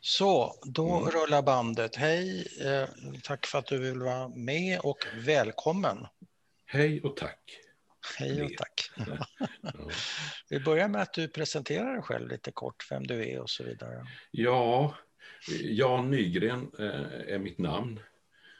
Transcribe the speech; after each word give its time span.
Så, 0.00 0.60
då 0.62 0.96
mm. 0.96 1.10
rullar 1.10 1.42
bandet. 1.42 1.96
Hej, 1.96 2.46
eh, 2.60 2.88
tack 3.22 3.46
för 3.46 3.58
att 3.58 3.66
du 3.66 3.78
vill 3.78 3.98
vara 3.98 4.28
med 4.28 4.80
och 4.80 5.06
välkommen. 5.14 6.06
Hej 6.66 7.00
och 7.02 7.16
tack. 7.16 7.58
Hej 8.18 8.42
och 8.42 8.50
tack. 8.58 8.90
ja. 9.62 9.90
Vi 10.48 10.60
börjar 10.60 10.88
med 10.88 11.02
att 11.02 11.12
du 11.12 11.28
presenterar 11.28 11.92
dig 11.92 12.02
själv 12.02 12.28
lite 12.28 12.52
kort, 12.52 12.86
vem 12.90 13.06
du 13.06 13.28
är 13.28 13.40
och 13.40 13.50
så 13.50 13.64
vidare. 13.64 14.06
Ja, 14.30 14.94
Jan 15.62 16.10
Nygren 16.10 16.70
eh, 16.78 17.34
är 17.34 17.38
mitt 17.38 17.58
namn. 17.58 18.00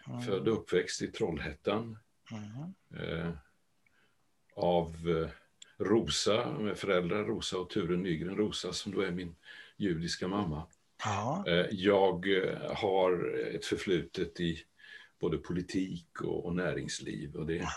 Mm. 0.06 0.22
Född 0.22 0.48
och 0.48 0.58
uppväxt 0.58 1.02
i 1.02 1.06
Trollhättan. 1.06 1.98
Mm. 2.30 3.18
Eh, 3.20 3.30
av 4.56 4.88
eh, 5.08 5.28
Rosa, 5.78 6.50
med 6.50 6.78
föräldrar 6.78 7.24
Rosa 7.24 7.58
och 7.58 7.70
Ture 7.70 7.96
Nygren. 7.96 8.36
Rosa 8.36 8.72
som 8.72 8.92
då 8.92 9.00
är 9.00 9.10
min 9.10 9.36
judiska 9.76 10.28
mamma. 10.28 10.66
Ja. 11.04 11.44
Eh, 11.46 11.66
jag 11.70 12.36
eh, 12.36 12.74
har 12.74 13.38
ett 13.54 13.64
förflutet 13.64 14.40
i 14.40 14.62
både 15.20 15.38
politik 15.38 16.20
och, 16.20 16.46
och 16.46 16.54
näringsliv. 16.54 17.36
Och 17.36 17.46
det, 17.46 17.68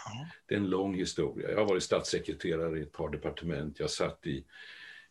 det, 0.48 0.55
är 0.55 0.59
en 0.59 0.70
lång 0.70 0.95
historia. 0.95 1.52
Jag 1.52 1.57
har 1.57 1.66
varit 1.66 1.84
statssekreterare 1.84 2.79
i 2.79 2.81
ett 2.81 2.91
par 2.91 3.09
departement. 3.09 3.79
Jag 3.79 3.90
satt 3.90 4.27
i 4.27 4.45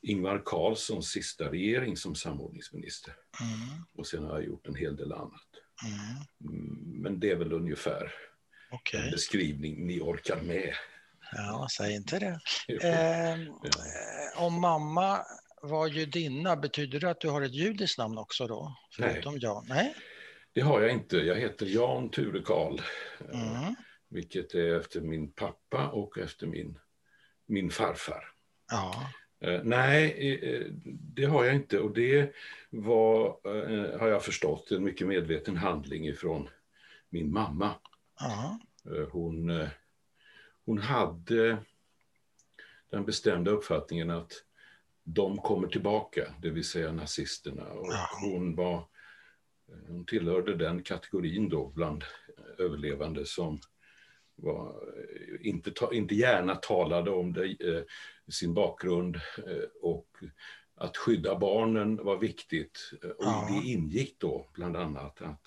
Ingvar 0.03 0.43
Carlssons 0.45 1.11
sista 1.11 1.51
regering 1.51 1.97
som 1.97 2.15
samordningsminister. 2.15 3.15
Mm. 3.41 3.85
Och 3.95 4.07
sen 4.07 4.25
har 4.25 4.33
jag 4.33 4.45
gjort 4.45 4.67
en 4.67 4.75
hel 4.75 4.97
del 4.97 5.13
annat. 5.13 5.49
Mm. 5.85 6.55
mm 6.55 6.79
men 7.03 7.21
det 7.21 7.31
är 7.31 7.37
väl 7.37 7.53
ungefär 7.53 8.13
okay. 8.71 9.05
en 9.05 9.11
beskrivning 9.11 9.87
ni 9.87 10.01
orkar 10.01 10.43
med. 10.43 10.75
Ja, 11.33 11.69
säg 11.77 11.95
inte 11.95 12.19
det. 12.19 12.41
Eh, 12.89 13.39
om 14.45 14.61
mamma 14.61 15.21
var 15.63 15.87
judinna, 15.87 16.57
betyder 16.57 17.01
det 17.01 17.11
att 17.11 17.21
du 17.21 17.29
har 17.29 17.43
ett 17.43 17.55
judiskt 17.55 17.99
namn 17.99 18.19
också 18.19 18.47
då? 18.47 18.77
Förutom 18.97 19.33
Nej. 19.33 19.43
Jan? 19.43 19.67
Nej, 19.69 19.95
det 20.53 20.61
har 20.61 20.81
jag 20.81 20.91
inte. 20.91 21.17
Jag 21.17 21.37
heter 21.37 21.67
Jan 21.67 22.11
Ture 22.11 22.43
Karl, 22.43 22.81
eh, 23.33 23.59
mm. 23.59 23.75
vilket 24.09 24.55
är 24.55 24.77
efter 24.77 25.01
min 25.01 25.33
pappa 25.33 25.89
och 25.89 26.19
efter 26.19 26.47
min, 26.47 26.79
min 27.47 27.71
farfar. 27.71 28.25
Ja. 28.71 29.11
Eh, 29.41 29.61
nej, 29.65 30.39
eh, 30.43 30.67
det 30.87 31.25
har 31.25 31.45
jag 31.45 31.55
inte 31.55 31.79
och 31.79 31.95
det 31.95 32.35
var, 32.71 33.39
har 33.99 34.09
jag 34.09 34.25
förstått, 34.25 34.71
en 34.71 34.85
mycket 34.85 35.07
medveten 35.07 35.57
handling 35.57 36.07
ifrån 36.07 36.49
min 37.09 37.33
mamma. 37.33 37.75
Ja. 38.21 38.59
Hon, 39.11 39.67
hon 40.65 40.79
hade 40.79 41.57
den 42.91 43.05
bestämda 43.05 43.51
uppfattningen 43.51 44.11
att 44.11 44.33
de 45.15 45.39
kommer 45.39 45.69
tillbaka, 45.69 46.35
det 46.43 46.51
vill 46.51 46.65
säga 46.65 46.93
nazisterna. 46.93 47.65
Och 47.65 47.93
hon, 48.21 48.55
var, 48.55 48.89
hon 49.89 50.07
tillhörde 50.07 50.57
den 50.57 50.83
kategorin 50.83 51.49
då 51.49 51.69
bland 51.69 52.05
överlevande 52.59 53.27
som 53.27 53.61
var, 54.35 54.75
inte, 55.41 55.71
ta, 55.71 55.93
inte 55.93 56.15
gärna 56.15 56.55
talade 56.55 57.11
om 57.11 57.33
det, 57.33 57.45
eh, 57.45 57.83
sin 58.29 58.55
bakgrund 58.55 59.17
eh, 59.17 59.69
och 59.83 60.09
att 60.75 60.97
skydda 60.97 61.39
barnen 61.39 61.97
var 61.97 62.19
viktigt. 62.19 62.91
Och 63.03 63.25
ja. 63.25 63.49
det 63.51 63.69
ingick 63.69 64.17
då 64.19 64.51
bland 64.55 64.77
annat 64.77 65.23
att, 65.23 65.47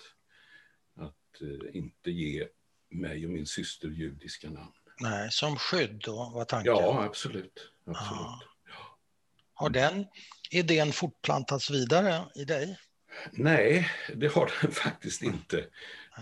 att 0.96 1.42
eh, 1.42 1.76
inte 1.76 2.10
ge 2.10 2.48
mig 2.90 3.26
och 3.26 3.32
min 3.32 3.46
syster 3.46 3.88
judiska 3.88 4.50
namn. 4.50 4.72
Nej, 5.00 5.28
som 5.30 5.56
skydd 5.56 6.00
då 6.04 6.32
var 6.34 6.44
tanken? 6.44 6.72
Ja, 6.72 7.04
absolut. 7.04 7.72
absolut. 7.84 8.10
Ja. 8.20 8.40
Har 9.54 9.70
den 9.70 10.06
idén 10.50 10.92
fortplantats 10.92 11.70
vidare 11.70 12.24
i 12.34 12.44
dig? 12.44 12.78
Nej, 13.32 13.90
det 14.14 14.26
har 14.28 14.52
den 14.62 14.70
faktiskt 14.72 15.22
inte. 15.22 15.66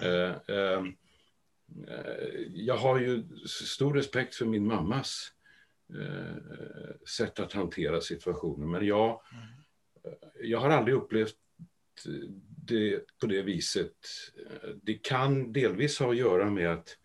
Uh, 0.03 0.55
uh, 0.57 0.87
jag 2.55 2.77
har 2.77 2.99
ju 2.99 3.25
stor 3.47 3.95
respekt 3.95 4.35
för 4.35 4.47
min 4.47 4.67
mammas 4.67 5.33
uh, 5.95 6.37
sätt 7.17 7.41
att 7.41 7.53
hantera 7.53 8.01
situationen, 8.01 8.71
men 8.71 8.87
jag, 8.87 9.23
jag 10.43 10.61
har 10.61 10.71
aldrig 10.71 10.97
upplevt 10.97 11.37
det 12.67 13.19
på 13.21 13.27
det 13.27 13.43
viset. 13.43 13.95
Det 14.83 14.95
kan 14.95 15.53
delvis 15.53 15.99
ha 15.99 16.11
att 16.11 16.17
göra 16.17 16.51
med 16.51 16.73
att 16.73 16.97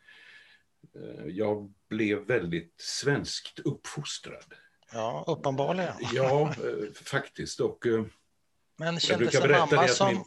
jag 1.28 1.74
blev 1.90 2.20
väldigt 2.20 2.74
svenskt 2.78 3.60
uppfostrad. 3.60 4.54
Ja, 4.96 5.24
uppenbarligen. 5.28 5.94
Ja, 6.14 6.42
eh, 6.42 6.94
faktiskt. 7.04 7.60
Och, 7.60 7.86
eh, 7.86 8.04
Men 8.78 9.00
kände 9.00 9.32
sig, 9.32 9.50
mamma 9.50 9.88
som, 9.88 10.14
min... 10.14 10.24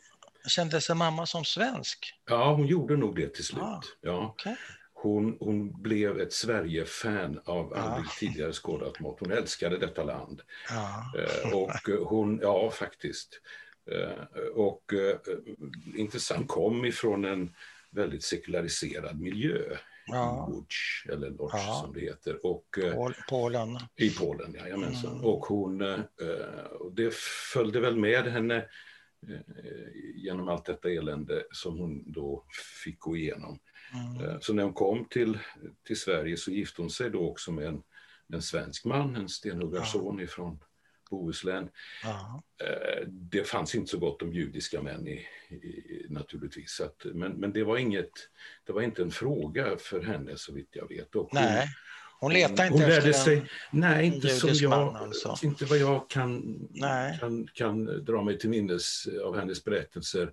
kände 0.49 0.81
sig 0.81 0.97
mamma 0.97 1.27
som 1.27 1.45
svensk? 1.45 2.15
Ja, 2.31 2.53
hon 2.55 2.67
gjorde 2.67 2.97
nog 2.97 3.17
det 3.17 3.29
till 3.29 3.45
slut. 3.45 3.63
Ah, 3.63 3.83
ja. 4.01 4.29
Okay. 4.29 4.55
Hon, 4.93 5.37
hon 5.41 5.83
blev 5.83 6.21
ett 6.21 6.33
Sverige-fan 6.33 7.41
av 7.45 7.75
aldrig 7.75 8.07
ah. 8.07 8.13
tidigare 8.19 8.53
skådat 8.53 9.01
mått. 9.01 9.21
Hon 9.21 9.33
älskade 9.33 9.79
detta 9.79 10.03
land. 10.05 10.43
Ah. 10.71 11.55
Och 11.55 12.07
hon, 12.09 12.39
ja 12.43 12.71
faktiskt. 12.71 13.41
Och 14.55 14.93
intressant, 15.97 16.49
kom 16.49 16.85
ifrån 16.85 17.25
en 17.25 17.55
väldigt 17.91 18.25
sekulariserad 18.25 19.21
miljö 19.21 19.77
ja. 20.09 20.47
Łódź, 20.49 21.07
eller 21.13 21.31
Lodz 21.31 21.55
ja. 21.55 21.81
som 21.83 21.93
det 21.93 22.01
heter. 22.01 22.47
Och, 22.47 22.79
eh, 22.79 23.11
Polen. 23.29 23.79
I 23.97 24.11
Polen, 24.11 24.55
jajamensan. 24.55 25.13
Mm. 25.13 25.25
Och 25.25 25.47
hon, 25.47 25.81
eh, 25.81 26.01
och 26.81 26.95
det 26.95 27.15
följde 27.53 27.81
väl 27.81 27.97
med 27.97 28.25
henne 28.25 28.57
eh, 29.29 29.41
genom 30.15 30.49
allt 30.49 30.65
detta 30.65 30.91
elände 30.91 31.45
som 31.51 31.79
hon 31.79 32.13
då 32.13 32.45
fick 32.85 32.99
gå 32.99 33.17
igenom. 33.17 33.59
Mm. 33.95 34.41
Så 34.41 34.53
när 34.53 34.63
hon 34.63 34.73
kom 34.73 35.05
till, 35.05 35.39
till 35.87 36.01
Sverige 36.01 36.37
så 36.37 36.51
gifte 36.51 36.83
hon 36.83 36.91
sig 36.91 37.11
då 37.11 37.31
också 37.31 37.53
med 37.53 37.67
en, 37.67 37.83
en 38.33 38.43
svensk 38.43 38.85
man, 38.85 39.17
en 39.17 39.29
stenhuggarson 39.29 40.19
ja. 40.19 40.25
ifrån 40.25 40.59
Bohuslän. 41.11 41.71
Aha. 42.05 42.43
Eh, 42.63 43.07
det 43.09 43.45
fanns 43.45 43.75
inte 43.75 43.91
så 43.91 43.99
gott 43.99 44.23
om 44.23 44.33
judiska 44.33 44.83
män 44.83 45.09
i, 45.09 45.27
i, 45.51 46.07
naturligtvis. 46.09 46.81
Att, 46.81 47.05
men, 47.05 47.33
men 47.33 47.53
det 47.53 47.65
var 47.65 47.77
inget, 47.77 48.11
det 48.67 48.73
var 48.73 48.83
inte 48.83 49.03
en 49.03 49.11
fråga 49.11 49.77
för 49.79 50.03
henne 50.03 50.37
så 50.37 50.53
vitt 50.53 50.69
jag 50.73 50.89
vet. 50.89 51.15
Och 51.15 51.29
nej, 51.33 51.69
hon 52.21 52.33
letade 52.33 52.67
inte 52.69 52.85
hon 52.85 52.93
efter 52.93 53.13
sig, 53.13 53.37
en 53.37 53.47
Nej, 53.71 54.07
inte 54.07 54.29
som 54.29 54.51
jag, 54.53 54.71
man 54.71 54.97
alltså. 54.97 55.39
inte 55.43 55.65
vad 55.65 55.79
jag 55.79 56.11
kan, 56.11 56.59
kan, 57.21 57.49
kan 57.53 58.05
dra 58.05 58.23
mig 58.23 58.39
till 58.39 58.51
minnes 58.51 59.09
av 59.25 59.37
hennes 59.37 59.65
berättelser. 59.65 60.33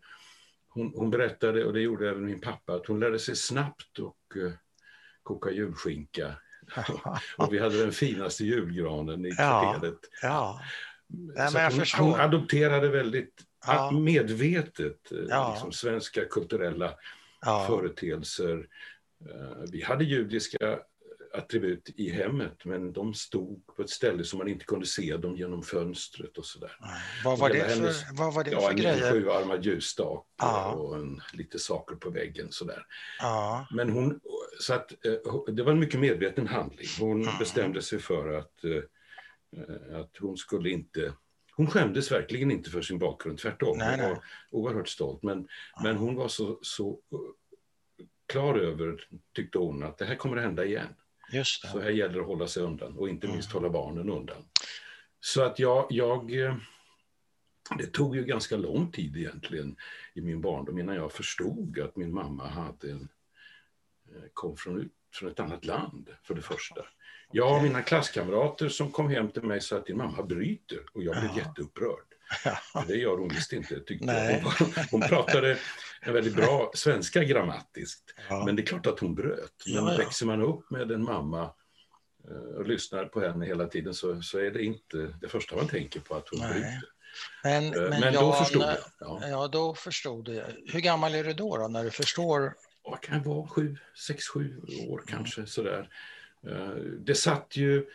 Hon, 0.67 0.93
hon, 0.95 1.09
berättade, 1.09 1.65
och 1.65 1.73
det 1.73 1.81
gjorde 1.81 2.09
även 2.09 2.25
min 2.25 2.41
pappa, 2.41 2.73
att 2.73 2.85
hon 2.85 2.99
lärde 2.99 3.19
sig 3.19 3.35
snabbt 3.35 3.99
och 3.99 4.17
uh, 4.35 4.51
koka 5.23 5.51
julskinka 5.51 6.35
och 7.37 7.53
vi 7.53 7.59
hade 7.59 7.77
den 7.77 7.91
finaste 7.91 8.45
julgranen 8.45 9.25
i 9.25 9.31
kvarteret. 9.31 9.99
Ja. 10.21 10.61
Nej, 11.07 11.71
hon, 11.71 12.05
hon, 12.05 12.19
adopterade 12.19 12.89
väldigt 12.89 13.33
ja. 13.65 13.91
medvetet 13.91 15.11
eh, 15.11 15.17
ja. 15.29 15.51
liksom, 15.51 15.71
svenska 15.71 16.25
kulturella 16.25 16.93
ja. 17.41 17.65
företeelser. 17.67 18.67
Eh, 19.29 19.63
vi 19.71 19.83
hade 19.83 20.03
judiska 20.03 20.79
attribut 21.37 21.89
i 21.95 22.09
hemmet, 22.09 22.65
men 22.65 22.93
de 22.93 23.13
stod 23.13 23.65
på 23.75 23.81
ett 23.81 23.89
ställe 23.89 24.23
som 24.23 24.39
man 24.39 24.47
inte 24.47 24.65
kunde 24.65 24.85
se 24.85 25.17
dem 25.17 25.35
genom 25.35 25.63
fönstret 25.63 26.37
och 26.37 26.45
sådär. 26.45 26.71
Vad 27.23 27.39
var, 27.39 27.49
det 27.49 27.59
för, 27.59 27.69
hennes, 27.69 28.03
vad 28.13 28.33
var 28.33 28.43
det 28.43 28.51
ja, 28.51 28.61
för 28.61 28.69
en 28.69 28.75
grejer? 28.75 29.07
En 29.07 29.13
sjuarmad 29.13 29.65
ljusstake 29.65 30.27
ja. 30.37 30.71
och 30.71 30.95
en, 30.95 31.21
lite 31.33 31.59
saker 31.59 31.95
på 31.95 32.09
väggen 32.09 32.47
sådär. 32.51 32.85
Ja. 33.19 33.67
Men 33.71 33.89
hon, 33.89 34.19
så 34.59 34.73
att 34.73 34.91
eh, 34.91 35.53
det 35.53 35.63
var 35.63 35.71
en 35.71 35.79
mycket 35.79 35.99
medveten 35.99 36.47
handling. 36.47 36.87
Hon 36.99 37.21
mm. 37.21 37.33
bestämde 37.39 37.81
sig 37.81 37.99
för 37.99 38.37
att, 38.37 38.63
eh, 38.63 39.99
att 39.99 40.17
hon 40.19 40.37
skulle 40.37 40.69
inte 40.69 41.13
hon 41.57 41.67
skämdes 41.67 42.11
verkligen 42.11 42.51
inte 42.51 42.69
för 42.69 42.81
sin 42.81 42.99
bakgrund, 42.99 43.37
tvärtom. 43.39 43.77
Nej, 43.77 43.99
hon 44.01 44.09
var 44.09 44.23
oerhört 44.51 44.89
stolt. 44.89 45.23
Men, 45.23 45.47
men 45.83 45.97
hon 45.97 46.15
var 46.15 46.27
så, 46.27 46.59
så 46.61 46.99
klar 48.27 48.55
över, 48.55 49.07
tyckte 49.35 49.57
hon, 49.57 49.83
att 49.83 49.97
det 49.97 50.05
här 50.05 50.15
kommer 50.15 50.37
att 50.37 50.43
hända 50.43 50.65
igen. 50.65 50.87
Så 51.43 51.79
här 51.79 51.89
gäller 51.89 52.13
det 52.13 52.21
att 52.21 52.27
hålla 52.27 52.47
sig 52.47 52.63
undan 52.63 52.97
och 52.97 53.09
inte 53.09 53.27
minst 53.27 53.51
mm. 53.51 53.63
hålla 53.63 53.73
barnen 53.73 54.09
undan. 54.09 54.43
Så 55.19 55.43
att 55.43 55.59
jag, 55.59 55.87
jag, 55.89 56.39
eh, 56.39 56.55
det 57.77 57.85
tog 57.85 58.15
ju 58.15 58.25
ganska 58.25 58.57
lång 58.57 58.91
tid 58.91 59.17
egentligen 59.17 59.75
i 60.13 60.21
min 60.21 60.41
barndom 60.41 60.79
innan 60.79 60.95
jag 60.95 61.11
förstod 61.11 61.79
att 61.79 61.95
min 61.95 62.13
mamma 62.13 62.47
hade 62.47 62.91
en, 62.91 63.09
eh, 64.09 64.23
kom 64.33 64.57
från, 64.57 64.89
från 65.13 65.31
ett 65.31 65.39
annat 65.39 65.65
land, 65.65 66.09
för 66.23 66.35
det 66.35 66.41
första. 66.41 66.81
Jag 67.31 67.57
och 67.57 67.63
mina 67.63 67.81
klasskamrater 67.81 68.69
som 68.69 68.91
kom 68.91 69.09
hem 69.09 69.31
till 69.31 69.43
mig 69.43 69.61
sa 69.61 69.77
att 69.77 69.85
din 69.85 69.97
mamma 69.97 70.23
bryter 70.23 70.79
och 70.93 71.03
jag 71.03 71.15
blev 71.15 71.31
ja. 71.31 71.37
jätteupprörd. 71.37 72.14
Ja. 72.73 72.83
Det 72.87 72.95
gör 72.95 73.17
hon 73.17 73.27
visst 73.29 73.53
inte, 73.53 73.79
tyckte 73.79 74.05
jag. 74.05 74.41
Hon, 74.41 74.73
hon, 74.91 75.01
pratade 75.01 75.57
en 76.01 76.13
väldigt 76.13 76.35
bra 76.35 76.71
svenska 76.73 77.23
grammatiskt. 77.23 78.13
Ja. 78.29 78.45
Men 78.45 78.55
det 78.55 78.61
är 78.61 78.65
klart 78.65 78.85
att 78.85 78.99
hon 78.99 79.15
bröt. 79.15 79.63
Men 79.65 79.75
ja, 79.75 79.91
ja. 79.91 79.97
växer 79.97 80.25
man 80.25 80.41
upp 80.41 80.71
med 80.71 80.91
en 80.91 81.03
mamma 81.03 81.53
eh, 82.29 82.57
och 82.57 82.67
lyssnar 82.67 83.05
på 83.05 83.21
henne 83.21 83.45
hela 83.45 83.67
tiden 83.67 83.93
så, 83.93 84.21
så 84.21 84.39
är 84.39 84.51
det 84.51 84.63
inte 84.63 84.97
det 85.21 85.27
första 85.27 85.55
man 85.55 85.67
tänker 85.67 85.99
på 85.99 86.15
att 86.15 86.29
hon 86.29 86.39
Nej. 86.39 86.53
bryter. 86.53 86.81
Men, 87.43 87.69
men, 87.69 87.89
men 87.89 88.13
Jan, 88.13 88.23
då 88.23 88.33
förstod 88.33 88.61
jag. 88.61 88.77
Ja. 88.99 89.19
ja. 89.27 89.47
då 89.47 89.75
förstod 89.75 90.25
du. 90.25 90.43
Hur 90.67 90.79
gammal 90.79 91.15
är 91.15 91.23
du 91.23 91.33
då, 91.33 91.57
då 91.57 91.67
när 91.67 91.83
du 91.83 91.91
förstår? 91.91 92.53
Vad 92.83 93.01
kan 93.01 93.17
jag 93.17 93.25
vara? 93.25 93.47
Sju, 93.47 93.77
sex, 94.07 94.27
sju 94.27 94.61
år 94.89 95.03
kanske 95.07 95.41
mm. 95.41 95.47
sådär. 95.47 95.89
Det 96.99 97.15
satt 97.15 97.57
ju 97.57 97.85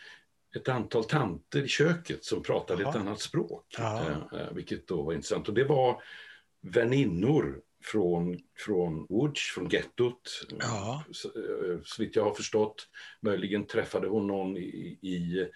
ett 0.56 0.68
antal 0.68 1.04
tanter 1.04 1.62
i 1.62 1.68
köket 1.68 2.24
som 2.24 2.42
pratade 2.42 2.82
Aha. 2.82 2.90
ett 2.90 3.00
annat 3.00 3.20
språk, 3.20 3.74
Aha. 3.78 4.30
vilket 4.52 4.88
då 4.88 5.02
var 5.02 5.12
intressant. 5.12 5.48
Och 5.48 5.54
det 5.54 5.64
var 5.64 6.02
väninnor 6.60 7.60
från, 7.84 8.38
från 8.56 9.06
Łódź, 9.08 9.52
från 9.54 9.68
gettot. 9.68 10.46
Ja. 10.58 11.04
Så, 11.10 11.28
eh, 11.28 11.78
så 11.84 12.02
vitt 12.02 12.16
jag 12.16 12.24
har 12.24 12.34
förstått. 12.34 12.88
Möjligen 13.20 13.66
träffade 13.66 14.08
hon 14.08 14.26
någon 14.26 14.56
i, 14.56 14.98
i, 15.02 15.48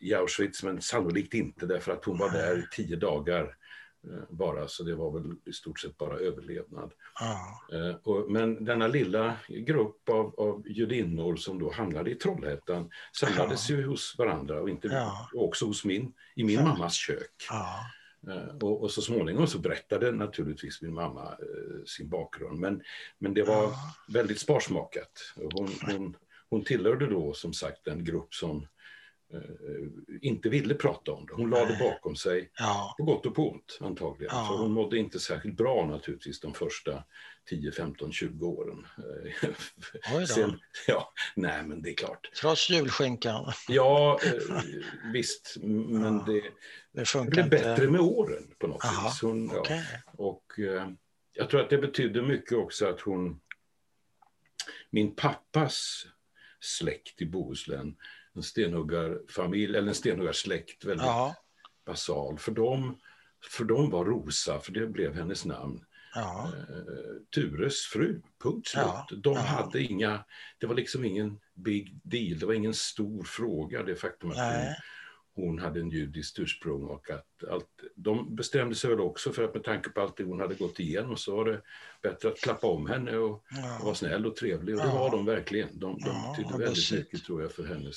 i 0.00 0.14
Auschwitz, 0.14 0.62
men 0.62 0.82
sannolikt 0.82 1.34
inte 1.34 1.66
därför 1.66 1.92
att 1.92 2.04
hon 2.04 2.18
var 2.18 2.30
där 2.30 2.58
i 2.58 2.66
tio 2.76 2.96
dagar 2.96 3.42
eh, 3.42 3.48
bara, 4.28 4.68
så 4.68 4.82
det 4.82 4.94
var 4.94 5.10
väl 5.10 5.32
i 5.44 5.52
stort 5.52 5.80
sett 5.80 5.96
bara 5.96 6.18
överlevnad. 6.18 6.92
Ja. 7.20 7.60
Eh, 7.72 7.96
och, 8.02 8.30
men 8.30 8.64
denna 8.64 8.86
lilla 8.86 9.36
grupp 9.48 10.08
av, 10.08 10.34
av 10.40 10.62
judinnor 10.66 11.36
som 11.36 11.58
då 11.58 11.72
hamnade 11.72 12.10
i 12.10 12.14
Trollhättan 12.14 12.90
samlades 13.20 13.70
ja. 13.70 13.76
ju 13.76 13.86
hos 13.86 14.18
varandra 14.18 14.60
och 14.60 14.70
inte, 14.70 14.88
ja. 14.88 15.28
också 15.34 15.66
hos 15.66 15.84
min, 15.84 16.12
i 16.34 16.44
min 16.44 16.62
mammas 16.62 16.94
kök. 16.94 17.46
Eh, 18.28 18.56
och, 18.56 18.82
och, 18.82 18.90
så 18.90 19.02
småningom 19.02 19.46
så 19.46 19.58
berättade 19.58 20.12
naturligtvis 20.12 20.82
min 20.82 20.94
mamma 20.94 21.22
eh, 21.22 21.84
sin 21.86 22.08
bakgrund. 22.08 22.60
Men, 22.60 22.82
men 23.18 23.34
det 23.34 23.42
var 23.42 23.62
ja. 23.62 23.94
väldigt 24.08 24.40
sparsmakat. 24.40 25.32
Hon, 25.36 25.68
hon, 25.82 26.16
hon 26.50 26.64
tillhörde 26.64 27.06
då 27.06 27.34
som 27.34 27.52
sagt 27.52 27.86
en 27.86 28.04
grupp 28.04 28.34
som 28.34 28.56
eh, 28.56 28.68
inte 30.20 30.48
ville 30.48 30.74
prata 30.74 31.12
om 31.12 31.26
det. 31.26 31.32
Hon 31.32 31.50
lade 31.50 31.72
det 31.72 31.78
bakom 31.78 32.16
sig, 32.16 32.50
ja. 32.58 32.94
på 32.98 33.04
gott 33.04 33.26
och 33.26 33.34
på 33.34 33.50
ont 33.50 33.78
antagligen. 33.80 34.36
Ja. 34.36 34.46
För 34.46 34.54
hon 34.56 34.72
mådde 34.72 34.98
inte 34.98 35.20
särskilt 35.20 35.56
bra 35.56 35.86
naturligtvis 35.86 36.40
de 36.40 36.54
första 36.54 37.04
10, 37.48 37.72
15, 37.72 38.12
20 38.12 38.46
åren. 38.46 38.86
Sen, 40.28 40.60
ja, 40.86 41.12
nej 41.36 41.62
men 41.62 41.82
det 41.82 41.90
är 41.90 41.94
klart. 41.94 42.30
Trots 42.40 42.70
julskinkan? 42.70 43.52
Ja, 43.68 44.20
visst. 45.12 45.56
Men 45.62 46.24
det, 46.24 46.42
det, 46.92 47.30
blev 47.30 47.50
bättre 47.50 47.90
med 47.90 48.00
åren 48.00 48.54
på 48.58 48.66
något 48.66 48.84
Aha, 48.84 49.08
vis. 49.08 49.22
Hon, 49.22 49.56
okay. 49.56 49.82
och 50.16 50.58
eh, 50.58 50.88
jag 51.32 51.50
tror 51.50 51.60
att 51.60 51.70
det 51.70 51.78
betydde 51.78 52.22
mycket 52.22 52.58
också 52.58 52.86
att 52.86 53.00
hon, 53.00 53.40
min 54.90 55.16
pappas 55.16 56.06
släkt 56.60 57.22
i 57.22 57.26
Bohuslän, 57.26 57.96
en 58.36 58.42
stenhuggarfamilj, 58.42 59.76
eller 59.76 59.88
en 59.88 59.94
stenhuggarsläkt, 59.94 60.84
väldigt 60.84 61.06
Aha. 61.06 61.34
basal. 61.86 62.38
För 62.38 62.52
dem, 62.52 62.98
för 63.50 63.64
dem 63.64 63.90
var 63.90 64.04
Rosa, 64.04 64.60
för 64.60 64.72
det 64.72 64.86
blev 64.86 65.14
hennes 65.14 65.44
namn, 65.44 65.84
ja. 66.14 66.52
eh, 66.68 66.84
Tures 67.34 67.86
fru, 67.86 68.22
punkt 68.42 68.68
slut. 68.68 68.84
Ja. 68.84 69.06
De 69.10 69.34
ja. 69.34 69.40
hade 69.40 69.82
inga, 69.82 70.24
det 70.58 70.66
var 70.66 70.74
liksom 70.74 71.04
ingen 71.04 71.40
big 71.54 72.00
deal, 72.02 72.38
det 72.38 72.46
var 72.46 72.54
ingen 72.54 72.74
stor 72.74 73.24
fråga 73.24 73.82
det 73.82 73.96
faktum 73.96 74.30
att 74.30 74.36
hon 74.36 74.74
hon 75.36 75.58
hade 75.58 75.80
en 75.80 75.90
judiskt 75.90 76.38
ursprung 76.38 76.82
och 76.82 77.10
att 77.10 77.44
allt, 77.50 77.68
de 77.94 78.36
bestämde 78.36 78.74
sig 78.74 78.90
väl 78.90 79.00
också 79.00 79.32
för 79.32 79.44
att 79.44 79.54
med 79.54 79.64
tanke 79.64 79.90
på 79.90 80.00
allt 80.00 80.16
det 80.16 80.24
hon 80.24 80.40
hade 80.40 80.54
gått 80.54 80.80
igenom 80.80 81.16
så 81.16 81.36
var 81.36 81.44
det 81.44 81.62
bättre 82.02 82.28
att 82.28 82.40
klappa 82.40 82.66
om 82.66 82.86
henne 82.86 83.16
och, 83.16 83.44
ja. 83.50 83.78
och 83.78 83.84
vara 83.84 83.94
snäll 83.94 84.26
och 84.26 84.36
trevlig 84.36 84.74
och 84.74 84.80
det 84.80 84.88
var 84.88 85.10
de 85.10 85.26
verkligen. 85.26 85.78
De, 85.78 85.98
de 85.98 86.06
ja, 86.06 86.34
betydde 86.36 86.64
väldigt 86.64 86.92
mycket 86.92 87.24
tror 87.24 87.42
jag 87.42 87.52
för 87.52 87.64
hennes 87.64 87.96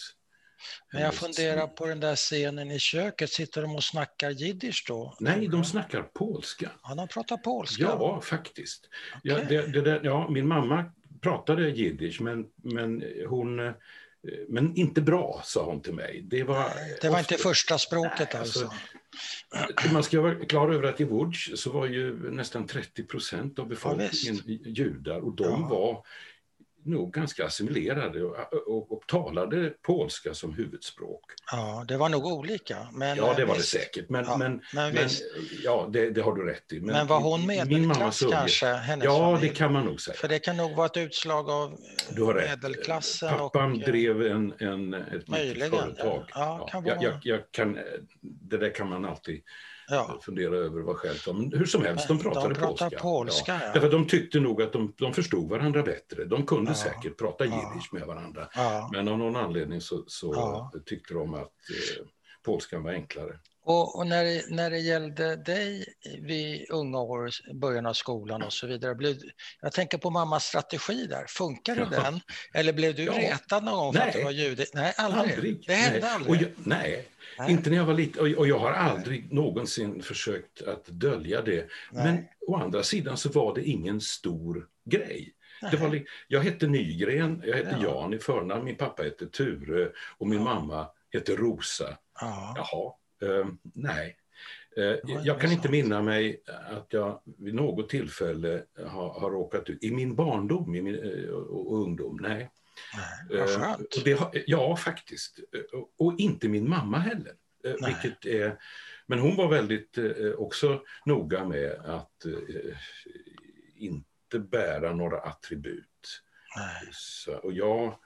men 0.94 1.01
jag 1.01 1.13
funderar 1.13 1.67
på 1.67 1.85
den 1.85 2.00
där 2.00 2.15
scenen 2.15 2.71
i 2.71 2.79
köket, 2.79 3.29
sitter 3.29 3.61
de 3.61 3.75
och 3.75 3.83
snackar 3.83 4.29
jiddisch 4.29 4.85
då? 4.88 5.15
Nej, 5.19 5.47
de 5.47 5.63
snackar 5.63 6.03
polska. 6.03 6.71
Ja, 6.83 6.95
de 6.95 7.07
pratar 7.07 7.38
polska? 7.38 7.83
Ja, 7.83 8.21
faktiskt. 8.21 8.89
Okay. 9.23 9.31
Ja, 9.31 9.44
det, 9.50 9.73
det 9.73 9.81
där, 9.81 10.01
ja, 10.03 10.29
min 10.29 10.47
mamma 10.47 10.91
pratade 11.21 11.69
jiddisch, 11.69 12.21
men, 12.21 12.45
men 12.56 13.03
hon 13.29 13.73
men 14.47 14.75
inte 14.75 15.01
bra, 15.01 15.41
sa 15.45 15.65
hon 15.65 15.81
till 15.81 15.94
mig. 15.94 16.21
Det 16.23 16.44
var, 16.44 16.71
det 17.01 17.09
var 17.09 17.19
ofta, 17.19 17.33
inte 17.33 17.44
första 17.44 17.77
språket 17.77 18.29
nej, 18.33 18.41
alltså? 18.41 18.69
alltså? 19.50 19.94
Man 19.94 20.03
ska 20.03 20.21
vara 20.21 20.45
klar 20.45 20.69
över 20.69 20.89
att 20.89 21.01
i 21.01 21.03
Łódź 21.03 21.51
så 21.56 21.71
var 21.71 21.85
ju 21.85 22.31
nästan 22.31 22.67
30 22.67 23.03
procent 23.03 23.59
av 23.59 23.67
befolkningen 23.67 24.41
ja, 24.45 24.57
judar 24.63 25.19
och 25.19 25.35
de 25.35 25.61
ja. 25.61 25.67
var 25.67 26.06
nog 26.84 27.14
ganska 27.14 27.46
assimilerade 27.46 28.24
och, 28.24 28.54
och, 28.68 28.92
och, 28.92 29.08
talade 29.08 29.74
polska 29.81 30.34
som 30.34 30.54
huvudspråk. 30.54 31.22
Ja, 31.52 31.86
det 31.88 31.98
var 31.98 32.10
nog 32.10 32.26
olika. 32.26 32.78
Men, 32.94 33.18
ja, 33.18 33.34
det 33.38 33.46
var 33.46 33.56
det 33.56 33.64
säkert. 33.64 34.10
Men, 34.10 34.26
ja, 34.26 34.38
men, 34.38 34.62
men, 34.74 34.94
men 34.94 35.10
ja, 35.64 35.90
det, 35.94 36.10
det, 36.10 36.22
har 36.22 36.36
du 36.36 36.46
rätt 36.46 36.74
i. 36.74 36.80
Men, 36.80 36.96
men 36.96 37.08
var 37.08 37.20
hon 37.20 37.46
medelklass 37.46 38.24
kanske? 38.31 38.66
Hennes 38.68 39.06
ja, 39.06 39.20
familj? 39.20 39.50
det 39.50 39.56
kan 39.56 39.74
man 39.74 39.86
nog 39.86 40.02
säga. 40.02 40.18
För 40.18 40.28
det 40.28 40.40
kan 40.40 40.58
nog 40.58 40.76
vara 40.76 40.86
ett 40.86 40.98
utslag 40.98 41.50
av 41.50 41.78
du 42.16 42.24
har 42.24 42.34
medelklassen. 42.34 43.38
Pappan 43.38 43.72
och, 43.72 43.80
drev 43.80 44.22
en, 44.22 44.54
en, 44.60 44.94
ett 44.94 45.28
möjligen. 45.28 45.72
företag. 45.72 46.26
Ja, 46.34 46.68
kan 46.72 46.86
ja, 46.86 46.94
jag, 46.94 47.04
jag, 47.04 47.20
jag, 47.24 47.52
kan, 47.52 47.78
det 48.50 48.57
där 48.57 48.75
kan 48.75 48.90
man 48.90 49.06
alltid 49.06 49.44
ja. 49.90 50.19
fundera 50.22 50.56
över 50.56 50.81
vad 50.81 50.96
skälet 50.96 51.28
var. 51.28 51.34
Men 51.34 51.51
hur 51.54 51.66
som 51.66 51.84
helst, 51.84 52.07
de 52.07 52.19
pratade 52.19 52.54
de 52.54 52.60
polska. 52.60 52.90
polska 52.90 53.51
ja. 53.54 53.60
Ja. 53.66 53.74
Därför 53.74 53.92
de 53.92 54.07
tyckte 54.07 54.40
nog 54.40 54.62
att 54.62 54.74
de, 54.74 54.94
de 54.98 55.13
förstod 55.13 55.50
varandra 55.50 55.84
bättre. 55.84 56.25
De 56.25 56.46
kunde 56.46 56.74
säkert 56.74 57.18
prata 57.18 57.46
jiddisch 57.46 57.90
med 57.94 58.07
varandra. 58.07 58.48
Men 58.92 59.07
av 59.07 59.18
någon 59.18 59.36
anledning 59.36 59.81
så, 59.81 60.04
så 60.07 60.72
tyckte 60.86 61.13
de 61.13 61.34
att 61.34 61.42
eh, 61.42 62.06
polskan 62.46 62.84
var 62.84 62.92
enklare. 62.92 63.40
Och, 63.63 63.95
och, 63.95 64.07
när, 64.07 64.23
det, 64.23 64.44
när 64.50 64.69
det 64.69 64.79
gällde 64.79 65.35
dig 65.35 65.85
vid 66.21 66.65
unga 66.69 67.00
år, 67.00 67.29
början 67.53 67.85
av 67.85 67.94
skolan 67.94 68.44
och 68.44 68.53
så 68.53 68.67
vidare, 68.67 68.95
blev, 68.95 69.15
jag 69.61 69.71
tänker 69.71 69.97
på 69.97 70.09
mammas 70.09 70.45
strategi 70.45 71.06
där, 71.06 71.25
funkade 71.27 71.88
ja. 71.91 72.01
den? 72.01 72.19
Eller 72.53 72.73
blev 72.73 72.95
du 72.95 73.03
ja. 73.03 73.13
retad 73.13 73.63
någon 73.63 73.77
gång 73.77 73.94
för 73.94 74.00
nej. 74.00 74.09
att 74.09 74.13
du 74.13 74.23
var 74.23 74.31
jude? 74.31 74.65
Nej, 74.73 74.94
aldrig. 74.97 75.33
aldrig. 75.33 75.63
Det 75.67 75.73
hände 75.73 76.00
nej. 76.00 76.09
aldrig? 76.09 76.41
Jag, 76.41 76.50
nej. 76.57 77.07
nej. 77.39 77.51
inte 77.51 77.69
när 77.69 77.77
jag 77.77 77.85
var 77.85 77.94
liten. 77.94 78.35
Och, 78.38 78.47
jag 78.47 78.59
har 78.59 78.71
aldrig 78.71 79.19
nej. 79.19 79.33
någonsin 79.33 80.03
försökt 80.03 80.61
att 80.61 80.85
dölja 80.85 81.41
det. 81.41 81.69
Men 81.91 82.25
å 82.47 82.56
andra 82.56 82.83
sidan 82.83 83.17
så 83.17 83.29
var 83.29 83.56
det 83.56 83.63
ingen 83.63 84.01
stor 84.01 84.67
grej. 84.85 85.33
Det 85.71 85.77
var, 85.77 86.03
jag 86.27 86.41
hette 86.41 86.67
Nygren, 86.67 87.44
jag 87.45 87.56
hette 87.56 87.77
ja. 87.81 87.83
Jan 87.83 88.13
i 88.13 88.19
förnamn, 88.19 88.65
min 88.65 88.75
pappa 88.75 89.03
hette 89.03 89.25
Ture 89.25 89.91
och 90.17 90.27
min 90.27 90.44
mamma 90.44 90.88
hette 91.13 91.35
Rosa. 91.35 91.97
Ja. 92.21 92.53
Jaha, 92.56 92.94
nej. 93.74 94.18
Uh, 94.77 94.95
jag 95.24 95.42
kan 95.42 95.51
inte 95.51 95.69
minna 95.69 96.01
mig 96.01 96.44
att 96.69 96.88
jag 96.89 97.21
vid 97.38 97.56
något 97.56 97.89
tillfälle 97.89 98.64
har, 98.85 99.19
har 99.19 99.31
råkat 99.31 99.69
ut, 99.69 99.83
i 99.83 99.92
min 99.92 100.16
barndom 100.16 100.76
i 100.76 100.81
min, 100.81 100.95
uh, 100.95 101.30
och, 101.30 101.71
och 101.71 101.83
ungdom, 101.83 102.18
nej. 102.21 102.49
nej 103.30 103.40
vad 103.40 103.49
skönt. 103.49 104.06
Det, 104.06 104.44
ja, 104.47 104.76
faktiskt. 104.76 105.40
Och 105.97 106.19
inte 106.19 106.47
min 106.47 106.69
mamma 106.69 106.99
heller. 106.99 107.33
Vilket 107.85 108.26
är, 108.26 108.59
men 109.07 109.19
hon 109.19 109.35
var 109.35 109.47
väldigt 109.47 109.97
också 110.38 110.81
noga 111.06 111.45
med 111.45 111.71
att 111.71 112.26
inte 113.76 114.40
bära 114.40 114.94
några 114.94 115.19
attribut. 115.19 116.21
Så, 116.92 117.33
och 117.33 117.54
jag 117.54 117.99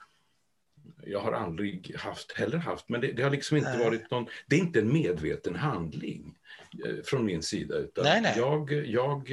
jag 1.06 1.20
har 1.20 1.32
aldrig 1.32 1.96
haft, 1.98 2.32
heller 2.32 2.58
haft, 2.58 2.90
men 2.90 3.02
det, 3.02 3.12
det 3.12 3.24
har 3.24 3.30
liksom 3.30 3.58
inte 3.58 3.70
nej. 3.70 3.86
varit 3.86 4.12
någon, 4.12 4.28
det 4.48 4.56
är 4.56 4.60
inte 4.60 4.80
en 4.80 4.94
medveten 4.94 5.56
handling 5.56 6.38
eh, 6.86 7.04
från 7.04 7.26
min 7.26 7.44
sida, 7.44 7.76
utan 7.76 8.04
nej, 8.04 8.22
nej. 8.22 8.34
Jag, 8.38 8.72
jag, 8.72 9.30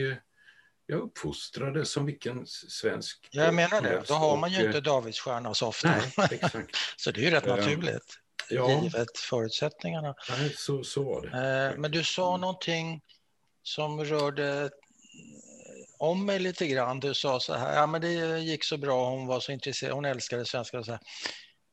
jag 0.86 1.00
uppfostrade 1.00 1.84
som 1.84 2.06
vilken 2.06 2.46
svensk... 2.46 3.28
Jag 3.30 3.54
menar 3.54 3.82
det, 3.82 4.02
då 4.08 4.14
har 4.14 4.36
man 4.36 4.50
ju 4.50 4.58
och, 4.58 4.66
inte 4.66 4.80
Davidsstjärna 4.80 5.54
så 5.54 5.66
ofta. 5.66 5.88
Nej, 5.88 6.28
exakt. 6.30 6.76
så 6.96 7.10
det 7.10 7.20
är 7.20 7.24
ju 7.24 7.30
rätt 7.30 7.46
naturligt, 7.46 8.14
ja, 8.50 8.82
givet 8.82 9.18
förutsättningarna. 9.18 10.14
Nej, 10.30 10.54
så, 10.56 10.84
så 10.84 11.02
var 11.02 11.22
det. 11.22 11.28
Eh, 11.72 11.78
men 11.78 11.90
du 11.90 12.04
sa 12.04 12.36
någonting 12.36 13.00
som 13.62 14.04
rörde 14.04 14.70
om 16.00 16.26
mig 16.26 16.38
lite 16.38 16.66
grann. 16.66 17.00
Du 17.00 17.14
sa 17.14 17.40
så 17.40 17.54
här, 17.54 17.74
ja 17.76 17.86
men 17.86 18.00
det 18.00 18.38
gick 18.38 18.64
så 18.64 18.76
bra, 18.76 19.10
hon 19.10 19.26
var 19.26 19.40
så 19.40 19.52
intresserad, 19.52 19.94
hon 19.94 20.04
älskade 20.04 20.44
svenska. 20.44 20.78
Och 20.78 20.84
så 20.84 20.90
här. 20.90 21.00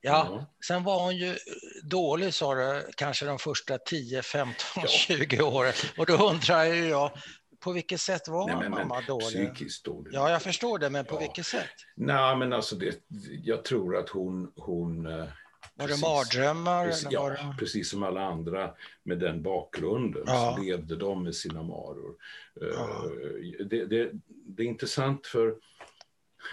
Ja, 0.02 0.28
mm. 0.28 0.44
sen 0.68 0.84
var 0.84 1.04
hon 1.04 1.18
ju 1.18 1.36
dålig 1.84 2.34
sa 2.34 2.56
du, 2.56 2.90
kanske 2.98 3.26
de 3.26 3.40
första 3.40 3.78
10, 3.78 4.22
15, 4.22 4.56
ja. 4.76 4.88
20 4.88 5.42
åren. 5.42 5.74
Och 5.98 6.06
då 6.06 6.14
undrar 6.14 6.66
ju 6.66 6.88
jag, 6.88 7.12
på 7.60 7.72
vilket 7.72 8.02
sätt 8.02 8.28
var 8.28 8.48
Nej, 8.48 8.56
men, 8.56 8.72
mamma 8.72 8.96
men, 8.96 9.06
dålig? 9.06 9.54
Psykiskt 9.54 9.86
dålig. 9.86 10.14
Ja, 10.14 10.30
jag 10.30 10.42
förstår 10.42 10.80
det, 10.80 10.90
men 10.90 11.06
på 11.06 11.16
ja. 11.16 11.20
vilket 11.20 11.46
sätt? 11.46 11.76
Nej, 11.96 12.38
men 12.38 12.54
alltså 12.54 12.76
det, 12.76 12.96
jag 13.44 13.66
tror 13.66 13.98
att 13.98 14.10
hon, 14.10 14.52
hon 14.56 15.06
eh, 15.06 15.26
var 15.78 15.88
det 15.88 16.02
mardrömmar? 16.02 16.86
Precis, 16.86 17.08
ja, 17.12 17.30
det... 17.30 17.56
precis 17.60 17.90
som 17.90 18.04
alla 18.04 18.22
andra 18.22 18.74
med 19.04 19.20
den 19.20 19.44
bakgrunden 19.44 20.24
ja. 20.26 20.56
så 20.56 20.64
levde 20.64 20.96
de 20.96 21.24
med 21.24 21.36
sina 21.36 21.64
maror. 21.64 22.16
Eh, 22.62 22.68
ja. 22.68 23.10
Det, 23.66 23.86
det, 23.86 24.12
det, 24.46 24.64
är 24.64 24.68
intressant 24.68 25.28
för 25.28 25.56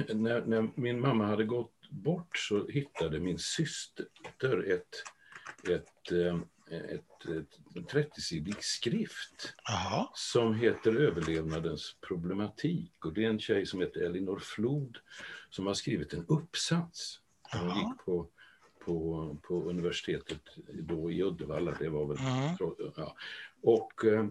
när, 0.09 0.41
när, 0.41 0.71
min 0.75 1.01
mamma 1.01 1.27
hade 1.27 1.45
gått 1.45 1.91
bort 1.91 2.39
så 2.39 2.67
hittade 2.69 3.21
min 3.21 3.39
syster 3.39 4.71
ett, 4.73 5.03
ett, 5.71 6.13
eh, 6.13 6.39
ett, 6.71 7.27
ett 7.77 7.93
30-sidig 7.93 8.57
skrift 8.61 9.55
Aha. 9.71 10.13
som 10.15 10.55
heter 10.55 10.97
Överlevnadens 10.97 11.97
problematik. 12.09 13.05
Och 13.05 13.13
det 13.13 13.25
är 13.25 13.29
en 13.29 13.41
tjej 13.41 13.67
som 13.67 13.81
heter 13.81 14.01
Elinor 14.01 14.39
Flod 14.39 14.99
som 15.51 15.67
har 15.67 15.75
skrivit 15.75 16.13
en 16.13 16.27
uppsats. 16.29 17.21
Hon 17.53 17.69
gick 17.69 18.05
på, 18.05 18.29
på, 18.85 19.37
på 19.43 19.63
universitetet 19.63 20.41
då 20.67 21.11
i 21.11 21.23
Uddevalla. 21.23 21.77
Det 21.79 21.89
var 21.89 22.07
väl, 22.07 22.17
ja. 22.97 23.17
Och 23.63 24.05
eh, 24.05 24.27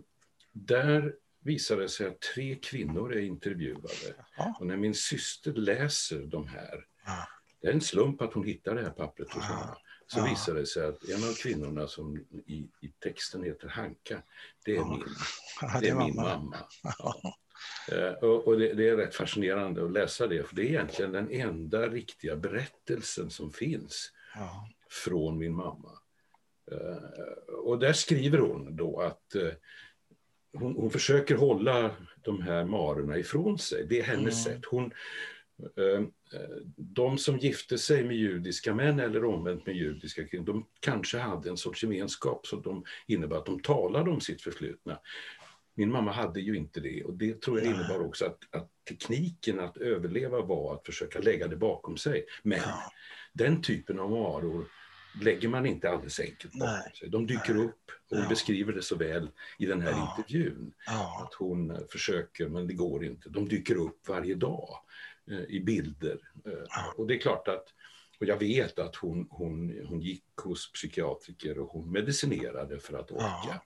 där 0.51 1.15
visade 1.39 1.81
det 1.81 1.89
sig 1.89 2.07
att 2.07 2.19
tre 2.19 2.55
kvinnor 2.55 3.13
är 3.13 3.21
intervjuade. 3.21 3.89
Aha. 4.37 4.57
Och 4.59 4.67
när 4.67 4.77
min 4.77 4.93
syster 4.93 5.53
läser 5.53 6.19
de 6.19 6.47
här, 6.47 6.85
det 7.61 7.67
är 7.67 7.73
en 7.73 7.81
slump 7.81 8.21
att 8.21 8.33
hon 8.33 8.43
hittar 8.43 8.75
det 8.75 8.81
här 8.81 8.89
pappret 8.89 9.31
hos 9.31 9.43
henne 9.43 9.75
så 10.07 10.19
ja. 10.19 10.25
visade 10.25 10.59
det 10.59 10.65
sig 10.65 10.85
att 10.85 11.09
en 11.09 11.23
av 11.23 11.33
kvinnorna 11.33 11.87
som 11.87 12.17
i, 12.45 12.67
i 12.81 12.87
texten 12.99 13.43
heter 13.43 13.67
Hanka, 13.67 14.21
det 14.65 14.71
är 14.71 14.75
ja. 14.75 14.89
min, 14.89 15.03
det 15.81 15.89
är 15.89 15.95
min 15.95 16.15
mamma. 16.15 16.57
Ja. 16.83 17.15
Uh, 17.93 18.13
och, 18.13 18.47
och 18.47 18.59
det, 18.59 18.73
det, 18.73 18.89
är 18.89 18.95
rätt 18.95 19.15
fascinerande 19.15 19.85
att 19.85 19.91
läsa 19.91 20.27
det, 20.27 20.47
för 20.47 20.55
det 20.55 20.61
är 20.61 20.65
egentligen 20.65 21.11
den 21.11 21.31
enda 21.31 21.87
riktiga 21.87 22.35
berättelsen 22.35 23.29
som 23.29 23.51
finns 23.51 24.11
från 25.05 25.37
min 25.37 25.53
mamma. 25.53 25.91
Uh, 26.71 27.55
och 27.55 27.79
där 27.79 27.93
skriver 27.93 28.37
hon 28.37 28.75
då 28.75 29.01
att 29.01 29.35
uh, 29.35 29.51
hon, 30.53 30.75
hon, 30.75 30.91
försöker 30.91 31.35
hålla 31.35 31.95
de 32.23 32.41
här 32.41 32.65
marerna 32.65 33.17
ifrån 33.17 33.59
sig. 33.59 33.85
Det 33.89 33.99
är 33.99 34.03
hennes 34.03 34.47
mm. 34.47 34.57
sätt. 34.57 34.65
Hon, 34.71 34.91
de 36.75 37.17
som 37.17 37.37
gifte 37.37 37.77
sig 37.77 38.03
med 38.03 38.17
judiska 38.17 38.73
män 38.73 38.99
eller 38.99 39.25
omvänt 39.25 39.65
med 39.65 39.75
judiska 39.75 40.27
kvinnor, 40.27 40.45
de 40.45 40.65
kanske 40.79 41.17
hade 41.17 41.49
en 41.49 41.57
sorts 41.57 41.83
gemenskap 41.83 42.47
som 42.47 42.61
de 42.61 42.83
innebar 43.07 43.37
att 43.37 43.45
de 43.45 43.59
talade 43.59 44.11
om 44.11 44.21
sitt 44.21 44.41
förflutna. 44.41 44.99
Min 45.75 45.91
mamma 45.91 46.11
hade 46.11 46.39
ju 46.39 46.57
inte 46.57 46.79
det 46.79 47.03
och 47.03 47.13
det 47.13 47.41
tror 47.41 47.59
jag 47.59 47.67
innebar 47.67 48.05
också 48.05 48.25
att, 48.25 48.39
att 48.51 48.71
tekniken 48.89 49.59
att 49.59 49.77
överleva 49.77 50.41
var 50.41 50.75
att 50.75 50.85
försöka 50.85 51.19
lägga 51.19 51.47
det 51.47 51.55
bakom 51.55 51.97
sig. 51.97 52.25
Men 52.43 52.59
ja. 52.59 52.91
Den 53.33 53.61
typen 53.61 53.99
av 53.99 54.09
varor 54.09 54.65
lägger 55.21 55.47
man 55.47 55.65
inte 55.65 55.89
alldeles 55.89 56.19
enkelt 56.19 56.53
bakom 56.53 56.91
sig. 56.99 57.09
De 57.09 57.27
dyker 57.27 57.53
Nej. 57.53 57.65
upp 57.65 57.91
och 58.09 58.17
hon 58.17 58.23
ja. 58.23 58.29
beskriver 58.29 58.73
det 58.73 58.81
så 58.81 58.95
väl 58.95 59.29
i 59.57 59.65
den 59.65 59.81
här 59.81 59.91
ja. 59.91 60.15
intervjun. 60.17 60.73
Att 61.21 61.33
hon 61.33 61.87
försöker 61.91 62.47
men 62.47 62.67
det 62.67 62.73
går 62.73 63.05
inte. 63.05 63.29
De 63.29 63.49
dyker 63.49 63.75
upp 63.75 64.07
varje 64.07 64.35
dag. 64.35 64.79
Eh, 65.31 65.55
i 65.55 65.59
bilder. 65.59 66.17
Eh, 66.45 66.89
och 66.95 67.07
det 67.07 67.15
är 67.15 67.19
klart 67.19 67.47
att, 67.47 67.65
och 68.19 68.25
jag 68.25 68.37
vet 68.37 68.79
att 68.79 68.95
hon, 68.95 69.27
hon, 69.29 69.85
hon 69.85 70.01
gick 70.01 70.25
hos 70.43 70.71
psykiatriker 70.71 71.59
och 71.59 71.67
hon 71.67 71.91
medicinerade 71.91 72.79
för 72.79 72.97
att 72.97 73.11
orka. 73.11 73.61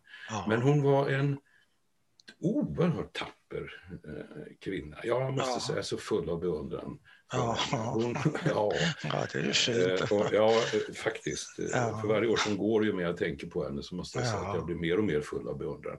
Men 0.47 0.61
hon 0.61 0.81
var 0.81 1.09
en 1.09 1.39
oerhört 2.39 3.13
tapper 3.13 3.71
eh, 3.91 4.55
kvinna. 4.61 4.97
Jag 5.03 5.33
måste 5.33 5.51
ja. 5.51 5.59
säga 5.59 5.83
så 5.83 5.97
full 5.97 6.29
av 6.29 6.39
beundran. 6.39 6.99
Ja. 7.31 7.57
Hon, 7.71 8.17
ja. 8.45 8.71
ja, 9.03 9.27
det 9.33 9.39
är 9.39 9.51
fint. 9.51 10.11
Och, 10.11 10.25
ja, 10.31 10.61
faktiskt. 10.95 11.55
Ja. 11.57 11.99
För 12.01 12.07
varje 12.07 12.27
år 12.27 12.37
som 12.37 12.57
går 12.57 12.85
ju 12.85 12.93
mer 12.93 13.03
jag 13.03 13.17
tänker 13.17 13.47
på 13.47 13.63
henne 13.63 13.83
så 13.83 13.95
måste 13.95 14.19
jag 14.19 14.27
säga 14.27 14.39
att 14.39 14.55
jag 14.55 14.65
blir 14.65 14.75
mer 14.75 14.97
och 14.97 15.03
mer 15.03 15.21
full 15.21 15.47
av 15.47 15.57
beundran. 15.57 15.97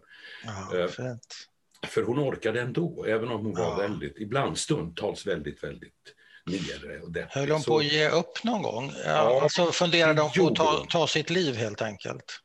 Ja, 0.73 0.89
fint. 0.89 1.49
För 1.87 2.03
hon 2.03 2.19
orkade 2.19 2.61
ändå, 2.61 3.05
även 3.05 3.29
om 3.29 3.45
hon 3.45 3.55
var 3.55 3.77
väldigt, 3.77 4.19
ibland 4.19 4.59
stundtals 4.59 5.27
väldigt, 5.27 5.65
väldigt 5.65 6.15
nere 6.47 7.01
och 7.01 7.13
deppig. 7.13 7.41
Höll 7.41 7.51
hon 7.51 7.63
på 7.63 7.79
att 7.79 7.85
ge 7.85 8.09
upp 8.09 8.45
någon 8.45 8.63
gång? 8.63 8.93
Ja, 9.05 9.11
ja, 9.11 9.43
alltså 9.43 9.73
funderade 9.73 10.23
hon 10.23 10.31
på 10.31 10.47
att 10.47 10.55
ta, 10.55 10.87
ta 10.91 11.07
sitt 11.07 11.31
liv 11.31 11.55
helt 11.55 11.83
enkelt? 11.83 12.41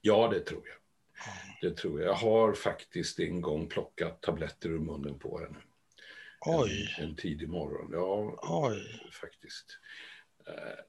Ja, 0.00 0.28
det 0.28 0.40
tror 0.40 0.62
jag. 0.68 0.79
Det 1.60 1.76
tror 1.76 2.00
jag. 2.00 2.08
Jag 2.08 2.14
har 2.14 2.52
faktiskt 2.52 3.18
en 3.18 3.40
gång 3.40 3.68
plockat 3.68 4.22
tabletter 4.22 4.68
ur 4.68 4.78
munnen 4.78 5.18
på 5.18 5.38
henne. 5.38 5.58
Oj. 6.40 6.94
En, 6.98 7.04
en 7.04 7.16
tidig 7.16 7.48
morgon. 7.48 7.90
Ja, 7.92 8.38
Oj. 8.42 9.10
faktiskt. 9.22 9.66
Eh, 10.46 10.84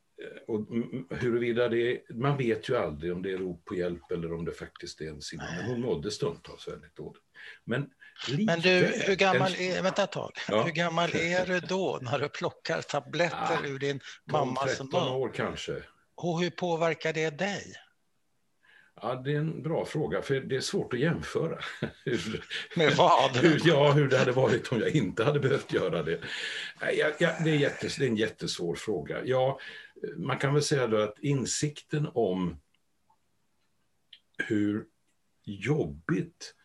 och 0.48 0.68
huruvida 1.10 1.70
det 1.70 2.10
man 2.10 2.38
vet 2.38 2.70
ju 2.70 2.78
aldrig 2.78 3.14
om 3.14 3.22
det 3.22 3.32
är 3.32 3.38
rop 3.38 3.66
på 3.66 3.76
hjälp 3.76 4.12
eller 4.12 4.34
om 4.34 4.46
det 4.46 4.52
faktiskt 4.52 5.02
är 5.02 5.10
en 5.10 5.22
sinne. 5.22 5.56
Men 5.58 5.66
hon 5.66 5.82
mådde 5.82 6.12
stundtals 6.12 6.68
väldigt 6.68 6.96
dåligt. 6.96 7.24
Men, 7.64 7.90
Men 8.46 8.60
du, 8.60 8.70
hur 9.08 9.16
gammal 9.16 9.56
är, 9.56 9.82
vänta 9.84 10.04
ett 10.04 10.12
tag. 10.12 10.32
Ja. 10.50 10.64
Hur 10.64 10.72
gammal 10.72 11.16
är 11.16 11.46
du 11.46 11.60
då 11.60 12.00
när 12.02 12.20
du 12.20 12.30
plockar 12.30 12.82
tabletter 12.82 13.60
ja, 13.64 13.66
ur 13.66 13.80
din 13.80 14.00
mammas 14.32 14.80
mun? 14.80 14.90
13 14.92 15.08
år 15.08 15.32
kanske. 15.34 15.84
Och 16.16 16.42
hur 16.42 16.50
påverkar 16.50 17.14
det 17.14 17.30
dig? 17.30 17.76
Ja, 19.02 19.16
det 19.16 19.32
är 19.32 19.38
en 19.38 19.64
bra 19.64 19.86
fråga, 19.86 20.22
för 20.22 20.40
det 20.40 20.56
är 20.56 20.62
svårt 20.62 20.94
att 20.94 21.00
jämföra. 21.00 21.60
hur, 22.06 22.44
Med 22.76 22.96
vad? 22.96 23.36
Hur, 23.36 23.62
ja, 23.66 23.92
hur 23.92 24.08
det 24.08 24.18
hade 24.18 24.32
varit 24.32 24.72
om 24.72 24.80
jag 24.80 24.90
inte 24.90 25.24
hade 25.24 25.40
behövt 25.40 25.74
göra 25.74 26.04
det. 26.04 26.20
Ja, 26.82 27.12
ja, 27.20 27.36
det, 27.44 27.50
är 27.50 27.56
jättes, 27.56 27.96
det 27.96 28.06
är 28.06 28.10
en 28.10 28.16
jättesvår 28.16 28.76
fråga. 28.76 29.26
Ja, 29.26 29.60
man 30.16 30.38
kan 30.38 30.54
väl 30.54 30.64
säga 30.64 30.88
då 30.88 30.98
att 30.98 31.20
insikten 31.20 32.08
om 32.14 32.60
hur 34.38 34.86
jobbigt 35.44 36.56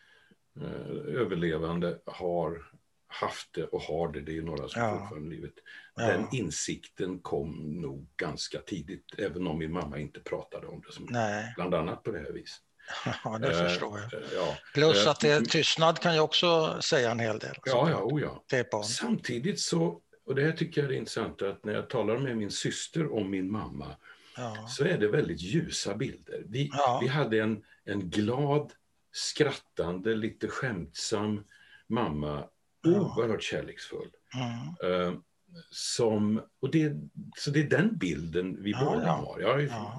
eh, 0.61 1.14
överlevande 1.14 1.99
har 2.07 2.71
haft 3.07 3.52
det 3.52 3.64
och 3.64 3.83
har 3.83 4.12
det, 4.12 4.21
det 4.21 4.33
är 4.33 4.35
ju 4.35 4.45
några 4.45 4.69
som 4.69 4.83
ja. 4.83 4.99
fortfarande 4.99 5.31
livet. 5.31 5.55
Ja. 5.97 6.07
Den 6.07 6.26
insikten 6.33 7.19
kom 7.19 7.81
nog 7.81 8.09
ganska 8.17 8.59
tidigt, 8.59 9.05
även 9.19 9.47
om 9.47 9.59
min 9.59 9.73
mamma 9.73 9.99
inte 9.99 10.21
pratade 10.21 10.67
om 10.67 10.83
det, 10.87 10.93
som, 10.93 11.07
Nej. 11.11 11.53
bland 11.57 11.75
annat 11.75 12.03
på 12.03 12.11
det 12.11 12.19
här 12.19 12.33
viset. 12.33 12.62
Ja, 13.25 13.38
det 13.38 13.50
eh, 13.50 13.69
förstår 13.69 13.99
jag. 13.99 14.23
Eh, 14.23 14.29
ja. 14.35 14.57
Plus 14.75 15.07
att 15.07 15.21
det, 15.21 15.37
eh, 15.37 15.43
tystnad 15.43 15.99
kan 15.99 16.15
ju 16.15 16.21
också 16.21 16.81
säga 16.83 17.11
en 17.11 17.21
hel 17.21 17.38
del. 17.38 17.55
Ja, 17.65 17.91
ja, 17.91 18.03
oh 18.03 18.21
ja. 18.50 18.83
Samtidigt 18.83 19.61
så 19.61 20.03
och 20.26 20.35
det 20.35 20.43
här 20.45 20.53
tycker 20.53 20.83
jag 20.83 20.93
är 20.93 20.97
intressant, 20.97 21.43
att 21.43 21.65
när 21.65 21.75
jag 21.75 21.91
talar 21.91 22.19
med 22.19 22.37
min 22.37 22.50
syster 22.50 23.12
om 23.12 23.31
min 23.31 23.50
mamma, 23.50 23.97
ja. 24.37 24.67
så 24.69 24.85
är 24.85 24.99
det 24.99 25.09
väldigt 25.09 25.41
ljusa 25.41 25.95
bilder. 25.95 26.43
Vi, 26.47 26.71
ja. 26.73 26.99
vi 27.03 27.09
hade 27.09 27.43
en, 27.43 27.65
en 27.85 28.11
glad, 28.11 28.73
skrattande, 29.12 30.15
lite 30.15 30.49
skämtsam 30.49 31.45
mamma, 31.87 32.45
oerhört 32.87 33.43
kärleksfull. 33.43 34.11
Mm. 34.35 35.23
Som, 35.71 36.43
och 36.61 36.71
det, 36.71 36.93
så 37.37 37.51
det 37.51 37.61
är 37.61 37.71
den 37.71 37.99
bilden 37.99 38.63
vi 38.63 38.75
båda 38.75 39.11
har. 39.11 39.41
Jag 39.41 39.69
har 39.69 39.97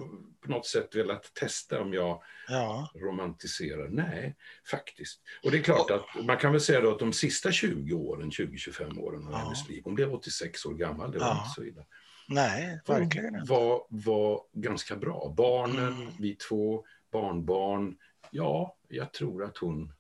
på 0.47 0.51
något 0.51 0.65
sätt 0.65 0.95
velat 0.95 1.33
testa 1.33 1.81
om 1.81 1.93
jag 1.93 2.21
ja. 2.47 2.91
romantiserar. 2.95 3.87
Nej, 3.89 4.35
faktiskt. 4.71 5.21
Och 5.43 5.51
det 5.51 5.57
är 5.57 5.63
klart 5.63 5.91
att 5.91 6.25
man 6.25 6.37
kan 6.37 6.51
väl 6.51 6.61
säga 6.61 6.81
då 6.81 6.91
att 6.91 6.99
de 6.99 7.13
sista 7.13 7.51
20 7.51 7.93
åren, 7.93 8.29
20-25 8.29 8.99
åren 8.99 9.27
av 9.27 9.31
ja. 9.31 9.37
hennes 9.37 9.69
liv, 9.69 9.81
hon 9.83 9.95
blev 9.95 10.13
86 10.13 10.65
år 10.65 10.73
gammal, 10.73 11.11
det 11.11 11.19
var 11.19 11.27
ja. 11.27 11.37
inte 11.37 11.49
så 11.55 11.63
illa. 11.63 11.85
Nej, 12.29 12.81
verkligen 12.87 13.35
inte. 13.35 13.53
Var, 13.53 13.81
var 13.89 14.41
ganska 14.53 14.95
bra. 14.95 15.33
Barnen, 15.37 15.93
mm. 15.93 16.13
vi 16.19 16.35
två, 16.35 16.85
barnbarn. 17.11 17.95
Ja, 18.31 18.77
jag 18.87 19.13
tror 19.13 19.43
att 19.43 19.57
hon 19.57 19.93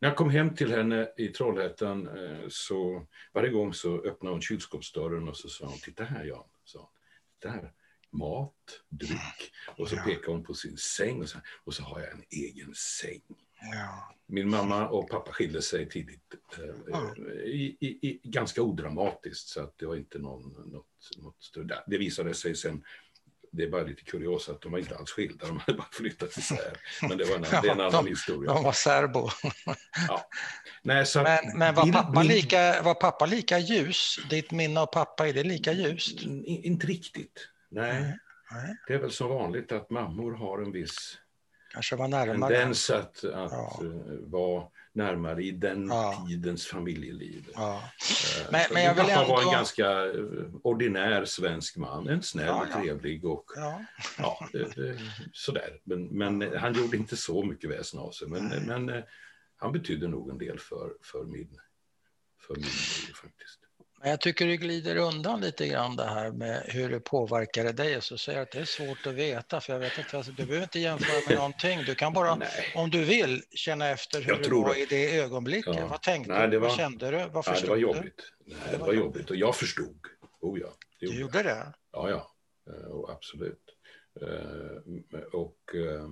när 0.00 0.08
jag 0.08 0.16
kom 0.16 0.30
hem 0.30 0.54
till 0.54 0.72
henne 0.72 1.08
i 1.16 1.28
Trollhättan 1.28 2.08
eh, 2.08 2.44
så 2.48 3.06
varje 3.34 3.50
gång 3.50 3.74
så 3.74 4.02
öppnade 4.02 4.34
hon 4.34 4.42
kylskåpsdörren 4.42 5.28
och 5.28 5.36
så 5.36 5.48
sa 5.48 5.66
hon, 5.66 5.78
titta 5.78 6.04
här 6.04 6.24
Jan, 6.24 6.48
sa 6.64 6.90
här 7.44 7.72
mat, 8.12 8.82
dryck. 8.88 9.52
Och 9.76 9.88
så 9.88 9.96
ja. 9.96 10.02
pekar 10.02 10.32
hon 10.32 10.44
på 10.44 10.54
sin 10.54 10.76
säng 10.76 11.22
och 11.22 11.28
så, 11.28 11.38
och 11.64 11.74
så 11.74 11.82
har 11.82 12.00
jag 12.00 12.12
en 12.12 12.24
egen 12.30 12.74
säng. 12.74 13.22
Ja. 13.72 14.16
Min 14.26 14.50
mamma 14.50 14.88
och 14.88 15.10
pappa 15.10 15.32
skilde 15.32 15.62
sig 15.62 15.88
tidigt, 15.88 16.34
eh, 16.58 16.74
ja. 16.86 17.16
i, 17.44 17.76
i, 17.80 18.08
i, 18.08 18.20
ganska 18.24 18.62
odramatiskt, 18.62 19.48
så 19.48 19.60
att 19.60 19.78
det 19.78 19.86
var 19.86 19.96
inte 19.96 20.18
någon, 20.18 20.70
något, 20.72 21.10
något 21.18 21.42
större. 21.42 21.82
Det 21.86 21.98
visade 21.98 22.34
sig 22.34 22.54
sen, 22.54 22.84
det 23.52 23.62
är 23.62 23.70
bara 23.70 23.82
lite 23.82 24.02
kuriosa 24.02 24.52
att 24.52 24.60
de 24.60 24.72
var 24.72 24.78
inte 24.78 24.96
alls 24.96 25.10
skilda, 25.10 25.46
de 25.46 25.58
hade 25.58 25.78
bara 25.78 25.88
flyttat 25.92 26.36
isär. 26.36 26.76
Men 27.08 27.18
det, 27.18 27.24
var 27.24 27.36
en, 27.36 27.44
ja, 27.52 27.60
det 27.60 27.68
är 27.68 27.72
en 27.72 27.80
annan 27.80 28.04
de, 28.04 28.10
historia. 28.10 28.52
De 28.54 28.64
var 28.64 28.72
särbo. 28.72 29.28
ja. 30.08 30.28
Nej, 30.82 31.06
så 31.06 31.22
men 31.22 31.58
men 31.58 31.74
var, 31.74 31.92
pappa 31.92 32.20
min... 32.20 32.28
lika, 32.28 32.82
var 32.82 32.94
pappa 32.94 33.26
lika 33.26 33.58
ljus? 33.58 34.18
Ditt 34.30 34.50
minne 34.50 34.80
av 34.80 34.86
pappa, 34.86 35.28
är 35.28 35.32
det 35.32 35.42
lika 35.42 35.72
ljust? 35.72 36.22
Inte 36.44 36.86
riktigt. 36.86 37.48
Nej. 37.70 38.18
Nej. 38.50 38.76
Det 38.86 38.94
är 38.94 38.98
väl 38.98 39.10
som 39.12 39.28
vanligt 39.28 39.72
att 39.72 39.90
mammor 39.90 40.34
har 40.34 40.62
en 40.62 40.72
viss 40.72 41.18
Kanske 41.72 41.96
var 41.96 42.08
närmare. 42.08 42.54
tendens 42.54 42.90
att, 42.90 43.24
att 43.24 43.52
ja. 43.52 43.80
Eh, 43.80 43.86
vara 44.20 44.64
närmare 44.96 45.42
i 45.42 45.50
den 45.50 45.86
ja. 45.88 46.26
tidens 46.28 46.66
familjeliv. 46.66 47.50
Ja. 47.54 47.76
Eh, 47.76 48.46
men, 48.50 48.62
men 48.72 48.84
jag 48.84 48.96
pappa 48.96 49.10
ändå... 49.12 49.32
var 49.32 49.42
en 49.42 49.52
ganska 49.52 50.06
eh, 50.06 50.54
ordinär 50.62 51.24
svensk 51.24 51.76
man, 51.76 52.08
en 52.08 52.22
snäll 52.22 52.54
och 52.54 52.70
trevlig 52.72 53.24
och 53.24 53.44
ja. 53.56 54.48
sådär. 55.32 55.80
Men, 55.84 56.04
men 56.06 56.56
han 56.58 56.74
gjorde 56.74 56.96
inte 56.96 57.16
så 57.16 57.44
mycket 57.44 57.70
väsen 57.70 58.00
av 58.00 58.10
sig. 58.10 58.28
Men, 58.28 58.48
men 58.48 59.02
han 59.56 59.72
betydde 59.72 60.08
nog 60.08 60.30
en 60.30 60.38
del 60.38 60.58
för, 60.58 60.92
för 61.02 61.24
min, 61.24 61.58
liv 62.54 63.14
faktiskt. 63.14 63.60
Jag 64.08 64.20
tycker 64.20 64.46
du 64.46 64.56
glider 64.56 64.96
undan 64.96 65.40
lite 65.40 65.68
grann 65.68 65.96
det 65.96 66.04
här 66.04 66.30
med 66.30 66.62
hur 66.66 66.90
det 66.90 67.00
påverkar 67.00 67.72
dig 67.72 68.02
så 68.02 68.18
säger 68.18 68.42
att 68.42 68.50
det 68.50 68.58
är 68.58 68.64
svårt 68.64 69.06
att 69.06 69.14
veta 69.14 69.60
för 69.60 69.72
jag 69.72 69.80
vet 69.80 69.98
inte, 69.98 70.16
alltså, 70.16 70.32
du 70.32 70.46
behöver 70.46 70.62
inte 70.62 70.78
jämföra 70.78 71.20
med 71.28 71.36
någonting. 71.36 71.78
Du 71.86 71.94
kan 71.94 72.12
bara, 72.12 72.34
Nej. 72.36 72.48
om 72.74 72.90
du 72.90 73.04
vill, 73.04 73.42
känna 73.50 73.88
efter 73.88 74.22
hur 74.22 74.38
det 74.42 74.50
var 74.50 74.74
det. 74.74 74.80
i 74.80 74.86
det 74.86 75.18
ögonblicket. 75.18 75.74
Ja. 75.76 75.86
Vad 75.86 76.02
tänkte 76.02 76.32
Nej, 76.32 76.48
du? 76.48 76.58
Var... 76.58 76.68
Vad 76.68 76.76
kände 76.76 77.10
du? 77.10 77.28
Vad 77.32 77.44
förstod 77.44 77.70
Nej, 77.70 77.80
det 77.80 77.86
var 77.86 77.94
jobbigt. 77.94 78.22
Du? 78.44 78.54
Nej, 78.54 78.58
det 78.70 78.78
var, 78.78 78.92
jobbigt. 78.92 79.30
och 79.30 79.36
jag 79.36 79.56
förstod. 79.56 80.00
Oh 80.40 80.60
ja, 80.60 80.68
det 81.00 81.06
du 81.06 81.20
gjorde 81.20 81.42
det? 81.42 81.72
Ja, 81.92 82.10
ja, 82.10 82.32
oh, 82.90 83.10
absolut. 83.10 83.64
Uh, 84.22 85.20
och 85.32 85.58
uh, 85.74 86.08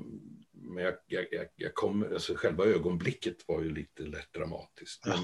men 0.64 0.84
jag, 0.84 0.94
jag, 1.06 1.26
jag, 1.30 1.46
jag 1.56 1.74
kom, 1.74 2.02
alltså 2.02 2.34
själva 2.34 2.64
ögonblicket 2.64 3.36
var 3.48 3.62
ju 3.62 3.74
lite 3.74 4.02
lätt 4.02 4.32
dramatiskt. 4.32 5.06
Men, 5.06 5.18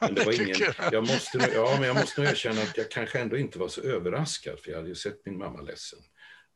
men 0.00 0.14
det 0.14 0.24
var 0.26 0.42
ingen, 0.42 0.56
jag, 0.92 1.02
måste, 1.02 1.50
ja, 1.54 1.76
men 1.78 1.88
jag 1.88 1.96
måste 1.96 2.20
nog 2.20 2.30
erkänna 2.30 2.62
att 2.62 2.76
jag 2.76 2.90
kanske 2.90 3.20
ändå 3.20 3.36
inte 3.36 3.58
var 3.58 3.68
så 3.68 3.80
överraskad, 3.80 4.60
för 4.60 4.70
jag 4.70 4.78
hade 4.78 4.88
ju 4.88 4.94
sett 4.94 5.26
min 5.26 5.38
mamma 5.38 5.60
ledsen 5.60 5.98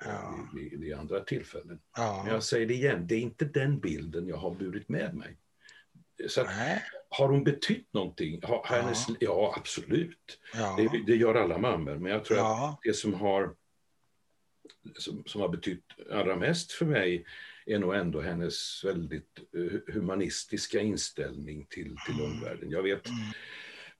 ja. 0.04 0.49
vid, 0.54 0.80
vid, 0.80 0.94
andra 0.94 1.20
tillfällen. 1.20 1.80
Ja. 1.97 2.23
Men 2.25 2.35
jag 2.35 2.42
säger 2.42 2.66
det 2.66 2.75
igen, 2.75 3.06
det 3.06 3.14
är 3.14 3.20
inte 3.20 3.44
den 3.44 3.80
bilden 3.80 4.28
jag 4.28 4.37
har 4.37 4.54
burit 4.54 4.88
med 4.88 5.14
mig. 5.14 5.37
Så 6.28 6.40
att, 6.40 6.49
har 7.09 7.28
hon 7.28 7.44
betytt 7.44 7.92
någonting? 7.92 8.40
Har, 8.42 8.49
har 8.49 8.76
ja. 8.76 8.82
Hennes, 8.82 9.06
ja, 9.20 9.54
absolut. 9.56 10.38
Ja. 10.54 10.76
Det, 10.76 11.02
det, 11.06 11.16
gör 11.16 11.35
alla 11.35 11.59
mammor, 11.59 11.97
men 11.97 12.12
jag 12.12 12.25
tror 12.25 12.38
att 12.38 12.78
det 12.82 12.94
som 12.94 13.14
har 13.14 13.54
som, 14.99 15.23
som 15.26 15.40
har 15.40 15.49
betytt 15.49 15.85
allra 16.12 16.37
mest 16.37 16.73
för 16.73 16.87
mig 16.87 17.25
är 17.72 17.78
nog 17.78 17.94
ändå 17.94 18.20
hennes 18.20 18.84
väldigt 18.84 19.38
eh, 19.56 19.94
humanistiska 19.94 20.80
inställning 20.80 21.66
till, 21.70 21.96
till 22.06 22.14
mm. 22.14 22.32
omvärlden. 22.32 22.70
Jag 22.70 22.82
vet, 22.82 23.08
mm. 23.08 23.20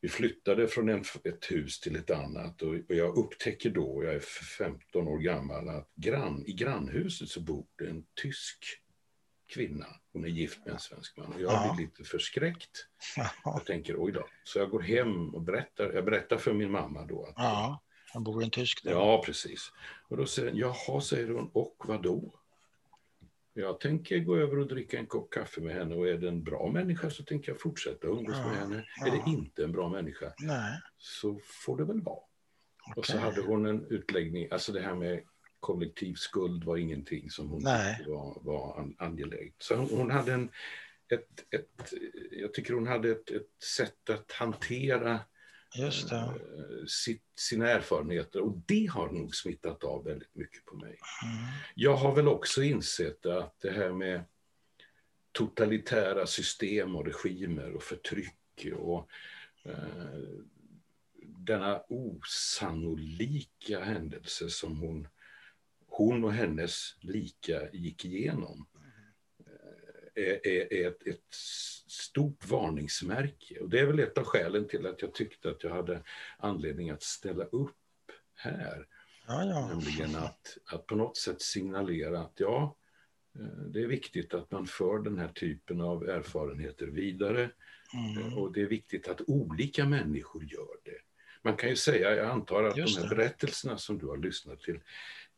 vi 0.01 0.09
flyttade 0.09 0.69
från 0.69 0.89
en, 0.89 1.05
ett 1.25 1.51
hus 1.51 1.81
till 1.81 1.97
ett 1.97 2.11
annat 2.11 2.63
och, 2.63 2.75
och, 2.75 2.95
jag 2.95 3.19
upptäcker 3.19 3.71
då, 3.71 4.05
jag 4.05 4.15
är 4.15 4.21
15 4.59 5.09
år 5.09 5.19
gammal, 5.19 5.69
att 5.69 5.95
grann, 5.95 6.45
i 6.47 6.53
grannhuset 6.53 7.29
så 7.29 7.41
bor 7.41 7.67
det 7.79 7.87
en 7.87 8.05
tysk 8.23 8.65
kvinna. 9.55 9.87
Hon 10.13 10.25
är 10.25 10.29
gift 10.29 10.59
med 10.65 10.75
en 10.75 10.81
svensk 10.81 11.17
man. 11.17 11.33
Och 11.33 11.41
jag 11.41 11.53
ja. 11.53 11.75
blir 11.75 11.87
lite 11.87 12.05
förskräckt. 12.05 12.87
Ja. 13.17 13.31
Jag 13.45 13.67
tänker, 13.67 13.95
oj 13.99 14.13
då. 14.13 14.27
Så 14.45 14.59
jag 14.59 14.71
går 14.71 14.81
hem 14.81 15.35
och 15.35 15.43
berättar, 15.43 15.93
jag 15.93 16.05
berättar 16.05 16.37
för 16.37 16.53
min 16.53 16.71
mamma 16.71 17.05
då. 17.05 17.25
Att, 17.25 17.35
ja, 17.37 17.83
han 18.13 18.25
bor 18.25 18.43
en 18.43 18.51
tysk 18.51 18.85
där. 18.85 18.91
Ja, 18.91 19.23
precis. 19.27 19.73
Och 20.09 20.17
då 20.17 20.27
säger 20.27 20.51
hon, 20.51 20.59
jaha, 20.59 21.01
säger 21.01 21.29
hon, 21.29 21.51
och 21.53 21.77
vad 21.85 22.03
då? 22.03 22.40
Jag 23.53 23.81
tänker 23.81 24.19
gå 24.19 24.37
över 24.37 24.59
och 24.59 24.67
dricka 24.67 24.99
en 24.99 25.07
kopp 25.07 25.31
kaffe 25.31 25.61
med 25.61 25.75
henne 25.75 25.95
och 25.95 26.09
är 26.09 26.19
det 26.19 26.29
en 26.29 26.43
bra 26.43 26.71
människa 26.71 27.11
så 27.11 27.25
tänker 27.25 27.53
jag 27.53 27.61
fortsätta 27.61 28.07
umgås 28.07 28.37
ja, 28.37 28.49
med 28.49 28.57
henne. 28.57 28.85
Ja. 29.01 29.07
Är 29.07 29.11
det 29.11 29.31
inte 29.31 29.65
en 29.65 29.73
bra 29.73 29.89
människa 29.89 30.33
Nej. 30.39 30.81
så 30.99 31.41
får 31.45 31.77
det 31.77 31.85
väl 31.85 32.01
vara. 32.01 32.17
Okay. 32.17 32.95
Och 32.97 33.07
så 33.07 33.19
hade 33.19 33.41
hon 33.41 33.67
en 33.67 33.87
utläggning, 33.91 34.49
alltså 34.51 34.73
det 34.73 34.81
här 34.81 34.95
med 34.95 35.23
kollektiv 35.61 36.15
skuld 36.15 36.65
var 36.65 36.77
ingenting 36.77 37.31
som 37.31 37.49
hon 37.49 37.63
Nej. 37.63 37.97
tyckte 37.97 38.11
var, 38.11 38.39
var 38.41 38.93
angeläget. 38.99 39.55
Så 39.59 39.75
hon, 39.75 39.89
hon 39.91 40.11
hade 40.11 40.33
en, 40.33 40.51
ett, 41.09 41.55
ett, 41.55 41.93
jag 42.31 42.55
tycker 42.55 42.75
hon 42.75 42.87
hade 42.87 43.11
ett, 43.11 43.31
ett 43.31 43.63
sätt 43.77 44.11
att 44.11 44.33
hantera 44.33 45.21
Just 45.75 46.09
det. 46.09 46.17
Eh, 46.17 46.87
sitt, 46.87 47.23
sina 47.35 47.69
erfarenheter 47.69 48.41
och 48.41 48.59
det 48.67 48.87
har 48.87 49.11
nog 49.11 49.35
smittat 49.35 49.85
av 49.85 50.05
väldigt 50.05 50.35
mycket 50.35 50.65
på 50.65 50.77
mig. 50.77 50.99
Mm. 51.25 51.47
Jag 51.75 51.97
har 51.97 52.15
väl 52.15 52.29
också 52.29 52.63
insett 52.63 53.27
att 53.27 53.61
det 53.61 53.71
här 53.71 53.93
med 53.93 54.25
totalitära 55.33 56.27
system 56.27 56.97
och 56.97 57.07
regimer 57.07 57.73
och 57.73 57.83
förtryck 57.83 58.67
och 58.77 59.09
eh, 59.65 59.75
denna 61.23 61.83
osannolika 61.89 63.81
händelse 63.81 64.51
som 64.51 64.77
hon, 64.77 65.09
hon 65.87 66.25
och 66.25 66.33
hennes 66.33 66.97
lika 67.01 67.71
gick 67.73 68.05
igenom 68.05 68.67
är, 70.15 70.47
är, 70.47 70.89
ett, 70.89 71.07
ett, 71.07 71.25
stort 71.87 72.49
varningsmärke. 72.49 73.61
Och 73.61 73.69
det 73.69 73.81
är 73.81 73.87
väl 73.87 73.99
ett 73.99 74.19
av 74.19 74.25
skälen 74.25 74.69
till 74.69 74.87
att 74.87 75.03
jag 75.03 75.15
tyckte 75.15 75.51
att 75.51 75.65
jag 75.65 75.71
hade 75.71 76.03
anledning 76.39 76.91
att 76.91 77.03
ställa 77.03 77.45
upp 77.45 77.77
här. 78.35 78.87
Ja, 79.27 79.45
ja. 79.45 79.69
Nämligen 79.69 80.17
att, 80.17 80.59
att 80.67 80.87
på 80.87 80.95
något 80.95 81.17
sätt 81.17 81.43
signalera 81.43 82.21
att 82.21 82.33
ja, 82.37 82.77
eh, 83.39 83.47
det 83.47 83.83
är 83.83 83.87
viktigt 83.87 84.35
att 84.35 84.51
man 84.51 84.67
för 84.67 84.99
den 84.99 85.19
här 85.19 85.29
typen 85.29 85.81
av 85.81 86.09
erfarenheter 86.09 86.87
vidare. 86.87 87.51
Mm. 87.95 88.39
Och 88.39 88.53
det 88.53 88.63
är 88.63 88.67
viktigt 88.67 89.09
att 89.09 89.21
olika 89.27 89.85
människor 89.85 90.45
gör 90.45 90.77
det. 90.85 90.99
Man 91.43 91.57
kan 91.57 91.71
ju 91.71 91.77
säga, 91.77 92.17
jag 92.17 92.27
antar 92.27 92.65
att 92.65 92.77
Just 92.77 92.97
de 92.97 93.03
här 93.03 93.11
det. 93.11 93.17
berättelserna 93.17 93.79
som 93.79 93.99
du 93.99 94.07
har 94.07 94.17
lyssnat 94.17 94.61
till, 94.61 94.81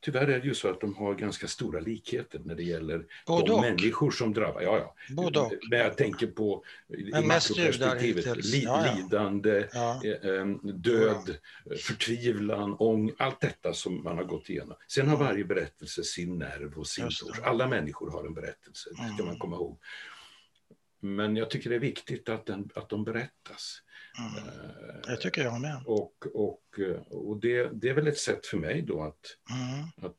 Tyvärr 0.05 0.27
är 0.27 0.41
det 0.41 0.47
ju 0.47 0.55
så 0.55 0.71
att 0.71 0.81
de 0.81 0.95
har 0.95 1.15
ganska 1.15 1.49
stora 1.49 1.81
likheter 1.81 2.41
när 2.45 2.55
det 2.55 2.63
gäller 2.63 3.07
Både 3.27 3.47
de 3.47 3.53
och. 3.53 3.61
människor 3.61 4.11
som 4.11 4.33
drabbas. 4.33 4.63
Ja, 4.63 4.79
ja. 4.79 5.15
Både 5.15 5.41
och. 5.41 5.53
Men 5.71 5.79
jag 5.79 5.97
tänker 5.97 6.27
på 6.27 6.65
i 6.99 7.11
makroperspektivet, 7.11 8.45
li, 8.45 8.63
ja, 8.65 8.87
ja. 8.87 8.95
lidande, 8.95 9.69
ja. 9.73 10.05
Eh, 10.05 10.47
död, 10.63 11.37
förtvivlan, 11.79 12.77
ång, 12.79 13.13
allt 13.19 13.41
detta 13.41 13.75
som 13.75 14.03
man 14.03 14.17
har 14.17 14.25
gått 14.25 14.51
igenom. 14.51 14.77
Sen 14.89 15.09
har 15.09 15.17
varje 15.17 15.45
berättelse 15.45 16.05
sin 16.05 16.39
nerv 16.39 16.79
och 16.79 16.87
sin 16.87 17.05
tors. 17.05 17.41
Alla 17.43 17.69
människor 17.69 18.11
har 18.11 18.25
en 18.25 18.35
berättelse, 18.35 18.91
det 18.91 18.97
ska 18.97 19.05
man 19.05 19.27
mm. 19.27 19.39
komma 19.39 19.57
ihåg. 19.57 19.79
Men 21.01 21.37
jag 21.37 21.51
tycker 21.51 21.71
det 21.71 21.77
är 21.77 21.81
viktigt 21.81 22.29
att, 22.29 22.47
den, 22.47 22.71
att 22.75 22.89
de 22.89 23.05
berättas. 23.05 23.83
Mm. 24.19 24.33
Det 25.07 25.17
tycker 25.17 25.43
jag 25.43 25.61
med. 25.61 25.83
Och, 25.87 26.27
och, 26.35 26.63
och 27.11 27.41
det, 27.41 27.71
det 27.73 27.89
är 27.89 27.95
väl 27.95 28.07
ett 28.07 28.19
sätt 28.19 28.47
för 28.47 28.57
mig 28.57 28.83
då 28.83 29.03
att, 29.03 29.37
mm. 29.51 29.85
att, 29.97 30.17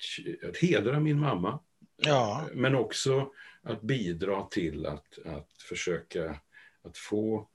att 0.50 0.58
hedra 0.58 1.00
min 1.00 1.20
mamma. 1.20 1.60
Ja. 1.98 2.50
Men 2.54 2.76
också 2.76 3.32
att 3.62 3.82
bidra 3.82 4.44
till 4.44 4.86
att, 4.86 5.20
att 5.26 5.52
försöka 5.70 6.40
att 6.84 6.98
få 6.98 7.50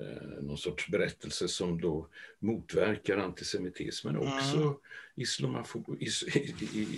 eh, 0.00 0.42
någon 0.42 0.58
sorts 0.58 0.88
berättelse 0.88 1.48
som 1.48 1.80
då 1.80 2.08
motverkar 2.38 3.18
antisemitismen. 3.18 4.16
Mm. 4.16 4.28
Också 4.28 4.76
islamofobi, 5.14 6.08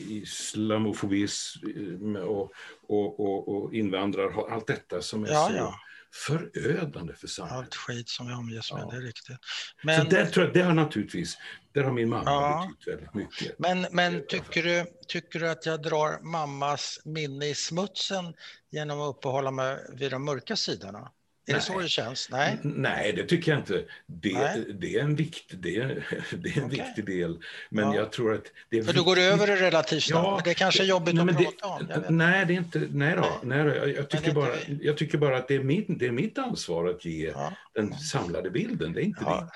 islamofobism 0.08 2.16
och, 2.16 2.52
och, 2.86 3.20
och, 3.20 3.48
och 3.48 3.74
invandrare, 3.74 4.54
allt 4.54 4.66
detta 4.66 5.02
som 5.02 5.24
är 5.24 5.28
ja, 5.28 5.48
så 5.48 5.54
ja 5.56 5.74
förödande 6.12 7.14
för 7.14 7.26
samhället. 7.26 7.64
Allt 7.64 7.74
skit 7.74 8.08
som 8.08 8.26
vi 8.26 8.32
omges 8.32 8.72
med, 8.72 8.82
ja. 8.82 8.90
det 8.90 8.96
är 8.96 9.00
riktigt. 9.00 9.36
Men, 9.82 10.04
så 10.04 10.10
där 10.10 10.26
tror 10.26 10.46
jag, 10.46 10.54
det 10.54 10.62
har 10.62 10.74
naturligtvis, 10.74 11.38
där 11.72 11.84
har 11.84 11.92
min 11.92 12.08
mamma 12.08 12.30
ja. 12.30 12.68
betytt 12.70 12.94
väldigt 12.94 13.14
mycket. 13.14 13.58
Men, 13.58 13.86
men 13.92 14.26
tycker, 14.26 14.62
du, 14.62 14.86
tycker 15.08 15.40
du 15.40 15.48
att 15.48 15.66
jag 15.66 15.82
drar 15.82 16.20
mammas 16.22 17.00
minne 17.04 17.46
i 17.46 17.54
smutsen 17.54 18.34
genom 18.70 19.00
att 19.00 19.16
uppehålla 19.16 19.50
mig 19.50 19.78
vid 19.92 20.10
de 20.10 20.24
mörka 20.24 20.56
sidorna? 20.56 21.12
Är 21.48 21.52
Nej. 21.52 21.60
det 21.60 21.66
så 21.66 21.80
det 21.80 21.88
känns? 21.88 22.28
Nej, 22.30 22.58
Nej 22.62 23.12
det 23.12 23.24
tycker 23.24 23.52
jag 23.52 23.60
inte. 23.60 23.84
Det, 24.06 24.64
det 24.74 24.96
är 24.96 25.00
en, 25.00 25.16
vikt, 25.16 25.44
det 25.50 25.76
är, 25.76 26.06
det 26.30 26.48
är 26.48 26.58
en 26.58 26.64
okay. 26.64 26.78
viktig 26.78 27.06
del. 27.06 27.38
Men 27.70 27.84
ja. 27.84 27.96
jag 27.96 28.12
tror 28.12 28.34
att... 28.34 28.44
Det 28.70 28.78
är 28.78 28.82
För 28.82 28.92
du 28.92 29.02
går 29.02 29.18
över 29.18 29.46
det 29.46 29.56
relativt 29.56 30.02
snabbt, 30.02 30.26
ja, 30.26 30.40
det 30.44 30.50
är 30.50 30.54
kanske 30.54 30.82
är 30.82 30.86
jobbigt 30.86 31.14
nej, 31.14 31.28
att 31.28 31.58
prata 31.60 32.08
om? 32.08 32.16
Nej, 32.16 32.46
det 32.46 32.52
är 32.52 32.56
inte... 32.56 32.88
Nej 32.90 33.16
då. 33.16 33.40
Nej. 33.42 33.64
då. 33.64 33.74
Jag, 33.74 33.88
jag 33.88 34.10
tycker 34.10 34.32
bara, 34.32 34.54
jag 34.80 34.96
tycker 34.96 35.18
bara 35.18 35.36
att 35.36 35.48
det 35.48 35.54
är, 35.54 35.62
min, 35.62 35.98
det 35.98 36.06
är 36.06 36.12
mitt 36.12 36.38
ansvar 36.38 36.88
att 36.88 37.04
ge 37.04 37.26
ja. 37.26 37.52
den 37.74 37.94
samlade 37.94 38.50
bilden. 38.50 38.92
Det 38.92 39.00
är 39.00 39.04
inte 39.04 39.24
ja. 39.24 39.50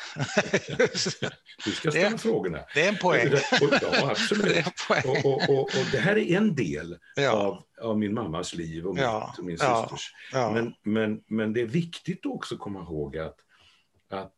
ditt. 0.52 0.78
du 1.64 1.70
ska 1.70 1.90
ställa 1.90 2.11
det, 2.11 2.18
frågorna. 2.18 2.59
Det 2.74 2.85
är 2.85 2.88
en 2.88 2.96
poäng. 2.96 3.33
ja, 3.61 4.11
absolut. 4.11 4.44
Det 4.55 4.72
poäng. 4.88 5.02
Och, 5.07 5.24
och, 5.24 5.50
och, 5.50 5.62
och, 5.62 5.87
det 5.92 5.98
här 5.98 6.18
är 6.18 6.37
en 6.37 6.55
del 6.55 6.98
av 7.31 7.62
av 7.83 7.99
min 7.99 8.14
mammas 8.14 8.55
liv 8.55 8.87
och, 8.87 8.99
ja, 8.99 9.27
mitt, 9.29 9.38
och 9.38 9.45
min 9.45 9.57
ja, 9.61 9.83
systers. 9.83 10.14
Ja. 10.33 10.53
Men, 10.53 10.75
men, 10.83 11.23
men 11.27 11.53
det 11.53 11.61
är 11.61 11.66
viktigt 11.66 12.27
också 12.27 12.55
att 12.55 12.61
komma 12.61 12.81
ihåg 12.81 13.16
att, 13.18 13.37
att 14.11 14.35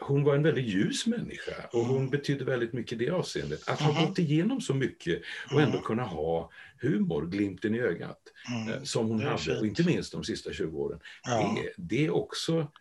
hon 0.00 0.24
var 0.24 0.34
en 0.34 0.42
väldigt 0.42 0.66
ljus 0.66 1.06
människa 1.06 1.52
och 1.72 1.84
hon 1.84 1.96
mm. 1.96 2.10
betydde 2.10 2.44
väldigt 2.44 2.72
mycket 2.72 2.92
i 2.92 3.04
det 3.04 3.10
avseendet. 3.10 3.68
Att 3.68 3.80
ha 3.80 3.90
mm. 3.90 4.06
gått 4.06 4.18
igenom 4.18 4.60
så 4.60 4.74
mycket 4.74 5.22
och 5.52 5.60
ändå 5.60 5.72
mm. 5.72 5.82
kunna 5.82 6.02
ha 6.02 6.50
humor, 6.80 7.26
glimten 7.26 7.74
i 7.74 7.80
ögat, 7.80 8.20
mm. 8.54 8.74
Eh, 8.74 8.82
som 8.82 9.08
hon 9.08 9.22
hade, 9.22 9.38
fint. 9.38 9.58
och 9.58 9.66
inte 9.66 9.86
minst 9.86 10.12
de 10.12 10.24
sista 10.24 10.52
20 10.52 10.78
åren. 10.78 11.00
Ja. 11.22 11.56
Det, 11.56 11.72
det, 11.76 12.06
är 12.06 12.10
också 12.10 12.72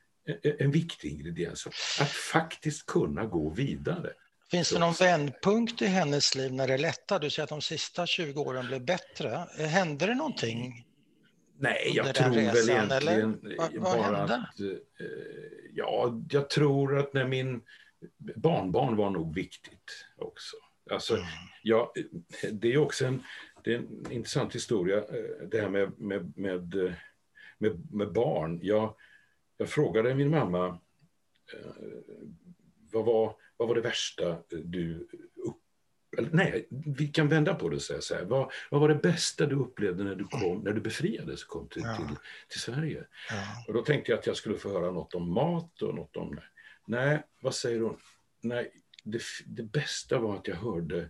en 0.44 0.72
viktig 0.72 1.12
ingrediens. 1.12 1.68
Att 2.02 2.10
faktiskt 2.10 2.86
kunna 2.86 3.26
gå 3.26 3.50
vidare. 3.50 4.14
Finns 4.52 4.70
det 4.70 4.80
någon 4.80 4.94
vändpunkt 4.94 5.82
i 5.82 5.86
hennes 5.86 6.36
liv 6.36 6.54
när 6.54 6.68
det 6.68 6.78
lättade? 6.78 7.26
Du 7.26 7.30
säger 7.30 7.44
att 7.44 7.50
de 7.50 7.62
sista 7.62 8.06
20 8.06 8.42
åren 8.42 8.68
blev 8.68 8.86
bättre. 8.86 9.48
Hände 9.58 10.06
det 10.06 10.16
någonting? 10.16 10.86
Nej, 11.60 11.92
jag 11.94 12.16
tror 12.16 12.30
väl 12.30 12.70
egentligen 12.70 13.40
vad, 13.58 13.74
vad 13.74 13.98
bara 13.98 14.18
hände? 14.18 14.36
att... 14.36 14.60
Eh, 14.60 14.68
ja, 15.74 16.22
jag 16.30 16.50
tror 16.50 17.00
att 17.00 17.14
när 17.14 17.28
min 17.28 17.62
barnbarn 18.36 18.96
var 18.96 19.10
nog 19.10 19.36
viktigt 19.36 20.06
också. 20.18 20.56
Alltså, 20.92 21.16
mm. 21.16 21.28
ja, 21.64 21.94
det 22.52 22.74
är 22.74 22.78
också 22.78 23.06
en, 23.06 23.24
det 23.64 23.74
är 23.74 23.78
en 23.78 24.12
intressant 24.12 24.56
historia, 24.56 24.98
eh, 24.98 25.48
det 25.52 25.62
här 25.62 25.70
med, 25.70 26.00
med, 26.00 26.38
med, 26.38 26.74
med, 27.58 27.94
med 27.94 28.14
barn. 28.14 28.60
Jag, 28.64 28.96
jag 29.58 29.70
frågade 29.70 30.16
min 30.16 30.30
mamma 30.30 30.80
vad, 32.92 33.06
var, 33.06 33.36
vad 33.58 33.68
var 33.68 33.76
det 33.76 33.82
värsta 33.82 34.38
du 34.50 35.08
eller, 36.18 36.30
nej, 36.32 36.68
vi 36.70 37.08
kan 37.08 37.28
vända 37.28 37.56
på 37.56 37.70
det 37.70 37.76
och 37.76 37.82
säga 37.82 38.02
så 38.02 38.16
här. 38.16 38.24
Vad, 38.24 38.52
vad 38.72 38.82
var 38.82 38.90
det 38.90 38.96
bästa 38.96 39.46
du 39.46 39.56
upplevde 39.56 40.04
när 40.04 40.16
du, 40.16 40.24
kom, 40.24 40.60
när 40.60 40.74
du 40.74 40.82
befriades 40.82 41.44
och 41.44 41.50
kom 41.50 41.68
till, 41.68 41.82
ja. 41.82 41.96
till, 41.96 42.16
till, 42.48 42.60
Sverige? 42.60 43.06
Ja. 43.30 43.66
Och 43.68 43.74
då 43.74 43.82
tänkte 43.82 44.12
jag 44.12 44.20
att 44.20 44.28
jag 44.28 44.36
skulle 44.36 44.58
få 44.58 44.70
höra 44.70 44.92
något 44.92 45.14
om 45.14 45.34
mat 45.34 45.82
och 45.82 45.96
något 45.96 46.18
om... 46.18 46.40
Nej, 46.88 47.24
vad 47.42 47.56
säger 47.56 47.82
hon? 47.82 47.98
Nej, 48.42 48.72
det, 49.04 49.22
det 49.46 49.64
bästa 49.64 50.20
var 50.20 50.36
att 50.36 50.48
jag 50.48 50.56
hörde 50.56 51.10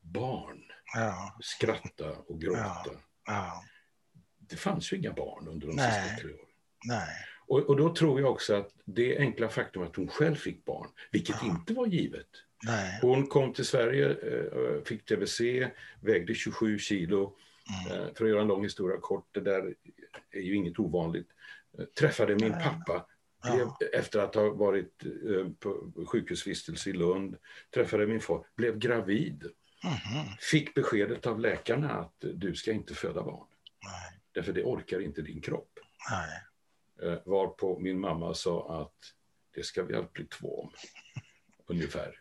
barn 0.00 0.62
ja. 0.94 1.38
skratta 1.40 2.10
och 2.10 2.40
gråta. 2.40 2.90
Det 4.38 4.56
fanns 4.56 4.92
ju 4.92 4.96
inga 4.96 5.12
barn 5.12 5.48
under 5.48 5.66
de 5.66 5.76
nej. 5.76 6.02
sista 6.02 6.22
tre 6.22 6.34
åren. 6.34 6.46
Nej. 6.84 7.16
Och, 7.48 7.58
och, 7.58 7.76
då 7.76 7.94
tror 7.94 8.20
jag 8.20 8.30
också 8.30 8.54
att 8.54 8.70
det 8.84 9.18
enkla 9.18 9.48
faktum 9.48 9.82
att 9.82 9.96
hon 9.96 10.08
själv 10.08 10.34
fick 10.34 10.64
barn, 10.64 10.88
vilket 11.10 11.42
inte 11.42 11.74
var 11.74 11.86
givet, 11.86 12.28
Nej. 12.66 12.98
Hon 13.02 13.26
kom 13.26 13.52
till 13.52 13.64
Sverige, 13.64 14.10
eh, 14.10 14.82
fick 14.84 15.04
tbc, 15.04 15.40
vägde 16.00 16.34
27 16.34 16.78
kilo. 16.78 17.36
Mm. 17.90 18.00
Eh, 18.02 18.14
för 18.14 18.24
att 18.24 18.30
göra 18.30 18.40
en 18.42 18.48
lång 18.48 18.62
historia 18.62 18.98
kort, 19.00 19.28
det 19.32 19.40
där 19.40 19.74
är 20.30 20.40
ju 20.40 20.54
inget 20.54 20.78
ovanligt. 20.78 21.28
Eh, 21.78 21.84
träffade 21.84 22.34
min 22.34 22.52
pappa 22.52 23.06
blev, 23.42 23.68
efter 23.92 24.20
att 24.20 24.34
ha 24.34 24.50
varit 24.50 25.02
på 25.58 25.92
sjukhusvistelse 26.06 26.90
i 26.90 26.92
Lund. 26.92 27.36
Träffade 27.74 28.06
min 28.06 28.20
far, 28.20 28.46
blev 28.56 28.78
gravid. 28.78 29.42
Mm. 29.84 30.26
Fick 30.40 30.74
beskedet 30.74 31.26
av 31.26 31.40
läkarna 31.40 31.90
att 31.90 32.14
du 32.34 32.54
ska 32.54 32.72
inte 32.72 32.94
föda 32.94 33.22
barn. 33.22 33.46
Nej. 33.84 34.20
Därför 34.32 34.52
det 34.52 34.64
orkar 34.64 35.00
inte 35.00 35.22
din 35.22 35.40
kropp. 35.40 35.78
Nej. 36.10 36.42
Varpå 37.24 37.78
min 37.78 38.00
mamma 38.00 38.34
sa 38.34 38.82
att 38.82 39.14
det 39.54 39.62
ska 39.62 39.82
vi 39.82 39.94
allt 39.94 40.12
bli 40.12 40.24
två 40.24 40.60
om. 40.60 40.70
Ungefär. 41.66 42.20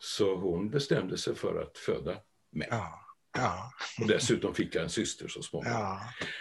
Så 0.00 0.36
hon 0.36 0.70
bestämde 0.70 1.18
sig 1.18 1.34
för 1.34 1.62
att 1.62 1.78
föda 1.78 2.16
mig. 2.50 2.68
Ja. 2.70 3.02
Ja. 3.36 3.72
Och 4.00 4.06
dessutom 4.06 4.54
fick 4.54 4.74
jag 4.74 4.84
en 4.84 4.90
syster 4.90 5.28
så 5.28 5.42
småningom. 5.42 5.78
Ja. 5.78 6.00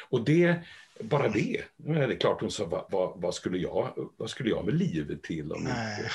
Och 0.10 0.26
det, 0.26 0.60
bara 1.00 1.30
det, 1.30 1.64
är 1.88 2.08
det 2.08 2.16
klart 2.16 2.42
hon 2.42 2.52
sa, 2.52 2.66
vad, 2.66 2.86
vad, 2.92 3.22
vad, 3.22 3.34
skulle, 3.34 3.58
jag, 3.58 4.12
vad 4.18 4.30
skulle 4.30 4.50
jag 4.50 4.66
med 4.66 4.74
livet 4.74 5.24
till 5.24 5.52
om, 5.52 5.62
inte, 5.62 6.12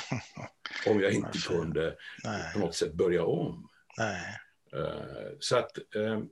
om 0.87 0.99
jag 0.99 1.11
inte 1.11 1.37
kunde 1.47 1.97
Nej. 2.23 2.53
på 2.53 2.59
något 2.59 2.75
sätt 2.75 2.93
börja 2.93 3.25
om? 3.25 3.69
Uh, 4.75 5.37
så 5.39 5.57
att 5.57 5.77
uh, 5.95 6.23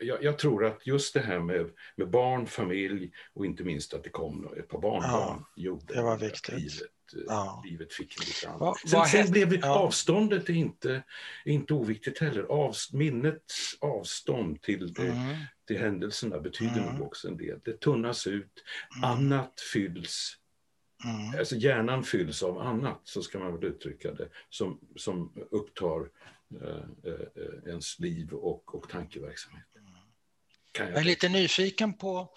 jag, 0.00 0.22
jag, 0.24 0.38
tror 0.38 0.64
att 0.64 0.86
just 0.86 1.14
det 1.14 1.20
här 1.20 1.40
med, 1.40 1.70
med 1.96 2.10
barn, 2.10 2.46
familj 2.46 3.12
och 3.34 3.46
inte 3.46 3.64
minst 3.64 3.94
att 3.94 4.04
det 4.04 4.10
kom 4.10 4.48
ett 4.56 4.68
par 4.68 4.80
barnbarn 4.80 5.44
ja, 5.56 5.62
gjorde 5.62 5.94
det 5.94 6.02
var 6.02 6.16
viktigt. 6.16 6.54
livet 6.54 6.90
ja. 7.26 7.62
livet 7.64 7.92
fick 7.92 8.26
lite 8.26 8.48
annan. 8.48 8.74
Sen, 8.86 9.06
sen 9.06 9.30
blev 9.30 9.54
ja. 9.54 9.78
avståndet 9.78 10.48
inte, 10.48 11.02
inte 11.44 11.74
oviktigt 11.74 12.18
heller. 12.18 12.42
Av, 12.42 12.74
minnets 12.92 13.76
avstånd 13.80 14.62
till, 14.62 14.92
det, 14.92 15.02
mm. 15.02 15.36
till 15.66 15.78
händelserna 15.78 16.40
betyder 16.40 16.82
mm. 16.82 16.94
nog 16.94 17.06
också 17.06 17.28
en 17.28 17.36
del. 17.36 17.60
Det 17.64 17.80
tunnas 17.80 18.26
ut, 18.26 18.64
mm. 18.96 19.10
annat 19.10 19.60
fylls 19.72 20.36
Mm. 21.04 21.38
Alltså 21.38 21.56
hjärnan 21.56 22.04
fylls 22.04 22.42
av 22.42 22.58
annat, 22.58 23.00
så 23.04 23.22
ska 23.22 23.38
man 23.38 23.52
väl 23.52 23.64
uttrycka 23.64 24.12
det, 24.12 24.28
som, 24.50 24.80
som 24.96 25.32
upptar 25.50 26.10
eh, 26.62 27.12
eh, 27.12 27.68
ens 27.70 27.98
liv 27.98 28.32
och, 28.32 28.74
och 28.74 28.88
tankeverksamhet. 28.88 29.66
Jag, 30.78 30.88
är 30.88 31.04
lite 31.04 31.28
nyfiken 31.28 31.94
på 31.98 32.28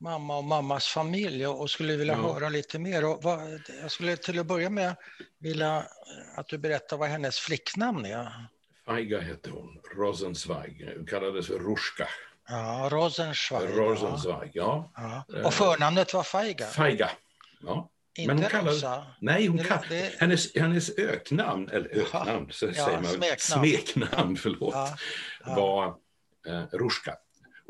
mamma 0.00 0.36
och 0.36 0.44
mammas 0.44 0.86
familj 0.86 1.46
och 1.46 1.70
skulle 1.70 1.96
vilja 1.96 2.14
ja. 2.14 2.32
höra 2.32 2.48
lite 2.48 2.78
mer. 2.78 3.04
Och 3.04 3.22
vad, 3.22 3.60
jag 3.82 3.90
skulle 3.90 4.16
till 4.16 4.38
att 4.38 4.46
börja 4.46 4.70
med 4.70 4.96
vilja 5.38 5.84
att 6.36 6.48
du 6.48 6.58
berättar 6.58 6.96
vad 6.96 7.08
hennes 7.08 7.38
flicknamn 7.38 8.04
är. 8.04 8.32
Feiga 8.86 9.20
hette 9.20 9.50
hon, 9.50 9.80
Rosenzweig, 9.96 10.92
hon 10.96 11.06
kallades 11.06 11.46
för 11.46 11.58
Ruska. 11.58 12.08
Ja, 12.48 12.88
Rosenzweig. 12.92 13.78
Rosenzweig, 13.78 14.50
ja. 14.54 14.92
ja. 14.96 15.24
Och 15.28 15.44
eh, 15.44 15.50
förnamnet 15.50 16.14
var 16.14 16.22
Feiga? 16.22 16.66
Feiga, 16.66 17.10
ja. 17.60 17.90
Inte 18.18 18.34
Men 18.34 18.42
hon 18.42 18.50
kallade, 18.50 18.76
Rosa? 18.76 19.06
Nej, 19.20 19.46
hon 19.46 19.64
kall, 19.64 19.86
det... 19.88 20.14
hennes, 20.18 20.54
hennes 20.54 20.98
öknamn, 20.98 21.68
eller 21.68 21.88
öknamn, 21.88 22.48
så 22.50 22.66
ja, 22.66 22.84
säger 22.84 23.00
man, 23.00 23.04
smeknamn, 23.04 23.38
smeknamn 23.38 24.36
förlåt, 24.36 24.74
var 25.46 25.86
eh, 26.46 26.62
Ruska. 26.72 27.16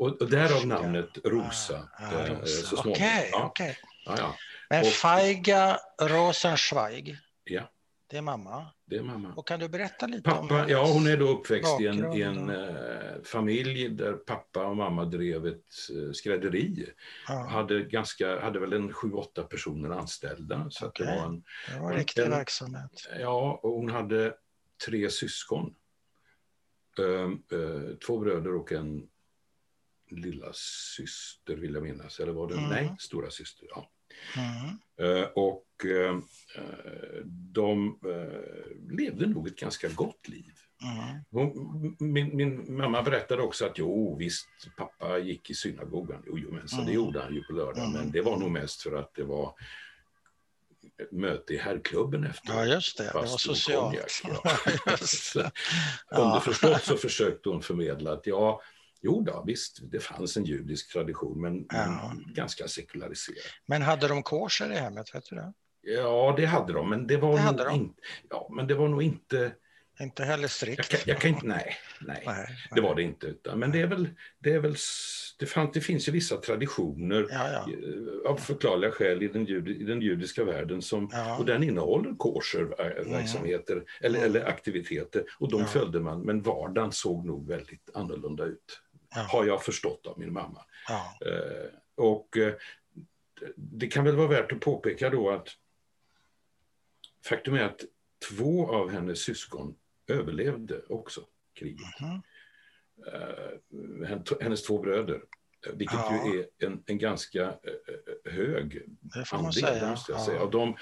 Och, 0.01 0.21
och 0.21 0.29
därav 0.29 0.67
namnet 0.67 1.17
Rosa. 1.23 1.89
Ah, 1.93 2.15
ah, 2.15 2.25
eh, 2.25 2.39
Rosa. 2.39 2.75
Okej, 2.79 2.91
okay, 2.91 3.29
ja. 3.31 3.45
okay. 3.45 3.75
ja, 4.05 4.15
ja. 4.17 4.35
Men 4.69 4.81
och, 4.81 4.87
Feiga 4.87 5.79
Rosenschweig, 6.01 7.17
ja. 7.43 7.71
det 8.07 8.17
är 8.17 8.21
mamma? 8.21 8.67
Det 8.85 8.97
är 8.97 9.03
mamma. 9.03 9.33
Och 9.35 9.47
kan 9.47 9.59
du 9.59 9.69
berätta 9.69 10.07
lite 10.07 10.29
pappa, 10.29 10.63
om 10.63 10.69
Ja, 10.69 10.85
hon 10.85 11.07
är 11.07 11.17
då 11.17 11.27
uppväxt 11.27 11.81
i 11.81 11.87
en, 11.87 12.13
i 12.13 12.21
en 12.21 12.49
uh, 12.49 13.23
familj 13.23 13.89
där 13.89 14.13
pappa 14.13 14.65
och 14.65 14.77
mamma 14.77 15.05
drev 15.05 15.47
ett 15.47 15.65
uh, 15.95 16.11
skrädderi. 16.11 16.85
Ja. 17.27 17.47
Hade, 17.47 17.81
ganska, 17.83 18.39
hade 18.39 18.59
väl 18.59 18.73
en 18.73 18.93
sju, 18.93 19.11
åtta 19.11 19.43
personer 19.43 19.89
anställda. 19.89 20.67
Så 20.69 20.87
okay. 20.87 21.05
det 21.05 21.15
var 21.15 21.25
en, 21.25 21.43
det 21.73 21.79
var 21.79 21.91
en 21.91 21.97
riktig 21.97 22.21
en, 22.21 22.29
verksamhet. 22.29 23.09
Ja, 23.19 23.59
och 23.63 23.71
hon 23.71 23.89
hade 23.89 24.33
tre 24.85 25.09
syskon. 25.09 25.75
Uh, 26.99 27.57
uh, 27.57 27.95
två 28.07 28.19
bröder 28.19 28.55
och 28.55 28.71
en 28.71 29.07
lilla 30.11 30.53
syster 30.95 31.55
vill 31.55 31.73
jag 31.73 31.83
minnas, 31.83 32.19
eller 32.19 32.31
var 32.31 32.47
det, 32.47 32.53
mm. 32.53 32.69
nej, 32.69 32.95
stora 32.99 33.29
syster. 33.29 33.67
Ja. 33.69 33.91
Mm. 34.37 34.79
Uh, 35.09 35.27
och 35.35 35.65
uh, 35.85 36.19
de 37.27 37.99
uh, 38.05 38.97
levde 38.97 39.27
nog 39.27 39.47
ett 39.47 39.59
ganska 39.59 39.89
gott 39.89 40.27
liv. 40.27 40.53
Mm. 40.83 41.23
Hon, 41.31 41.95
min, 41.99 42.35
min, 42.35 42.77
mamma 42.77 43.03
berättade 43.03 43.41
också 43.41 43.65
att 43.65 43.77
jo, 43.77 44.15
visst, 44.15 44.47
pappa 44.77 45.17
gick 45.17 45.49
i 45.49 45.53
synagogan. 45.53 46.23
Jo, 46.27 46.37
jo 46.37 46.51
men 46.51 46.67
så 46.67 46.75
det 46.75 46.81
mm. 46.81 46.93
gjorde 46.93 47.21
han 47.21 47.35
ju 47.35 47.43
på 47.43 47.53
lördag, 47.53 47.91
men 47.91 48.01
mm. 48.01 48.11
det 48.11 48.21
var 48.21 48.37
nog 48.37 48.51
mest 48.51 48.81
för 48.81 48.95
att 48.95 49.13
det 49.15 49.23
var 49.23 49.53
möte 51.11 51.53
i 51.53 51.57
herrklubben 51.57 52.23
efter. 52.23 52.53
Ja, 52.53 52.65
just 52.65 52.97
det. 52.97 53.03
Det 53.03 53.13
var 53.13 53.25
socialt. 53.25 54.21
Ja. 56.09 56.21
Underförstått 56.21 56.83
så 56.83 56.97
försökte 56.97 57.49
hon 57.49 57.61
förmedla 57.61 58.13
att 58.13 58.27
ja, 58.27 58.61
Jo 59.01 59.21
då, 59.21 59.43
visst, 59.47 59.91
det 59.91 59.99
fanns 59.99 60.37
en 60.37 60.45
judisk 60.45 60.91
tradition, 60.93 61.41
men, 61.41 61.65
ja. 61.69 62.13
ganska 62.25 62.67
sekulariserad. 62.67 63.45
Men 63.65 63.81
hade 63.81 64.07
de 64.07 64.23
kosher 64.23 64.71
i 64.71 64.75
hemmet? 64.75 65.15
Vet 65.15 65.25
du 65.29 65.35
det? 65.35 65.53
Ja, 65.81 66.33
det 66.37 66.45
hade 66.45 66.73
de, 66.73 66.89
men 66.89 67.07
det 67.07 67.17
var, 67.17 67.37
det 67.37 67.45
nog, 67.45 67.57
de. 67.57 67.75
In, 67.75 67.93
ja, 68.29 68.49
men 68.51 68.67
det 68.67 68.75
var 68.75 68.87
nog 68.87 69.03
inte... 69.03 69.51
Inte 69.99 70.23
heller 70.23 70.47
strikt? 70.47 70.77
Jag 70.77 70.87
kan, 70.87 70.99
jag 71.05 71.21
kan 71.21 71.29
inte, 71.29 71.47
nej, 71.47 71.75
nej, 72.01 72.23
nej, 72.25 72.47
det 72.71 72.81
var 72.81 72.95
det 72.95 73.01
inte. 73.01 73.27
Utan, 73.27 73.59
men 73.59 73.71
det 73.71 73.81
är 73.81 73.87
väl, 73.87 74.09
det 74.39 74.53
är 74.53 74.59
väl 74.59 74.75
det, 75.39 75.45
fann, 75.45 75.69
det 75.73 75.81
finns 75.81 76.07
ju 76.07 76.11
vissa 76.11 76.37
traditioner 76.37 77.27
ja, 77.29 77.49
ja. 77.51 77.73
Eh, 77.73 78.31
av 78.31 78.35
förklarliga 78.35 78.91
skäl 78.91 79.23
i 79.23 79.27
den, 79.27 79.45
jud, 79.45 79.67
i 79.67 79.83
den 79.83 80.01
judiska 80.01 80.43
världen 80.43 80.81
som, 80.81 81.09
ja. 81.11 81.37
och 81.37 81.45
den 81.45 81.63
innehåller 81.63 82.15
kosher-verksamheter 82.15 83.73
mm. 83.73 83.85
eller, 84.01 84.19
mm. 84.19 84.29
eller 84.29 84.45
aktiviteter 84.45 85.23
och 85.39 85.51
de 85.51 85.65
följde 85.65 85.99
man, 85.99 86.21
men 86.21 86.41
vardagen 86.41 86.91
såg 86.91 87.25
nog 87.25 87.47
väldigt 87.47 87.89
annorlunda 87.93 88.45
ut 88.45 88.81
ja. 89.15 89.21
har 89.21 89.45
jag 89.45 89.63
förstått 89.63 90.07
av 90.07 90.19
min 90.19 90.33
mamma. 90.33 90.65
Ja. 90.87 91.17
Eh, 91.25 91.69
och 91.95 92.37
eh, 92.37 92.53
det 93.55 93.87
kan 93.87 94.05
väl 94.05 94.15
vara 94.15 94.27
värt 94.27 94.51
att 94.51 94.59
påpeka 94.59 95.09
då 95.09 95.29
att 95.29 95.47
faktum 97.25 97.53
är 97.53 97.63
att 97.63 97.81
två 98.29 98.75
av 98.75 98.89
hennes 98.89 99.19
syskon 99.19 99.75
överlevde 100.07 100.81
också 100.89 101.21
kriget. 101.53 101.99
Mm. 102.01 102.21
Eh, 103.07 104.19
hennes 104.41 104.63
två 104.63 104.81
bröder, 104.81 105.23
vilket 105.73 105.95
ja. 105.95 106.27
ju 106.27 106.39
är 106.39 106.47
en, 106.57 106.83
en 106.85 106.97
ganska 106.97 107.53
hög 108.25 108.81
andel, 109.31 109.89
måste 109.89 110.11
jag 110.11 110.21
säga. 110.21 110.41
Av 110.41 110.51
de 110.51 110.77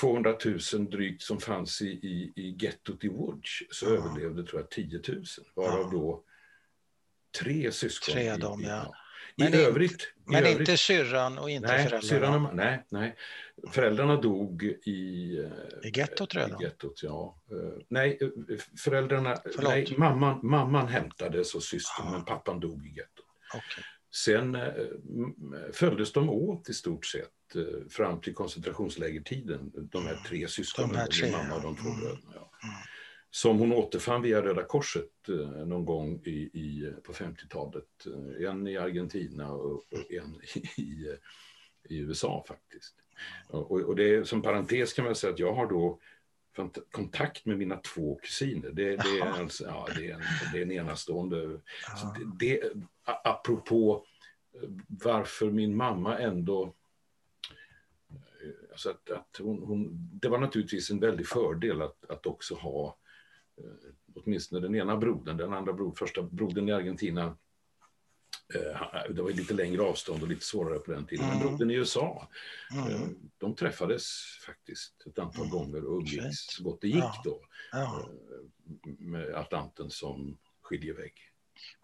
200 0.00 0.36
000 0.74 0.90
drygt 0.90 1.22
som 1.22 1.40
fanns 1.40 1.82
i, 1.82 1.86
i, 1.86 2.32
i 2.36 2.56
gettot 2.60 3.04
i 3.04 3.08
Łódź 3.08 3.62
så 3.70 3.86
överlevde 3.86 4.46
tror 4.46 4.60
jag 4.60 4.70
10 4.70 5.02
000, 5.08 5.24
varav 5.54 5.90
då 5.90 6.24
tre 7.38 7.72
syskon. 7.72 8.12
Tre 8.14 8.30
av 8.30 8.38
dem, 8.38 8.62
ja. 8.62 8.94
I 9.36 9.42
men 9.42 9.54
övrigt, 9.54 9.92
inte, 9.92 10.04
men 10.24 10.44
övrigt, 10.44 10.60
inte 10.60 10.76
syrran 10.76 11.38
och 11.38 11.50
inte 11.50 11.68
nej, 11.68 11.88
föräldrarna? 11.88 12.02
Syrran, 12.02 12.56
nej, 12.56 12.86
nej. 12.88 13.16
Föräldrarna 13.70 14.16
dog 14.16 14.62
i... 14.62 14.90
I 15.82 15.92
gettot 15.94 16.34
redan? 16.34 16.62
I 16.62 16.64
gettot, 16.64 17.02
ja. 17.02 17.42
Uh, 17.52 17.72
nej, 17.88 18.18
föräldrarna... 18.78 19.36
Nej, 19.62 19.94
mamman, 19.98 20.40
mamman 20.42 20.88
hämtades 20.88 21.54
och 21.54 21.62
systern, 21.62 22.06
ah. 22.06 22.10
men 22.10 22.24
pappan 22.24 22.60
dog 22.60 22.86
i 22.86 22.90
gettot. 22.90 23.26
Okay. 23.48 23.84
Sen 24.14 24.58
följdes 25.72 26.12
de 26.12 26.30
åt 26.30 26.68
i 26.68 26.74
stort 26.74 27.06
sett 27.06 27.28
fram 27.90 28.20
till 28.20 28.34
koncentrationslägertiden, 28.34 29.72
de 29.74 30.06
här 30.06 30.16
tre 30.28 30.48
syskonen, 30.48 30.90
de 30.90 30.96
här 30.96 31.06
tre, 31.06 31.32
mamma 31.32 31.54
och 31.54 31.62
de 31.62 31.76
två 31.76 31.88
mm. 31.88 32.00
bröderna. 32.00 32.32
Ja. 32.34 32.50
Mm 32.62 32.74
som 33.30 33.58
hon 33.58 33.72
återfann 33.72 34.22
via 34.22 34.42
Röda 34.42 34.62
Korset 34.62 35.28
eh, 35.28 35.66
någon 35.66 35.84
gång 35.84 36.20
i, 36.24 36.30
i 36.30 36.92
på 37.02 37.12
50-talet. 37.12 38.06
Eh, 38.06 38.48
en 38.50 38.66
i 38.66 38.76
Argentina 38.76 39.52
och, 39.52 39.84
en 40.10 40.40
i, 40.76 41.16
i 41.88 41.98
USA 41.98 42.44
faktiskt. 42.48 42.94
Och, 43.48 43.70
och 43.70 43.96
det 43.96 44.14
är, 44.14 44.24
som 44.24 44.42
parentes 44.42 44.92
kan 44.92 45.04
man 45.04 45.14
säga 45.14 45.32
att 45.32 45.38
jag 45.38 45.54
har 45.54 45.66
då 45.66 45.98
kontakt 46.90 47.46
med 47.46 47.58
mina 47.58 47.76
två 47.76 48.14
kusiner. 48.22 48.70
Det, 48.70 48.96
det 48.96 49.18
är, 49.18 49.40
alltså, 49.40 49.64
ja, 49.64 49.88
det 49.96 50.10
är, 50.10 50.14
en, 50.14 50.22
det 50.52 50.58
är 50.58 50.62
en 50.62 50.72
enastående... 50.72 51.60
Ja. 51.86 52.16
Det, 52.38 52.60
det, 52.60 52.72
apropå 53.04 54.06
eh, 54.54 54.68
varför 54.88 55.50
min 55.50 55.76
mamma 55.76 56.18
ändå... 56.18 56.74
Alltså 58.70 58.90
att, 58.90 59.10
att 59.10 59.36
hon, 59.40 59.62
hon, 59.62 60.10
det 60.12 60.28
var 60.28 60.38
naturligtvis 60.38 60.90
en 60.90 61.00
väldig 61.00 61.26
fördel 61.26 61.82
att, 61.82 62.10
att 62.10 62.26
också 62.26 62.54
ha 62.54 62.96
åtminstone 64.14 64.60
den 64.60 64.74
ena 64.74 64.96
brodern, 64.96 65.36
den 65.36 65.52
andra 65.52 65.72
brodern, 65.72 65.96
första 65.96 66.22
brodern 66.22 66.68
i 66.68 66.72
Argentina 66.72 67.36
Eh, 68.54 69.14
det 69.14 69.22
var 69.22 69.30
lite 69.30 69.54
längre 69.54 69.82
avstånd 69.82 70.22
och 70.22 70.28
lite 70.28 70.44
svårare 70.44 70.78
på 70.78 70.90
den 70.90 71.06
tiden. 71.06 71.24
Mm. 71.24 71.38
Men 71.38 71.48
brodern 71.48 71.70
i 71.70 71.74
USA, 71.74 72.28
mm. 72.72 72.92
Eh, 72.92 73.08
de 73.38 73.54
träffades 73.54 74.06
faktiskt 74.46 75.06
ett 75.06 75.18
antal 75.18 75.46
mm. 75.46 75.50
gånger 75.50 75.84
och 75.84 75.98
umgicks 75.98 76.36
så 76.38 76.62
gott 76.62 76.80
det 76.80 76.88
gick 76.88 76.98
ja. 76.98 77.22
då. 77.24 77.40
Ja. 77.72 78.10
Eh, 78.10 78.92
med 78.98 79.34
Atlanten 79.34 79.90
som 79.90 80.38
skiljevägg. 80.62 81.12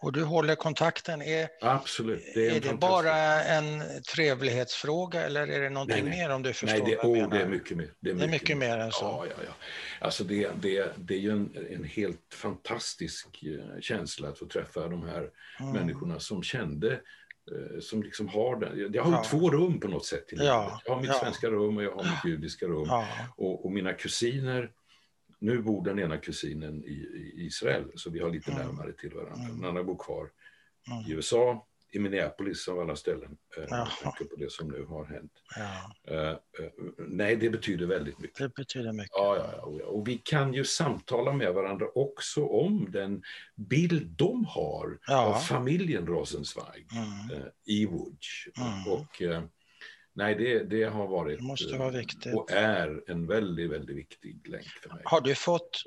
Och 0.02 0.12
du 0.12 0.24
håller 0.24 0.54
kontakten. 0.54 1.22
Är, 1.22 1.48
Absolut. 1.60 2.22
Det 2.34 2.46
är, 2.46 2.56
är 2.56 2.60
det 2.60 2.74
bara 2.74 3.42
en 3.42 3.82
trevlighetsfråga 4.14 5.22
eller 5.22 5.46
är 5.46 5.60
det 5.60 5.70
någonting 5.70 6.04
nej, 6.04 6.18
mer 6.18 6.30
om 6.30 6.42
du 6.42 6.52
förstår 6.52 6.78
nej, 6.78 6.90
det, 6.90 7.08
vad 7.08 7.18
jag 7.18 7.26
oh, 7.26 7.30
det 7.30 7.42
är 7.42 7.46
mycket 7.46 7.76
mer. 7.76 7.90
Det 8.00 8.10
är 8.10 8.14
mycket, 8.14 8.30
det 8.30 8.36
är 8.36 8.40
mycket 8.40 8.56
mer. 8.56 8.78
än 8.78 8.92
så? 8.92 9.04
Ja, 9.04 9.26
ja, 9.26 9.44
ja. 9.46 9.52
Alltså 10.00 10.24
det, 10.24 10.50
det, 10.60 10.92
det 10.96 11.14
är 11.14 11.18
ju 11.18 11.30
en, 11.30 11.56
en 11.70 11.84
helt 11.84 12.34
fantastisk 12.34 13.42
eh, 13.42 13.80
känsla 13.80 14.28
att 14.28 14.38
få 14.38 14.46
träffa 14.46 14.88
de 14.88 15.02
här 15.02 15.30
mm. 15.60 15.72
människorna 15.72 16.20
som 16.20 16.42
kände 16.42 16.92
eh, 16.92 17.80
som 17.80 18.02
liksom 18.02 18.28
har 18.28 18.60
den. 18.60 18.92
Jag 18.92 19.02
har 19.02 19.12
ja. 19.12 19.24
två 19.24 19.50
rum 19.50 19.80
på 19.80 19.88
något 19.88 20.06
sätt. 20.06 20.32
I 20.32 20.36
ja. 20.36 20.80
Jag 20.84 20.94
har 20.94 21.00
mitt 21.00 21.10
ja. 21.10 21.20
svenska 21.20 21.46
rum 21.46 21.76
och 21.76 21.82
jag 21.82 21.90
har 21.90 22.04
mitt 22.04 22.24
judiska 22.32 22.66
rum. 22.66 22.86
Ja. 22.86 23.06
Och, 23.36 23.64
och 23.64 23.72
mina 23.72 23.92
kusiner 23.92 24.70
nu 25.44 25.62
bor 25.62 25.84
den 25.84 25.98
ena 25.98 26.18
kusinen 26.18 26.84
i, 26.84 26.92
i 26.92 27.44
Israel, 27.46 27.84
så 27.94 28.10
vi 28.10 28.20
har 28.20 28.30
lite 28.30 28.50
mm. 28.50 28.66
närmare 28.66 28.92
till 28.92 29.14
varandra. 29.14 29.48
Den 29.54 29.64
andra 29.64 29.84
bor 29.84 29.98
kvar 29.98 30.30
mm. 30.90 31.10
i 31.10 31.12
USA, 31.12 31.66
i 31.94 31.98
Minneapolis 31.98 32.68
av 32.68 32.80
alla 32.80 32.96
ställen. 32.96 33.36
Eh, 33.56 33.62
med 33.62 33.88
tanke 34.02 34.24
på 34.24 34.36
det 34.36 34.52
som 34.52 34.68
nu 34.68 34.84
har 34.84 35.04
hänt. 35.04 35.32
Ja. 35.56 35.94
Uh, 36.10 36.64
uh, 36.64 36.70
nej, 36.98 37.36
det 37.36 37.50
betyder 37.50 37.86
väldigt 37.86 38.18
mycket. 38.18 38.38
Det 38.38 38.54
betyder 38.54 38.92
mycket. 38.92 39.10
Ja, 39.12 39.36
ja, 39.36 39.74
ja, 39.78 39.86
och 39.86 40.08
vi 40.08 40.18
kan 40.24 40.54
ju 40.54 40.64
samtala 40.64 41.32
med 41.32 41.54
varandra 41.54 41.86
också 41.94 42.46
om 42.46 42.90
den 42.90 43.22
bild 43.54 44.06
de 44.06 44.44
har 44.44 44.98
ja. 45.06 45.24
av 45.24 45.34
familjen 45.34 46.06
Rosenzweig 46.06 46.86
mm. 46.92 47.48
i 47.66 47.86
Łódź. 47.86 48.48
Mm. 48.56 48.92
Och, 48.92 49.22
Nej, 50.16 50.34
det, 50.34 50.64
det 50.64 50.84
har 50.84 51.06
varit 51.06 51.38
det 51.38 51.44
måste 51.44 51.76
vara 51.76 51.90
viktigt. 51.90 52.34
och 52.34 52.50
är 52.50 53.02
en 53.06 53.26
väldigt, 53.26 53.70
väldigt 53.70 53.96
viktig 53.96 54.48
länk 54.48 54.66
för 54.66 54.88
mig. 54.88 55.02
Har 55.04 55.20
du 55.20 55.34
fått, 55.34 55.82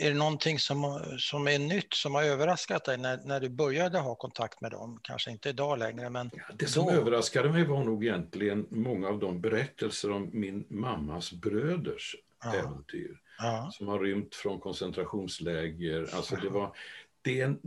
är 0.00 0.10
det 0.10 0.16
någonting 0.16 0.58
som, 0.58 1.00
som 1.18 1.48
är 1.48 1.58
nytt 1.58 1.94
som 1.94 2.14
har 2.14 2.22
överraskat 2.22 2.84
dig 2.84 2.98
när, 2.98 3.20
när 3.24 3.40
du 3.40 3.48
började 3.48 3.98
ha 3.98 4.14
kontakt 4.14 4.60
med 4.60 4.70
dem? 4.70 5.00
Kanske 5.02 5.30
inte 5.30 5.48
idag 5.48 5.78
längre, 5.78 6.10
men 6.10 6.30
ja, 6.32 6.42
Det 6.54 6.66
som 6.66 6.86
då... 6.86 6.92
överraskade 6.92 7.52
mig 7.52 7.64
var 7.64 7.84
nog 7.84 8.04
egentligen 8.04 8.66
många 8.70 9.08
av 9.08 9.18
de 9.18 9.40
berättelser 9.40 10.10
om 10.10 10.30
min 10.32 10.64
mammas 10.68 11.32
bröders 11.32 12.16
ja. 12.44 12.54
äventyr. 12.54 13.20
Ja. 13.38 13.70
Som 13.72 13.88
har 13.88 13.98
rymt 13.98 14.34
från 14.34 14.60
koncentrationsläger. 14.60 16.08
Alltså 16.14 16.36
det 16.36 16.48
var, 16.48 16.76
det 17.22 17.40
är 17.40 17.44
en, 17.44 17.60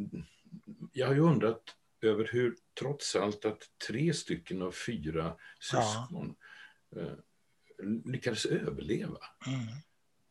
jag 0.93 1.07
har 1.07 1.13
ju 1.13 1.19
undrat 1.19 1.61
över 2.01 2.29
hur 2.31 2.55
trots 2.79 3.15
allt 3.15 3.45
att 3.45 3.61
tre 3.87 4.13
stycken 4.13 4.61
av 4.61 4.71
fyra 4.71 5.35
syskon 5.59 6.35
ja. 6.89 7.01
eh, 7.01 7.13
lyckades 8.05 8.45
överleva. 8.45 9.17
Mm. 9.47 9.67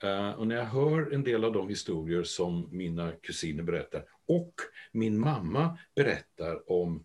Uh, 0.04 0.30
och 0.30 0.46
när 0.46 0.56
jag 0.56 0.64
hör 0.64 1.12
en 1.14 1.24
del 1.24 1.44
av 1.44 1.52
de 1.52 1.68
historier 1.68 2.22
som 2.22 2.68
mina 2.72 3.12
kusiner 3.12 3.62
berättar 3.62 4.04
och 4.26 4.54
min 4.92 5.20
mamma 5.20 5.78
berättar 5.94 6.70
om 6.70 7.04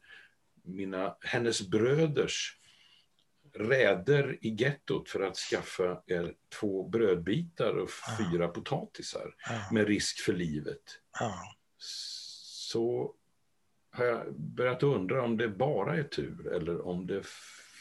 mina, 0.64 1.16
hennes 1.22 1.68
bröders 1.68 2.60
räder 3.54 4.38
i 4.42 4.50
gettot 4.50 5.10
för 5.10 5.22
att 5.22 5.38
skaffa 5.38 6.02
er 6.06 6.34
två 6.60 6.90
brödbitar 6.90 7.78
och 7.78 7.90
fyra 8.18 8.44
ja. 8.44 8.48
potatisar 8.48 9.36
ja. 9.50 9.62
med 9.72 9.88
risk 9.88 10.20
för 10.20 10.34
livet. 10.34 10.84
Så 11.78 13.16
har 14.00 14.06
jag 14.06 14.34
börjat 14.34 14.84
undra 14.84 15.24
om 15.24 15.38
det 15.38 15.48
bara 15.48 15.98
är 15.98 16.04
tur 16.04 16.48
eller 16.48 16.88
om 16.88 17.08
det 17.08 17.26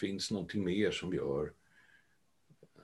finns 0.00 0.31
någonting 0.31 0.64
mer 0.64 0.90
som 0.90 1.14
gör 1.14 1.52
eh, 2.76 2.83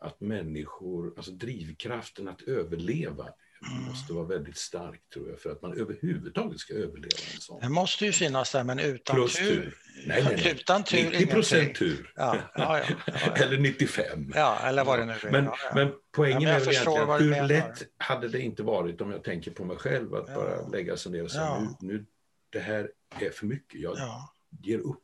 att 0.00 0.20
människor, 0.20 1.14
alltså 1.16 1.32
drivkraften 1.32 2.28
att 2.28 2.42
överleva 2.42 3.28
mm. 3.70 3.84
måste 3.84 4.12
vara 4.12 4.24
väldigt 4.24 4.56
stark 4.56 5.00
tror 5.14 5.30
jag 5.30 5.40
för 5.40 5.50
att 5.50 5.62
man 5.62 5.72
överhuvudtaget 5.72 6.58
ska 6.58 6.74
överleva 6.74 7.18
en 7.34 7.40
sån. 7.40 7.60
Det 7.60 7.68
måste 7.68 8.06
ju 8.06 8.12
finnas 8.12 8.52
där 8.52 8.64
men 8.64 8.78
utan 8.78 9.16
Plus 9.16 9.34
tur. 9.34 9.44
tur. 9.44 9.76
Nej, 10.06 10.24
nej, 10.24 10.34
nej. 10.36 10.52
Utan 10.52 10.84
tur 10.84 11.10
90 11.10 11.26
procent 11.26 11.74
tur. 11.74 12.12
Ja, 12.16 12.38
ja, 12.54 12.80
ja, 13.06 13.14
eller 13.36 13.58
95. 13.58 14.32
Ja, 14.34 14.60
eller 14.64 14.84
vad 14.84 14.98
det 14.98 15.04
nu 15.04 15.12
är. 15.12 15.30
Men, 15.30 15.50
men 15.74 15.92
poängen 16.12 16.48
är 16.48 16.60
väl 16.60 16.68
egentligen 16.68 17.34
hur 17.34 17.48
lätt 17.48 17.82
hade 17.98 18.28
det 18.28 18.40
inte 18.40 18.62
varit 18.62 19.00
om 19.00 19.10
jag 19.10 19.24
tänker 19.24 19.50
på 19.50 19.64
mig 19.64 19.76
själv 19.76 20.14
att 20.14 20.34
bara 20.34 20.68
lägga 20.68 20.96
sig 20.96 21.12
ner 21.12 21.24
och 21.24 21.30
säga 21.30 21.60
nu, 21.60 21.76
nu 21.80 22.06
det 22.50 22.60
här 22.60 22.90
är 23.20 23.30
för 23.30 23.46
mycket, 23.46 23.80
jag 23.80 23.98
ja. 23.98 24.34
ger 24.62 24.78
upp. 24.78 24.98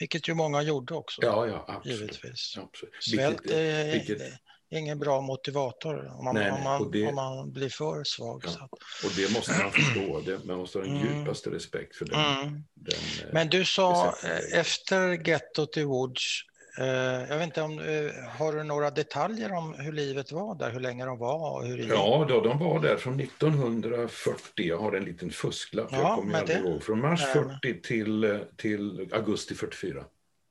Vilket 0.00 0.28
ju 0.28 0.34
många 0.34 0.62
gjorde 0.62 0.94
också. 0.94 1.22
Ja, 1.22 1.46
ja, 1.46 1.64
absolut. 1.68 2.00
Givetvis. 2.00 2.58
absolut. 2.58 2.94
Svält 3.00 3.40
vilket, 3.40 3.56
är 3.56 3.92
vilket, 3.92 4.22
ingen 4.70 4.98
bra 4.98 5.20
motivator 5.20 6.12
om 6.18 6.24
man, 6.24 6.34
nej, 6.34 6.50
om 6.50 6.62
man, 6.62 6.90
det, 6.90 7.08
om 7.08 7.14
man 7.14 7.52
blir 7.52 7.68
för 7.68 8.04
svag. 8.04 8.44
Ja, 8.46 8.68
och 9.04 9.10
det 9.16 9.34
måste 9.34 9.62
man 9.62 9.70
förstå, 9.70 10.20
det, 10.20 10.44
man 10.44 10.58
måste 10.58 10.78
ha 10.78 10.84
den 10.84 10.96
mm. 10.96 11.18
djupaste 11.18 11.50
respekt 11.50 11.96
för 11.96 12.04
den. 12.04 12.20
Mm. 12.20 12.64
den 12.74 12.94
eh, 12.94 13.32
Men 13.32 13.48
du 13.48 13.64
sa 13.64 14.14
efter 14.52 15.28
gettot 15.28 15.76
i 15.76 15.84
Woods 15.84 16.44
Eh, 16.78 16.86
jag 17.28 17.38
vet 17.38 17.44
inte 17.44 17.62
om, 17.62 17.78
eh, 17.78 18.38
har 18.38 18.52
du 18.52 18.62
några 18.62 18.90
detaljer 18.90 19.52
om 19.52 19.74
hur 19.78 19.92
livet 19.92 20.32
var 20.32 20.54
där, 20.54 20.70
hur 20.70 20.80
länge 20.80 21.04
de 21.04 21.18
var? 21.18 21.56
Och 21.56 21.66
hur 21.66 21.88
ja, 21.88 22.26
då, 22.28 22.40
de 22.40 22.58
var 22.58 22.80
där 22.80 22.96
från 22.96 23.20
1940. 23.20 24.40
Jag 24.54 24.78
har 24.78 24.92
en 24.92 25.04
liten 25.04 25.30
fusklapp, 25.30 25.88
ja, 25.90 25.98
jag 25.98 26.14
kommer 26.16 26.38
aldrig 26.38 26.58
ihåg. 26.58 26.82
Från 26.82 27.00
mars 27.00 27.20
40 27.32 27.82
till, 27.82 28.44
till 28.56 29.08
augusti 29.12 29.54
44. 29.54 30.04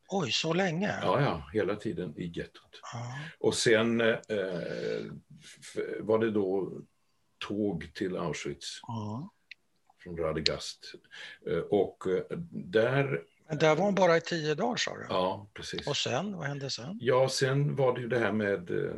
Oj, 0.08 0.32
så 0.32 0.54
länge? 0.54 1.00
Ja, 1.02 1.22
ja, 1.22 1.50
hela 1.54 1.76
tiden 1.76 2.14
i 2.18 2.26
gettot. 2.26 2.82
Ja. 2.94 3.20
Och 3.40 3.56
sen 3.56 4.02
eh, 4.02 4.16
var 6.00 6.20
det 6.20 6.32
då 6.32 6.72
tåg 7.48 7.92
till 7.94 8.18
Auschwitz. 8.18 8.80
Ja. 8.82 9.30
Från 10.04 10.18
Radegast. 10.18 10.94
Eh, 11.48 11.58
och 11.58 12.04
där 12.52 13.24
men 13.50 13.58
där 13.58 13.76
var 13.76 13.86
hon 13.86 13.96
bara 13.96 14.18
i 14.18 14.22
tio 14.22 14.56
dagar 14.56 14.76
sa 14.76 14.98
du? 14.98 15.06
Ja, 15.10 15.48
precis. 15.54 15.88
Och 15.88 15.98
sen, 15.98 16.38
vad 16.38 16.48
hände 16.48 16.70
sen? 16.70 16.98
Ja, 17.02 17.30
sen 17.30 17.76
var 17.76 17.96
det 17.96 18.02
ju 18.02 18.08
det 18.08 18.20
här 18.20 18.32
med 18.32 18.72
uh, 18.72 18.94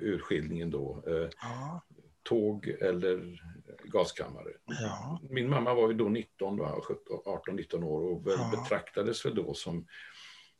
urskiljningen 0.00 0.70
då. 0.70 1.02
Uh, 1.06 1.28
ja. 1.42 1.82
Tåg 2.22 2.68
eller 2.68 3.42
gaskammare. 3.90 4.50
Ja. 4.64 5.20
Min 5.30 5.50
mamma 5.50 5.74
var 5.74 5.88
ju 5.88 5.94
då 5.94 6.08
19, 6.08 6.60
18-19 6.60 7.82
år 7.84 8.02
och 8.02 8.22
ja. 8.26 8.52
betraktades 8.56 9.26
väl 9.26 9.34
då 9.34 9.54
som 9.54 9.86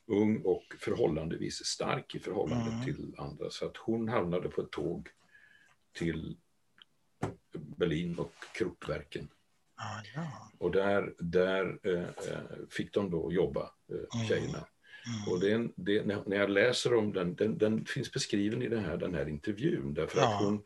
ung 0.06 0.42
och 0.44 0.64
förhållandevis 0.80 1.64
stark 1.64 2.14
i 2.14 2.18
förhållande 2.18 2.70
mm. 2.70 2.84
till 2.84 3.14
andra. 3.18 3.50
Så 3.50 3.66
att 3.66 3.76
hon 3.76 4.08
hamnade 4.08 4.48
på 4.48 4.60
ett 4.60 4.70
tåg 4.70 5.08
till 5.92 6.36
Berlin 7.52 8.18
och 8.18 8.32
Kruppverken. 8.54 9.28
Ah, 9.76 10.02
ja. 10.14 10.50
Och 10.58 10.70
där, 10.70 11.14
där 11.18 11.78
eh, 11.82 12.32
eh, 12.32 12.40
fick 12.70 12.94
de 12.94 13.10
då 13.10 13.32
jobba, 13.32 13.70
eh, 13.92 14.18
mm. 14.20 14.28
tjejerna. 14.28 14.66
Mm. 15.06 15.32
Och 15.32 15.40
det, 15.40 15.72
det, 15.76 16.26
när 16.26 16.36
jag 16.36 16.50
läser 16.50 16.94
om 16.94 17.12
den, 17.12 17.34
den, 17.34 17.58
den, 17.58 17.84
finns 17.84 18.12
beskriven 18.12 18.62
i 18.62 18.68
den 18.68 18.84
här, 18.84 18.96
den 18.96 19.14
här 19.14 19.28
intervjun, 19.28 19.94
därför 19.94 20.18
ja. 20.18 20.34
att 20.34 20.44
hon, 20.44 20.62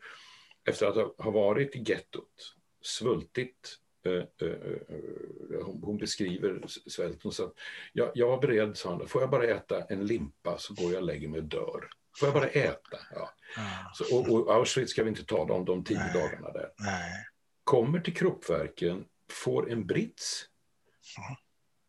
efter 0.65 0.85
att 0.85 1.17
ha 1.17 1.31
varit 1.31 1.75
i 1.75 1.83
gettot, 1.87 2.54
svultit, 2.85 3.77
eh, 4.05 4.11
eh, 4.11 4.49
eh 4.49 5.65
hon, 5.81 5.97
beskriver 5.97 6.63
svälten, 6.67 7.31
så 7.31 7.45
att 7.45 7.53
jag, 7.93 8.11
jag 8.15 8.27
var 8.27 8.41
beredd, 8.41 8.77
sa 8.77 8.89
hon, 8.89 9.07
får 9.07 9.21
jag 9.21 9.29
bara 9.29 9.47
äta 9.47 9.83
en 9.83 10.05
limpa 10.05 10.57
så 10.57 10.73
går 10.73 10.91
jag 10.91 11.01
och 11.01 11.07
lägger 11.07 11.27
mig 11.27 11.39
och 11.39 11.45
dör. 11.45 11.89
Får 12.19 12.27
jag 12.27 12.33
bara 12.33 12.47
äta? 12.47 12.97
Ja. 13.11 13.29
ja. 13.55 13.91
Så, 13.93 14.17
och, 14.17 14.29
och 14.29 14.55
Auschwitz 14.55 14.91
ska 14.91 15.03
vi 15.03 15.09
inte 15.09 15.25
tala 15.25 15.53
om 15.53 15.65
de 15.65 15.83
tio 15.83 15.97
Nej. 15.97 16.13
dagarna 16.13 16.51
där. 16.51 16.69
Nej 16.79 17.25
kommer 17.65 17.99
till 17.99 18.13
Kruppverken, 18.13 19.05
får 19.31 19.71
en 19.71 19.87
brits 19.87 20.45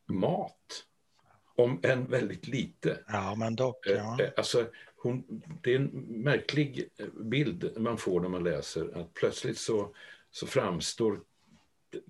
mat, 0.09 0.85
om 1.57 1.81
än 1.83 2.07
väldigt 2.07 2.47
lite. 2.47 2.99
Ja, 3.07 3.35
men 3.35 3.57
dock. 3.57 3.87
Ja. 3.87 4.19
Alltså, 4.37 4.67
hon, 4.97 5.43
det 5.63 5.73
är 5.73 5.77
en 5.77 5.89
märklig 6.09 6.89
bild 7.31 7.73
man 7.77 7.99
får 7.99 8.21
när 8.21 8.29
man 8.29 8.45
läser 8.45 9.01
att 9.01 9.15
plötsligt 9.15 9.59
så, 9.59 9.95
så 10.37 10.47
framstår 10.47 11.21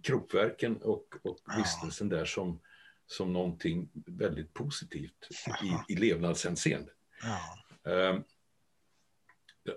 Kruppverken 0.03 0.77
och, 0.77 1.15
och 1.23 1.39
vistelsen 1.59 2.09
där 2.09 2.25
som, 2.25 2.61
som 3.07 3.33
någonting 3.33 3.89
väldigt 3.95 4.55
positivt 4.55 5.29
i, 5.63 5.93
i 5.93 5.97
levnadshänseende. 5.97 6.91
Um, 7.83 8.25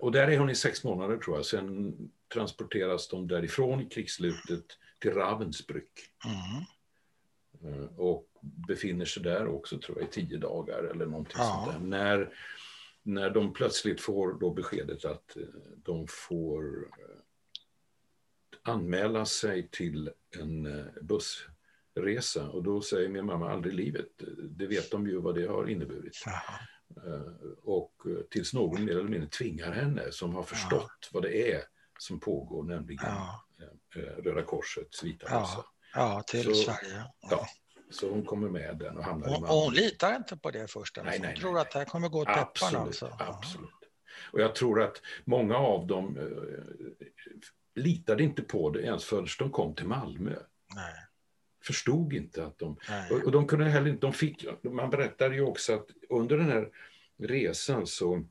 och 0.00 0.12
där 0.12 0.28
är 0.28 0.38
hon 0.38 0.50
i 0.50 0.54
sex 0.54 0.84
månader 0.84 1.16
tror 1.16 1.36
jag. 1.36 1.46
Sen 1.46 1.96
transporteras 2.34 3.08
de 3.08 3.28
därifrån 3.28 3.80
i 3.80 3.88
krigsslutet 3.88 4.64
till 4.98 5.10
Ravensbrück. 5.10 6.10
Mm. 6.24 6.64
Uh, 7.74 7.98
och 7.98 8.26
befinner 8.40 9.04
sig 9.04 9.22
där 9.22 9.46
också 9.46 9.78
tror 9.78 9.98
jag 9.98 10.08
i 10.08 10.10
tio 10.10 10.38
dagar 10.38 10.84
eller 10.84 11.06
någonting 11.06 11.36
ja. 11.38 11.62
sånt 11.64 11.72
där. 11.72 11.88
När, 11.88 12.34
när 13.02 13.30
de 13.30 13.52
plötsligt 13.52 14.00
får 14.00 14.32
då 14.32 14.50
beskedet 14.50 15.04
att 15.04 15.36
uh, 15.36 15.46
de 15.84 16.06
får 16.08 16.64
uh, 16.84 17.20
anmäla 18.70 19.26
sig 19.26 19.68
till 19.68 20.10
en 20.40 20.84
buss 21.02 21.46
resa 21.94 22.48
och 22.48 22.62
då 22.62 22.80
säger 22.80 23.08
min 23.08 23.26
mamma 23.26 23.50
aldrig 23.50 23.74
i 23.74 23.76
livet. 23.76 24.08
Det 24.38 24.66
vet 24.66 24.90
de 24.90 25.06
ju 25.06 25.20
vad 25.20 25.34
det 25.34 25.46
har 25.46 25.68
inneburit. 25.70 26.24
Eh, 27.06 27.20
och 27.62 27.92
tills 28.30 28.54
någon 28.54 28.84
mer 28.84 28.92
eller 28.92 29.08
mindre 29.08 29.28
tvingar 29.28 29.72
henne 29.72 30.12
som 30.12 30.34
har 30.34 30.42
förstått 30.42 31.10
vad 31.12 31.22
det 31.22 31.52
är 31.52 31.62
som 31.98 32.20
pågår, 32.20 32.62
nämligen 32.62 33.04
ja. 33.06 33.44
Eh, 33.96 34.22
Röda 34.22 34.42
Korsets 34.42 35.04
vita 35.04 35.26
ja. 35.30 35.64
Ja, 35.94 36.22
till 36.26 36.44
så, 36.44 36.54
Sverige. 36.54 37.04
Ja. 37.20 37.46
Så 37.90 38.10
hon 38.10 38.24
kommer 38.24 38.48
med 38.48 38.78
den 38.78 38.96
och 38.96 39.04
hamnar 39.04 39.28
hon, 39.28 39.36
i 39.36 39.40
Malmö. 39.40 39.54
hon 39.54 39.74
litar 39.74 40.16
inte 40.16 40.36
på 40.36 40.50
det 40.50 40.70
först? 40.70 40.96
Nej, 40.96 41.18
nej, 41.18 41.30
hon 41.32 41.40
tror 41.40 41.52
nej. 41.52 41.62
att 41.62 41.70
det 41.70 41.78
här 41.78 41.86
kommer 41.86 42.08
gå 42.08 42.20
åt 42.20 42.26
pepparna? 42.26 42.78
Alltså. 42.78 43.16
Absolut. 43.18 43.70
Och 44.32 44.40
jag 44.40 44.54
tror 44.54 44.82
att 44.82 45.02
många 45.24 45.56
av 45.56 45.86
dem 45.86 46.16
eh, 46.16 46.24
litade 47.74 48.22
inte 48.22 48.42
på 48.42 48.70
det 48.70 48.80
ens 48.80 49.04
förrän 49.04 49.26
de 49.38 49.50
kom 49.50 49.74
till 49.74 49.86
Malmö. 49.86 50.36
Nej 50.74 50.94
förstod 51.64 52.12
inte 52.12 52.44
att 52.44 52.58
de... 52.58 52.76
Och, 53.10 53.24
och, 53.24 53.32
de 53.32 53.46
kunde 53.46 53.64
heller 53.64 53.90
inte... 53.90 54.06
De 54.06 54.12
fick, 54.12 54.46
man 54.62 54.90
berättade 54.90 55.34
ju 55.34 55.40
också 55.40 55.74
att 55.74 55.86
under 56.08 56.36
den 56.36 56.46
här 56.46 56.68
resan 57.18 57.86
så... 57.86 58.24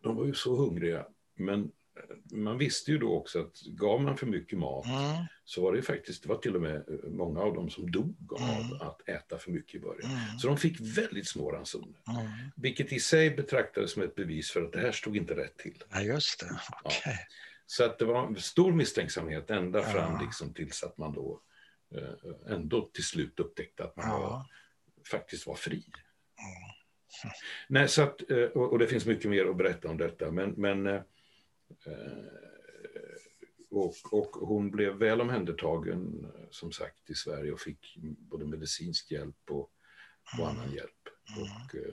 De 0.00 0.16
var 0.16 0.26
ju 0.26 0.34
så 0.34 0.56
hungriga, 0.56 1.06
men 1.34 1.70
man 2.32 2.58
visste 2.58 2.90
ju 2.90 2.98
då 2.98 3.14
också 3.14 3.40
att 3.40 3.60
gav 3.60 4.00
man 4.00 4.16
för 4.16 4.26
mycket 4.26 4.58
mat 4.58 4.86
mm. 4.86 5.26
så 5.44 5.62
var 5.62 5.72
det 5.72 5.82
faktiskt, 5.82 6.22
det 6.22 6.28
var 6.28 6.36
till 6.36 6.56
och 6.56 6.62
med 6.62 6.84
många 7.08 7.40
av 7.40 7.54
dem 7.54 7.70
som 7.70 7.90
dog 7.90 8.32
av 8.32 8.40
mm. 8.40 8.80
att 8.80 9.08
äta 9.08 9.38
för 9.38 9.50
mycket 9.50 9.74
i 9.74 9.78
början. 9.78 10.10
Mm. 10.10 10.38
Så 10.38 10.46
de 10.48 10.56
fick 10.56 10.80
väldigt 10.80 11.28
små 11.28 11.52
ransoner. 11.52 12.00
Mm. 12.08 12.30
Vilket 12.56 12.92
i 12.92 13.00
sig 13.00 13.30
betraktades 13.30 13.92
som 13.92 14.02
ett 14.02 14.14
bevis 14.14 14.50
för 14.50 14.62
att 14.62 14.72
det 14.72 14.80
här 14.80 14.92
stod 14.92 15.16
inte 15.16 15.36
rätt 15.36 15.58
till. 15.58 15.82
Ja, 15.90 16.00
just 16.00 16.40
det. 16.40 16.60
Okay. 16.84 17.02
Ja. 17.04 17.12
Så 17.72 17.84
att 17.84 17.98
det 17.98 18.04
var 18.04 18.34
stor 18.34 18.72
misstänksamhet 18.72 19.50
ända 19.50 19.82
fram 19.82 20.20
liksom 20.24 20.54
tills 20.54 20.82
att 20.82 20.98
man 20.98 21.12
då 21.12 21.42
Eh, 21.94 22.52
ändå 22.52 22.90
till 22.92 23.04
slut 23.04 23.40
upptäckte 23.40 23.84
att 23.84 23.96
man 23.96 24.08
ja. 24.08 24.18
var, 24.18 24.46
faktiskt 25.10 25.46
var 25.46 25.54
fri. 25.54 25.76
Mm. 25.76 26.72
Nej, 27.68 27.88
så 27.88 28.02
att, 28.02 28.30
eh, 28.30 28.44
och, 28.44 28.78
det 28.78 28.86
finns 28.86 29.06
mycket 29.06 29.30
mer 29.30 29.46
att 29.46 29.56
berätta 29.56 29.88
om 29.88 29.96
detta, 29.96 30.30
men, 30.30 30.50
men 30.50 30.86
eh, 30.86 31.02
och, 33.70 33.94
och, 34.10 34.48
hon 34.48 34.70
blev 34.70 34.94
väl 34.94 35.20
omhändertagen 35.20 36.32
som 36.50 36.72
sagt 36.72 37.10
i 37.10 37.14
Sverige 37.14 37.52
och 37.52 37.60
fick 37.60 37.96
både 38.02 38.46
medicinsk 38.46 39.10
hjälp 39.10 39.50
och, 39.50 39.70
och 40.38 40.48
annan 40.48 40.64
mm. 40.64 40.74
hjälp. 40.74 41.08
Mm. 41.36 41.42
Och, 41.42 41.92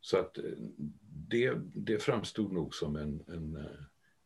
så 0.00 0.18
att 0.18 0.38
det, 1.28 1.54
det 1.74 1.98
framstod 1.98 2.52
nog 2.52 2.74
som 2.74 2.96
en, 2.96 3.24
en 3.28 3.68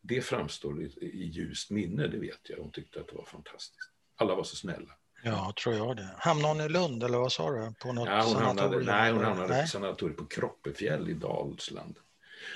det 0.09 0.21
framstår 0.21 0.83
i, 0.83 0.87
i 1.01 1.27
ljust 1.27 1.71
minne, 1.71 2.07
det 2.07 2.19
vet 2.19 2.41
jag. 2.51 2.59
Hon 2.59 2.71
tyckte 2.71 3.01
att 3.01 3.09
det 3.09 3.15
var 3.15 3.25
fantastiskt. 3.25 3.91
Alla 4.17 4.35
var 4.35 4.45
så 4.45 4.57
snälla. 4.57 4.91
Ja, 5.23 5.53
tror 5.63 5.75
jag 5.75 5.97
det. 5.97 6.15
Hamnade 6.19 6.55
hon 6.55 6.61
i 6.61 6.69
Lund 6.69 7.03
eller 7.03 7.19
vad 7.19 7.33
sa 7.33 7.51
du? 7.51 7.75
På 7.83 7.93
något 7.93 8.09
ja, 8.09 8.23
hon 8.27 8.37
hamnade, 8.37 8.79
nej, 8.79 9.13
hon 9.13 9.25
hamnade 9.25 9.49
nej. 9.49 9.63
på 9.63 9.69
sanatoriet 9.69 10.17
på 10.17 10.27
Kroppefjäll 10.27 11.11
i 11.11 11.15
Dalsland. 11.15 11.99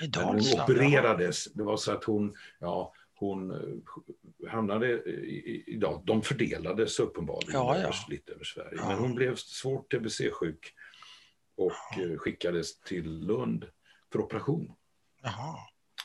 I 0.01 0.07
Dalsland? 0.07 0.35
Men 0.35 0.45
hon 0.45 0.61
opererades. 0.61 1.47
Ja. 1.47 1.51
Det 1.55 1.63
var 1.63 1.77
så 1.77 1.91
att 1.91 2.03
hon, 2.03 2.35
ja, 2.59 2.93
hon 3.15 3.51
eh, 3.51 4.51
hamnade 4.51 4.87
i, 5.03 5.63
i, 5.67 5.81
de 6.03 6.21
fördelades 6.21 6.99
uppenbarligen 6.99 7.53
ja, 7.53 7.77
ja. 7.77 7.93
lite 8.09 8.31
över 8.31 8.43
Sverige. 8.43 8.77
Ja. 8.77 8.87
Men 8.87 8.97
hon 8.97 9.15
blev 9.15 9.35
svårt 9.35 9.93
tbc-sjuk 9.93 10.73
och 11.55 11.71
ja. 11.97 12.03
Eh, 12.03 12.17
skickades 12.17 12.79
till 12.79 13.19
Lund 13.19 13.65
för 14.11 14.19
operation. 14.21 14.71
Jaha. 15.23 15.57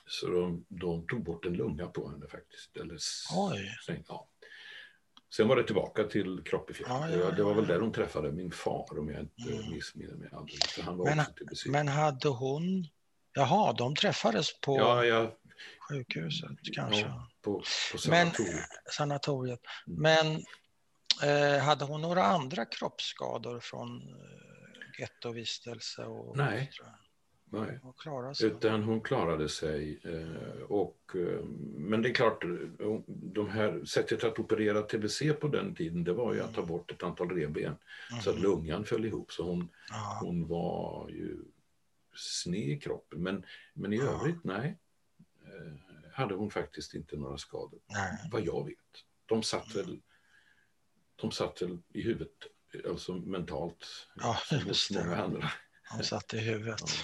Så 0.08 0.26
de, 0.26 0.64
de, 0.68 1.06
tog 1.06 1.24
bort 1.24 1.44
en 1.44 1.52
lunga 1.52 1.86
på 1.86 2.10
henne 2.10 2.28
faktiskt. 2.28 2.76
Eller, 2.76 2.98
Oj. 3.34 3.78
ja. 4.08 4.28
Sen 5.36 5.48
var 5.48 5.56
det 5.56 5.62
tillbaka 5.62 6.04
till 6.04 6.42
Kroppefjäll. 6.44 6.88
Ja, 6.90 7.10
ja, 7.10 7.16
ja, 7.16 7.30
det 7.30 7.42
var 7.42 7.54
väl 7.54 7.66
där 7.66 7.80
hon 7.80 7.92
träffade 7.92 8.32
min 8.32 8.50
far 8.50 8.98
om 8.98 9.08
jag 9.08 9.20
inte 9.20 9.52
mm. 9.52 9.70
missminner 9.70 10.14
mig 10.14 10.28
alldeles. 10.32 10.78
Han 10.80 10.96
var 10.96 11.04
men, 11.04 11.20
också 11.20 11.32
till 11.62 11.70
men 11.70 11.88
hade 11.88 12.28
hon... 12.28 12.86
Jaha, 13.32 13.72
de 13.72 13.94
träffades 13.94 14.60
på 14.60 14.76
ja, 14.76 15.04
ja. 15.04 15.36
sjukhuset 15.88 16.50
kanske? 16.74 17.00
Ja, 17.00 17.28
på, 17.42 17.62
på 17.92 17.98
sanatoriet. 17.98 18.54
Men, 18.54 18.92
sanatoriet. 18.92 19.60
Mm. 19.86 20.02
men 20.02 20.44
eh, 21.22 21.62
hade 21.62 21.84
hon 21.84 22.00
några 22.00 22.24
andra 22.24 22.64
kroppsskador 22.64 23.60
från 23.60 23.96
eh, 23.96 25.00
gettovistelse? 25.00 26.04
Och, 26.04 26.36
Nej. 26.36 26.70
Nej. 27.50 27.80
Utan 28.42 28.82
hon 28.82 29.00
klarade 29.00 29.48
sig. 29.48 30.00
Eh, 30.04 30.62
och, 30.62 31.12
eh, 31.14 31.44
men 31.76 32.02
det 32.02 32.08
är 32.08 32.14
klart, 32.14 32.44
de 33.08 33.48
här, 33.48 33.84
sättet 33.84 34.24
att 34.24 34.38
operera 34.38 34.82
tbc 34.82 35.32
på 35.40 35.48
den 35.48 35.74
tiden 35.74 36.04
det 36.04 36.12
var 36.12 36.34
ju 36.34 36.40
att 36.40 36.54
ta 36.54 36.60
mm. 36.60 36.68
bort 36.68 36.90
ett 36.90 37.02
antal 37.02 37.30
revben 37.30 37.64
mm. 37.64 38.22
så 38.22 38.30
att 38.30 38.36
mm. 38.36 38.50
lungan 38.50 38.84
föll 38.84 39.04
ihop. 39.04 39.32
Så 39.32 39.42
hon, 39.42 39.68
hon 40.20 40.48
var 40.48 41.08
ju 41.10 41.36
sned 42.14 42.68
i 42.68 42.78
kroppen. 42.78 43.22
Men, 43.22 43.44
men 43.74 43.92
i 43.92 44.00
övrigt, 44.00 44.44
nej. 44.44 44.78
Eh, 45.44 45.72
hade 46.12 46.34
hon 46.34 46.50
faktiskt 46.50 46.94
inte 46.94 47.16
några 47.16 47.38
skador. 47.38 47.80
Nej. 47.86 48.28
Vad 48.32 48.42
jag 48.42 48.66
vet. 48.66 49.04
De 49.26 49.42
satt 49.42 49.76
väl, 49.76 50.00
de 51.16 51.30
satt 51.30 51.62
väl 51.62 51.78
i 51.92 52.02
huvudet, 52.02 52.32
alltså 52.88 53.12
mentalt, 53.12 53.86
ja, 54.16 54.38
hos 54.66 54.90
många 54.90 55.16
andra. 55.16 55.50
Han 55.88 56.04
satt 56.04 56.34
i 56.34 56.38
huvudet. 56.38 56.80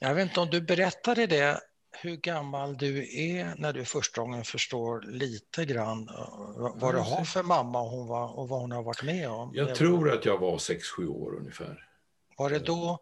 Jag 0.00 0.14
vet 0.14 0.28
inte 0.28 0.40
om 0.40 0.50
du 0.50 0.60
berättade 0.60 1.26
det, 1.26 1.60
hur 2.02 2.16
gammal 2.16 2.76
du 2.76 2.98
är 3.20 3.54
när 3.58 3.72
du 3.72 3.84
första 3.84 4.20
gången 4.20 4.44
förstår 4.44 5.02
lite 5.02 5.64
grann 5.64 6.08
eh, 6.08 6.72
vad 6.74 6.94
du 6.94 6.98
har 6.98 7.24
för 7.24 7.42
mamma 7.42 7.80
och, 7.80 7.90
hon 7.90 8.06
var, 8.06 8.38
och 8.38 8.48
vad 8.48 8.60
hon 8.60 8.72
har 8.72 8.82
varit 8.82 9.02
med 9.02 9.30
om. 9.30 9.50
Jag 9.54 9.74
tror 9.74 10.12
att 10.12 10.24
jag 10.24 10.38
var 10.38 10.58
6-7 10.58 11.06
år 11.06 11.36
ungefär. 11.36 11.86
Var 12.36 12.50
det 12.50 12.58
då 12.58 12.98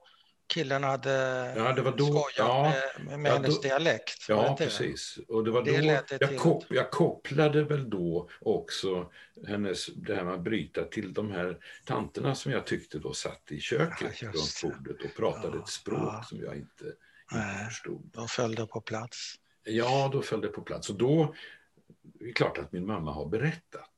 killen 0.49 0.85
hade 0.85 1.13
ja, 1.57 1.73
det 1.73 1.83
var 1.83 1.97
då, 1.97 2.07
skojat 2.07 2.33
ja, 2.37 2.73
med, 2.99 3.21
med 3.21 3.31
ja, 3.31 3.35
hennes 3.35 3.55
då, 3.55 3.63
dialekt. 3.63 4.29
Ja, 4.29 4.57
precis. 4.59 5.19
Och 5.29 5.45
det 5.45 5.51
var 5.51 5.63
det 5.63 5.81
då, 5.81 6.17
jag, 6.21 6.39
kop, 6.39 6.65
jag, 6.69 6.91
kopplade 6.91 7.65
väl 7.65 7.91
då 7.91 8.29
också 8.41 9.13
hennes, 9.47 9.87
det 9.87 10.15
här 10.15 10.25
med 10.25 10.35
att 10.35 10.41
bryta 10.41 10.85
till 10.85 11.13
de 11.13 11.31
här 11.31 11.59
tanterna 11.85 12.35
som 12.35 12.53
jag 12.53 12.67
tyckte 12.67 12.99
då 12.99 13.13
satt 13.13 13.53
i 13.53 13.61
köket 13.61 14.23
ja, 14.23 14.29
runt 14.29 14.61
bordet 14.63 15.05
och 15.05 15.17
pratade 15.17 15.59
ett 15.59 15.69
språk 15.69 16.25
som 16.25 16.41
jag 16.41 16.57
inte, 16.57 16.85
inte 17.33 17.65
förstod. 17.69 18.11
Då 18.13 18.27
föll 18.27 18.55
det 18.55 18.67
på 18.67 18.81
plats. 18.81 19.35
Ja, 19.65 20.11
då 20.13 20.23
föll 20.23 20.41
det 20.41 20.49
på 20.49 20.63
plats. 20.63 20.91
Och 20.91 20.99
då, 20.99 21.35
det 22.03 22.29
är 22.29 22.33
klart 22.33 22.59
att 22.59 22.73
min 22.73 22.87
mamma 22.87 23.13
har 23.13 23.27
berättat, 23.27 23.91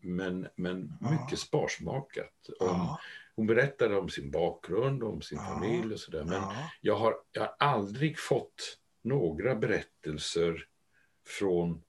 men, 0.00 0.48
men 0.56 0.98
mycket 1.00 1.38
sparsmakat 1.38 2.48
om 2.60 2.96
hon 3.36 3.46
berättade 3.46 3.96
om 3.96 4.08
sin 4.08 4.30
bakgrund, 4.30 5.02
om 5.02 5.22
sin 5.22 5.38
ja. 5.38 5.44
familj 5.44 5.94
och 5.94 6.00
sådär. 6.00 6.24
Men 6.24 6.42
ja. 6.42 6.70
jag, 6.80 6.96
har, 6.96 7.14
jag 7.32 7.42
har 7.42 7.54
aldrig 7.58 8.18
fått 8.18 8.78
några 9.02 9.54
berättelser 9.54 10.66
från 11.26 11.82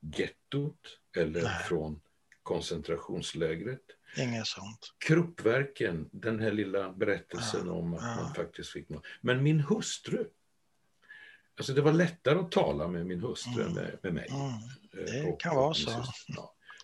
gettot 0.00 0.98
eller 1.16 1.42
Nej. 1.42 1.62
från 1.68 2.00
koncentrationslägret. 2.42 3.82
Inget 4.16 4.46
sånt. 4.46 4.94
Kruppverken, 4.98 6.08
den 6.12 6.40
här 6.40 6.52
lilla 6.52 6.92
berättelsen 6.92 7.66
ja. 7.66 7.72
om 7.72 7.94
att 7.94 8.02
man 8.02 8.34
faktiskt 8.34 8.70
fick 8.70 8.88
något. 8.88 9.04
Men 9.20 9.42
min 9.42 9.60
hustru, 9.60 10.26
alltså 11.56 11.72
det 11.72 11.82
var 11.82 11.92
lättare 11.92 12.38
att 12.38 12.52
tala 12.52 12.88
med 12.88 13.06
min 13.06 13.20
hustru 13.20 13.62
mm. 13.62 13.66
än 13.66 13.74
med, 13.74 13.98
med 14.02 14.14
mig. 14.14 14.28
Mm. 14.30 14.52
Det 14.92 15.32
och, 15.32 15.40
kan 15.40 15.56
vara 15.56 15.74
så. 15.74 16.04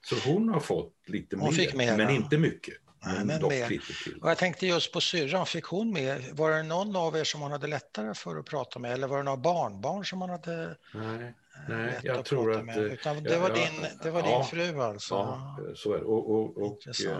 Så 0.02 0.30
hon 0.30 0.48
har 0.48 0.60
fått 0.60 0.94
lite 1.06 1.36
hon 1.36 1.54
mer, 1.74 1.96
men 1.96 2.10
inte 2.10 2.38
mycket. 2.38 2.74
Men, 3.04 3.48
till. 3.48 3.80
Och 4.22 4.30
jag 4.30 4.38
tänkte 4.38 4.66
just 4.66 4.92
på 4.92 5.00
syrran, 5.00 5.46
fick 5.46 5.64
hon 5.64 5.92
med, 5.92 6.24
var 6.32 6.50
det 6.50 6.62
någon 6.62 6.96
av 6.96 7.16
er 7.16 7.24
som 7.24 7.40
hon 7.40 7.52
hade 7.52 7.66
lättare 7.66 8.14
för 8.14 8.36
att 8.36 8.46
prata 8.46 8.78
med 8.78 8.92
eller 8.92 9.06
var 9.06 9.16
det 9.16 9.22
några 9.22 9.36
barnbarn 9.36 10.04
som 10.04 10.18
man 10.18 10.30
hade 10.30 10.76
Nej, 10.94 11.34
nej 11.68 12.00
jag 12.02 12.18
att 12.18 12.26
tror 12.26 12.52
att... 12.52 12.64
Med? 12.64 12.78
Eh, 12.78 12.92
Utan 12.92 13.22
det, 13.22 13.38
var 13.38 13.50
din, 13.50 13.86
det 14.02 14.10
var 14.10 14.20
ja, 14.20 14.38
din 14.38 14.44
fru 14.44 14.80
alltså? 14.80 15.14
Ja, 15.14 15.58
så 15.74 15.94
är 15.94 15.98
det. 15.98 16.04
Och, 16.04 16.30
och, 16.30 16.56
och 16.56 16.78
äh, 16.86 17.18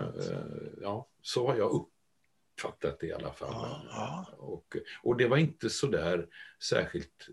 ja, 0.83 1.09
så 1.23 1.47
har 1.47 1.57
jag 1.57 1.71
uppfattat 1.71 3.01
det 3.01 3.07
i 3.07 3.13
alla 3.13 3.33
fall. 3.33 3.53
Ja, 3.53 3.83
ja. 3.91 4.27
Och, 4.39 4.77
och 5.03 5.17
det 5.17 5.29
var 5.29 5.37
inte 5.37 5.71
så 5.71 5.87
där 5.87 6.27
särskilt 6.63 7.29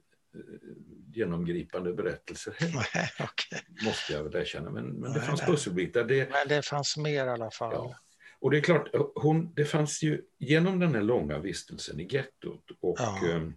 genomgripande 1.13 1.93
berättelser 1.93 2.55
Nej, 2.59 3.09
okay. 3.19 3.59
Måste 3.85 4.13
jag 4.13 4.23
väl 4.23 4.35
erkänna. 4.35 4.71
Men, 4.71 4.85
men 4.85 5.13
det 5.13 5.21
fanns 5.21 5.41
pusselbitar. 5.41 6.03
Det, 6.03 6.29
men 6.31 6.47
det 6.47 6.65
fanns 6.65 6.97
mer 6.97 7.25
i 7.25 7.29
alla 7.29 7.51
fall. 7.51 7.73
Ja. 7.73 7.95
Och 8.39 8.51
det 8.51 8.57
är 8.57 8.61
klart, 8.61 8.89
hon, 9.15 9.53
det 9.53 9.65
fanns 9.65 10.03
ju 10.03 10.21
genom 10.37 10.79
den 10.79 10.95
här 10.95 11.01
långa 11.01 11.39
vistelsen 11.39 11.99
i 11.99 12.07
gettot 12.11 12.71
och 12.79 12.95
ja. 12.99 13.29
eh, 13.29 13.49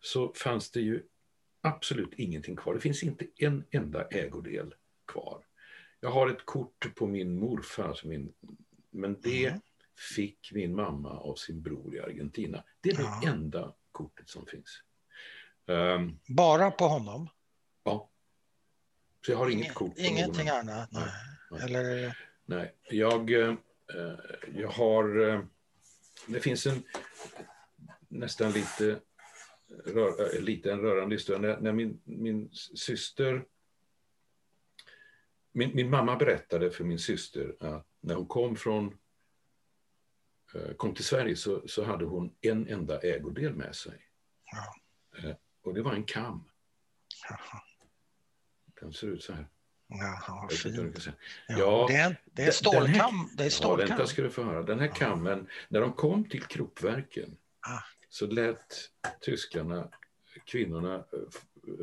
så 0.00 0.32
fanns 0.34 0.70
det 0.70 0.80
ju 0.80 1.02
absolut 1.60 2.14
ingenting 2.14 2.56
kvar. 2.56 2.74
Det 2.74 2.80
finns 2.80 3.02
inte 3.02 3.26
en 3.36 3.64
enda 3.70 4.06
ägodel 4.06 4.74
kvar. 5.06 5.44
Jag 6.00 6.10
har 6.10 6.30
ett 6.30 6.46
kort 6.46 6.94
på 6.94 7.06
min 7.06 7.38
morfar, 7.38 7.84
alltså 7.84 8.06
min, 8.06 8.32
men 8.90 9.20
det 9.20 9.46
mm. 9.46 9.60
fick 10.14 10.52
min 10.52 10.74
mamma 10.74 11.10
av 11.10 11.34
sin 11.34 11.62
bror 11.62 11.94
i 11.94 12.00
Argentina. 12.00 12.64
Det 12.80 12.90
är 12.90 13.02
ja. 13.02 13.20
det 13.22 13.28
enda 13.28 13.74
kortet 13.92 14.28
som 14.28 14.46
finns. 14.46 14.82
Um, 15.66 16.18
Bara 16.28 16.70
på 16.70 16.84
honom? 16.84 17.28
Ja. 17.84 18.10
Så 19.26 19.32
jag 19.32 19.38
har 19.38 19.50
inget 19.50 19.74
kort. 19.74 19.94
På 19.94 20.00
ingenting 20.00 20.46
någon. 20.46 20.68
annat? 20.68 20.88
Nej. 20.92 21.02
nej. 21.50 21.62
Eller... 21.62 22.16
nej. 22.50 22.74
Jag, 22.90 23.32
eh, 23.32 23.54
jag 24.54 24.68
har... 24.68 25.28
Eh, 25.28 25.42
det 26.26 26.40
finns 26.40 26.66
en 26.66 26.82
nästan 28.08 28.52
lite, 28.52 29.00
rör, 29.84 30.36
eh, 30.36 30.40
lite 30.42 30.72
en 30.72 30.80
rörande 30.80 31.14
historia. 31.14 31.40
När, 31.40 31.60
när 31.60 31.72
min, 31.72 32.00
min 32.04 32.50
syster... 32.54 33.44
Min, 35.52 35.74
min 35.74 35.90
mamma 35.90 36.16
berättade 36.16 36.70
för 36.70 36.84
min 36.84 36.98
syster 36.98 37.56
att 37.60 37.86
när 38.00 38.14
hon 38.14 38.26
kom 38.26 38.56
från 38.56 38.98
kom 40.76 40.94
till 40.94 41.04
Sverige 41.04 41.36
så, 41.36 41.68
så 41.68 41.84
hade 41.84 42.04
hon 42.04 42.36
en 42.40 42.68
enda 42.68 43.00
ägodel 43.00 43.54
med 43.54 43.74
sig. 43.74 44.06
Ja. 44.52 45.34
Och 45.62 45.74
det 45.74 45.82
var 45.82 45.92
en 45.92 46.04
kam. 46.04 46.50
Den 48.80 48.92
ser 48.92 49.06
ut 49.06 49.22
så 49.22 49.32
här. 49.32 49.48
Jaha, 49.90 50.48
fint. 50.48 51.06
Ja, 51.48 51.58
ja, 51.58 51.86
det 51.88 51.94
är, 51.96 52.16
det 52.32 52.42
är 52.42 52.50
stålkam. 52.50 53.30
Det 53.36 53.44
är 53.44 53.50
stålkam. 53.50 53.88
Ja, 53.88 53.96
vänta 53.96 54.06
ska 54.06 54.22
du 54.22 54.30
få 54.30 54.42
höra. 54.42 54.62
Den 54.62 54.80
här 54.80 54.88
kammen, 54.88 55.48
när 55.68 55.80
de 55.80 55.92
kom 55.92 56.24
till 56.24 56.42
Kruppverken 56.42 57.36
ah. 57.60 57.80
så 58.08 58.26
lät 58.26 58.90
tyskarna 59.20 59.88
kvinnorna 60.44 61.04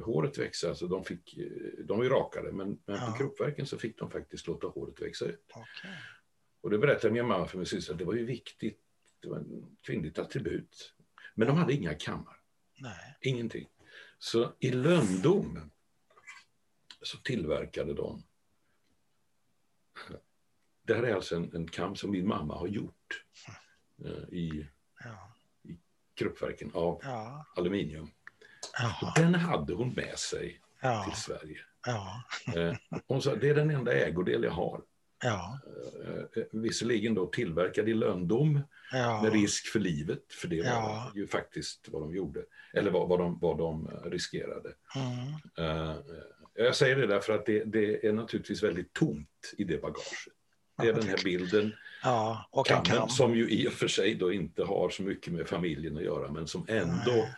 håret 0.03 0.38
växa. 0.38 0.70
Alltså 0.70 0.88
de, 0.88 1.03
fick, 1.03 1.39
de 1.80 1.97
var 1.97 2.03
ju 2.03 2.10
rakade, 2.10 2.51
men, 2.51 2.80
men 2.86 2.99
på 2.99 3.18
Kruppverken 3.18 3.66
så 3.66 3.78
fick 3.78 3.99
de 3.99 4.12
faktiskt 4.12 4.47
låta 4.47 4.68
håret 4.68 5.01
växa 5.01 5.26
ut. 5.26 5.45
Okay. 5.49 5.91
Och 6.62 6.70
det 6.70 6.78
berättade 6.78 7.14
min 7.14 7.28
mamma 7.28 7.47
för 7.47 7.58
min 7.58 7.66
syster, 7.66 7.93
det 7.93 8.05
var 8.05 8.14
ju 8.14 8.26
viktigt. 8.26 8.80
Det 9.22 9.30
var 9.30 9.38
ett 9.38 9.45
kvinnligt 9.86 10.20
attribut. 10.20 10.93
Men 11.36 11.47
de 11.47 11.58
hade 11.58 11.74
inga 11.74 11.93
kammar. 11.93 12.39
Nej. 12.80 13.18
Ingenting. 13.22 13.68
Så 14.20 14.53
i 14.60 14.72
lönndom 14.72 15.72
så 17.08 17.18
tillverkade 17.18 17.93
de 17.93 18.24
det 20.88 20.93
här 20.93 21.03
är 21.03 21.16
alltså 21.16 21.36
en, 21.36 21.55
en 21.55 21.68
kam 21.68 21.95
som 21.95 22.12
min 22.12 22.28
mamma 22.28 22.58
har 22.58 22.68
gjort 22.68 23.24
eh, 24.05 24.34
i, 24.34 24.68
ja. 25.03 25.34
i 25.64 25.78
kruppverken 26.16 26.72
av 26.74 26.99
ja. 27.03 27.45
aluminium. 27.55 28.12
Den 29.16 29.36
hade 29.36 29.74
hon 29.74 29.93
med 29.93 30.20
sig 30.20 30.62
ja. 30.82 31.03
till 31.03 31.22
Sverige. 31.22 31.60
Eh, 32.55 32.78
hon 33.08 33.22
sa 33.22 33.36
det 33.36 33.49
är 33.49 33.55
den 33.55 33.70
enda 33.70 33.93
ägodel 33.93 34.43
jag 34.43 34.51
har. 34.51 34.82
Ja. 35.24 35.60
Eh, 36.05 36.41
eh, 36.41 36.47
visserligen 36.51 37.14
då 37.14 37.26
tillverkad 37.26 37.89
i 37.89 37.93
lönndom 37.93 38.62
ja. 38.91 39.22
med 39.24 39.34
risk 39.34 39.68
för 39.68 39.80
livet, 39.80 40.34
för 40.34 40.47
det 40.47 40.62
var 40.62 40.70
ja. 40.70 41.12
ju 41.16 41.28
faktiskt 41.28 41.89
vad 41.91 42.01
de 42.01 42.16
gjorde, 42.16 42.43
eller 42.74 42.91
vad, 42.91 43.10
vad, 43.10 43.20
de, 43.20 43.39
vad 43.39 43.58
de 43.58 43.88
riskerade. 44.05 44.74
Mm. 44.95 45.70
Uh, 45.70 45.95
jag 46.58 46.76
säger 46.76 46.95
det 46.95 47.08
därför 47.08 47.34
att 47.34 47.45
det, 47.45 47.64
det, 47.64 48.08
är 48.08 48.14
naturligtvis 48.14 48.64
väldigt 48.64 48.93
tomt 48.93 49.53
i 49.58 49.64
det 49.64 49.82
bagaget. 49.82 50.08
Det 50.82 50.88
är 50.88 50.93
den 50.93 51.08
här 51.08 51.24
bilden, 51.24 51.74
ja, 52.03 52.49
och 52.51 52.68
kammen, 52.68 52.86
kam. 52.86 53.10
som 53.10 53.36
ju 53.36 53.49
i 53.49 53.68
och 53.68 53.74
för 53.74 53.88
sig 53.88 54.16
då 54.16 54.34
inte 54.34 54.64
har 54.64 54.89
så 54.89 55.03
mycket 55.03 55.34
med 55.34 55.47
familjen 55.47 55.97
att 55.97 56.03
göra, 56.03 56.32
men 56.32 56.47
som 56.47 56.66
ändå 56.70 57.12
Nej. 57.12 57.36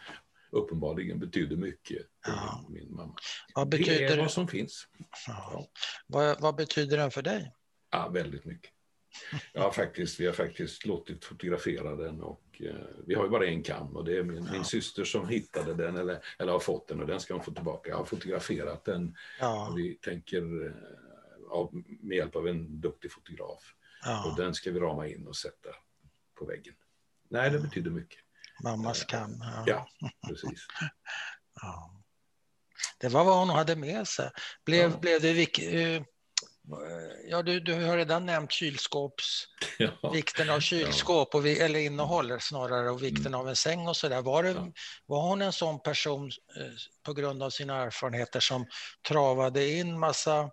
uppenbarligen 0.52 1.20
betyder 1.20 1.56
mycket 1.56 1.98
för 2.26 2.32
ja. 2.32 2.66
min, 2.70 2.96
mamma. 2.96 3.16
Vad 3.56 3.70
betyder 3.70 4.00
det 4.00 4.06
är 4.06 4.18
vad 4.18 4.32
som 4.32 4.48
finns. 4.48 4.88
Ja. 5.28 5.68
Vad, 6.08 6.42
vad 6.42 6.56
betyder 6.56 6.98
den 6.98 7.12
för 7.12 7.22
dig? 7.22 7.54
Ja, 7.92 8.10
väldigt 8.10 8.46
mycket. 8.46 8.72
Ja, 9.54 9.72
faktiskt, 9.72 10.20
vi 10.20 10.26
har 10.26 10.34
faktiskt 10.34 10.86
låtit 10.86 11.26
fotografera 11.26 11.96
den 11.96 12.22
och 12.22 12.42
eh, 12.62 12.76
vi 13.08 13.16
har 13.16 13.24
ju 13.24 13.30
bara 13.30 13.48
en 13.48 13.64
kam 13.64 13.96
och 13.96 14.06
det 14.06 14.18
är 14.18 14.24
min, 14.24 14.46
ja. 14.46 14.52
min 14.52 14.64
syster 14.64 15.04
som 15.04 15.28
hittade 15.28 15.74
den 15.74 15.98
eller, 15.98 16.24
eller 16.38 16.52
har 16.52 16.60
fått 16.60 16.88
den 16.88 17.02
och 17.02 17.08
den 17.08 17.20
ska 17.20 17.34
hon 17.34 17.44
få 17.44 17.52
tillbaka. 17.52 17.90
Jag 17.90 17.98
har 17.98 18.06
fotograferat 18.06 18.86
den 18.86 19.16
ja. 19.40 19.74
vi 19.78 19.96
tänker 19.96 20.66
eh, 20.66 20.74
av, 21.50 21.84
med 22.02 22.18
hjälp 22.18 22.36
av 22.36 22.48
en 22.48 22.82
duktig 22.82 23.12
fotograf. 23.12 23.74
Ja. 24.04 24.32
Och 24.32 24.38
den 24.38 24.54
ska 24.54 24.72
vi 24.72 24.80
rama 24.80 25.08
in 25.08 25.28
och 25.28 25.36
sätta 25.36 25.70
på 26.40 26.46
väggen. 26.46 26.74
Nej, 27.30 27.50
det 27.50 27.60
betyder 27.60 27.92
mycket. 27.92 28.20
Mammas 28.64 29.04
kam. 29.04 29.44
Ja, 29.66 29.88
precis. 30.28 30.68
Ja. 31.62 32.04
Det 33.00 33.10
var 33.10 33.26
vad 33.26 33.40
hon 33.40 33.50
hade 33.50 33.76
med 33.76 34.08
sig. 34.08 34.30
Blev, 34.66 35.00
blev 35.00 35.22
det, 35.22 35.98
uh, 35.98 36.04
Ja, 37.28 37.42
du, 37.42 37.60
du 37.60 37.74
har 37.74 37.98
redan 37.98 38.26
nämnt 38.26 38.52
kylskåps, 38.52 39.46
ja. 39.78 40.12
vikten 40.14 40.50
av 40.50 40.60
kylskåp, 40.60 41.36
och 41.36 41.46
vi, 41.46 41.60
eller 41.60 41.80
innehåll 41.80 42.40
snarare, 42.40 42.90
och 42.90 43.04
vikten 43.04 43.28
mm. 43.28 43.40
av 43.40 43.50
en 43.50 43.56
säng 43.56 43.88
och 43.88 43.96
sådär. 43.96 44.22
Var, 44.22 44.44
ja. 44.44 44.72
var 45.06 45.22
hon 45.22 45.42
en 45.42 45.54
sån 45.54 45.80
person 45.80 46.26
eh, 46.28 46.72
på 47.06 47.14
grund 47.14 47.44
av 47.44 47.50
sina 47.50 47.84
erfarenheter 47.84 48.40
som 48.40 48.66
travade 49.08 49.70
in 49.70 50.00
massa 50.00 50.50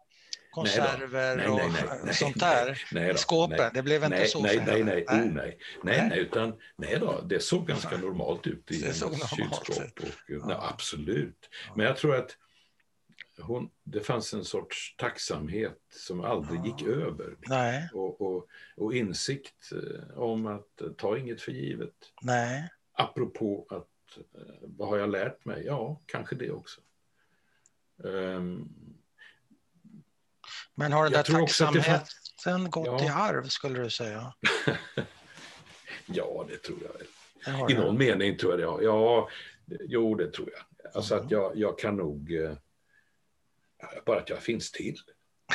konserver 0.50 1.36
nej 1.36 1.48
nej, 1.48 1.70
nej, 1.72 2.10
och 2.10 2.14
sånt 2.14 2.40
där 2.40 3.10
i 3.12 3.16
skåpen? 3.16 3.70
Det 3.74 3.82
blev 3.82 4.04
inte 4.04 4.26
så 4.26 4.40
nej, 4.40 4.62
nej, 4.66 4.84
nej, 4.84 5.04
nej, 5.08 5.20
oh, 5.20 5.32
nej, 5.32 5.58
nej, 5.82 6.08
nej, 6.08 6.18
utan 6.18 6.54
nej 6.76 6.98
då, 7.00 7.20
det 7.20 7.40
såg 7.40 7.66
ganska 7.66 7.96
normalt 7.96 8.46
ut 8.46 8.70
i 8.70 8.82
hennes 8.82 8.98
kylskåp. 9.36 10.00
Och, 10.00 10.08
ja. 10.28 10.68
absolut. 10.72 11.50
Men 11.74 11.86
jag 11.86 11.96
tror 11.96 12.16
att 12.16 12.36
hon, 13.38 13.70
det 13.84 14.00
fanns 14.00 14.34
en 14.34 14.44
sorts 14.44 14.96
tacksamhet 14.96 15.78
som 15.90 16.20
aldrig 16.20 16.60
ja. 16.60 16.66
gick 16.66 16.86
över. 16.86 17.36
Nej. 17.38 17.90
Och, 17.92 18.20
och, 18.20 18.48
och, 18.76 18.94
insikt 18.94 19.72
eh, 19.72 20.18
om 20.18 20.46
att 20.46 20.80
eh, 20.80 20.88
ta 20.88 21.18
inget 21.18 21.40
för 21.40 21.52
givet. 21.52 21.94
Nej. 22.22 22.68
Apropå 22.92 23.66
att 23.70 24.18
eh, 24.18 24.54
vad 24.62 24.88
har 24.88 24.98
jag 24.98 25.10
lärt 25.10 25.44
mig? 25.44 25.64
Ja, 25.66 26.00
kanske 26.06 26.36
det 26.36 26.50
också. 26.50 26.80
Um, 27.96 28.68
Men 30.74 30.92
har 30.92 31.04
den 31.04 31.12
där 31.12 31.22
tacksamheten 31.22 32.06
fanns... 32.44 32.70
gått 32.70 32.86
ja. 32.86 33.04
i 33.04 33.08
arv, 33.08 33.48
skulle 33.48 33.82
du 33.82 33.90
säga? 33.90 34.34
ja, 36.06 36.46
det 36.48 36.56
tror 36.56 36.78
jag 36.82 36.92
väl. 36.92 37.70
I 37.70 37.74
någon 37.74 37.98
mening 37.98 38.36
tror 38.36 38.60
jag 38.60 38.78
det. 38.78 38.84
Ja, 38.84 39.28
jo, 39.80 40.14
det 40.14 40.32
tror 40.32 40.50
jag. 40.52 40.92
Alltså 40.94 41.14
mm. 41.14 41.26
att 41.26 41.32
jag, 41.32 41.56
jag 41.56 41.78
kan 41.78 41.96
nog 41.96 42.32
bara 44.06 44.18
att 44.18 44.30
jag 44.30 44.42
finns 44.42 44.72
till. 44.72 44.96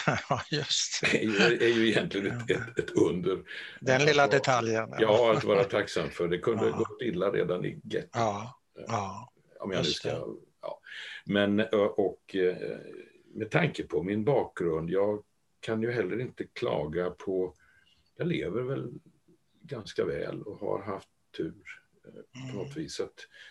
Ja, 0.29 0.41
just 0.51 1.01
det. 1.01 1.23
Är 1.23 1.23
ju, 1.23 1.57
är 1.57 1.77
ju 1.77 1.89
egentligen 1.89 2.37
ett, 2.37 2.51
ett, 2.51 2.79
ett 2.79 2.91
under. 2.91 3.43
Den 3.79 4.05
lilla 4.05 4.27
vara, 4.27 4.31
detaljen. 4.31 4.93
Ja, 4.99 5.37
att 5.37 5.43
vara 5.43 5.63
tacksam 5.63 6.09
för. 6.09 6.27
Det 6.27 6.37
kunde 6.37 6.65
ja. 6.65 6.77
gått 6.77 7.01
illa 7.01 7.31
redan 7.31 7.65
i 7.65 7.79
gettot. 7.83 8.09
Ja, 8.13 8.59
ja. 8.87 9.33
Om 9.59 9.71
jag 9.71 9.83
nu 9.83 9.89
ska, 9.89 10.09
ja. 10.61 10.79
Men, 11.25 11.59
och 11.95 12.35
med 13.33 13.51
tanke 13.51 13.83
på 13.83 14.03
min 14.03 14.23
bakgrund, 14.23 14.89
jag 14.89 15.23
kan 15.59 15.81
ju 15.81 15.91
heller 15.91 16.21
inte 16.21 16.43
klaga 16.43 17.09
på, 17.09 17.55
jag 18.17 18.27
lever 18.27 18.61
väl 18.61 18.91
ganska 19.61 20.05
väl 20.05 20.41
och 20.41 20.59
har 20.59 20.81
haft 20.81 21.09
tur 21.37 21.63
på 22.33 22.57
något 22.57 22.65
mm. 22.65 22.83
vis. 22.83 22.99
Att 22.99 23.15
Eh, 23.15 23.50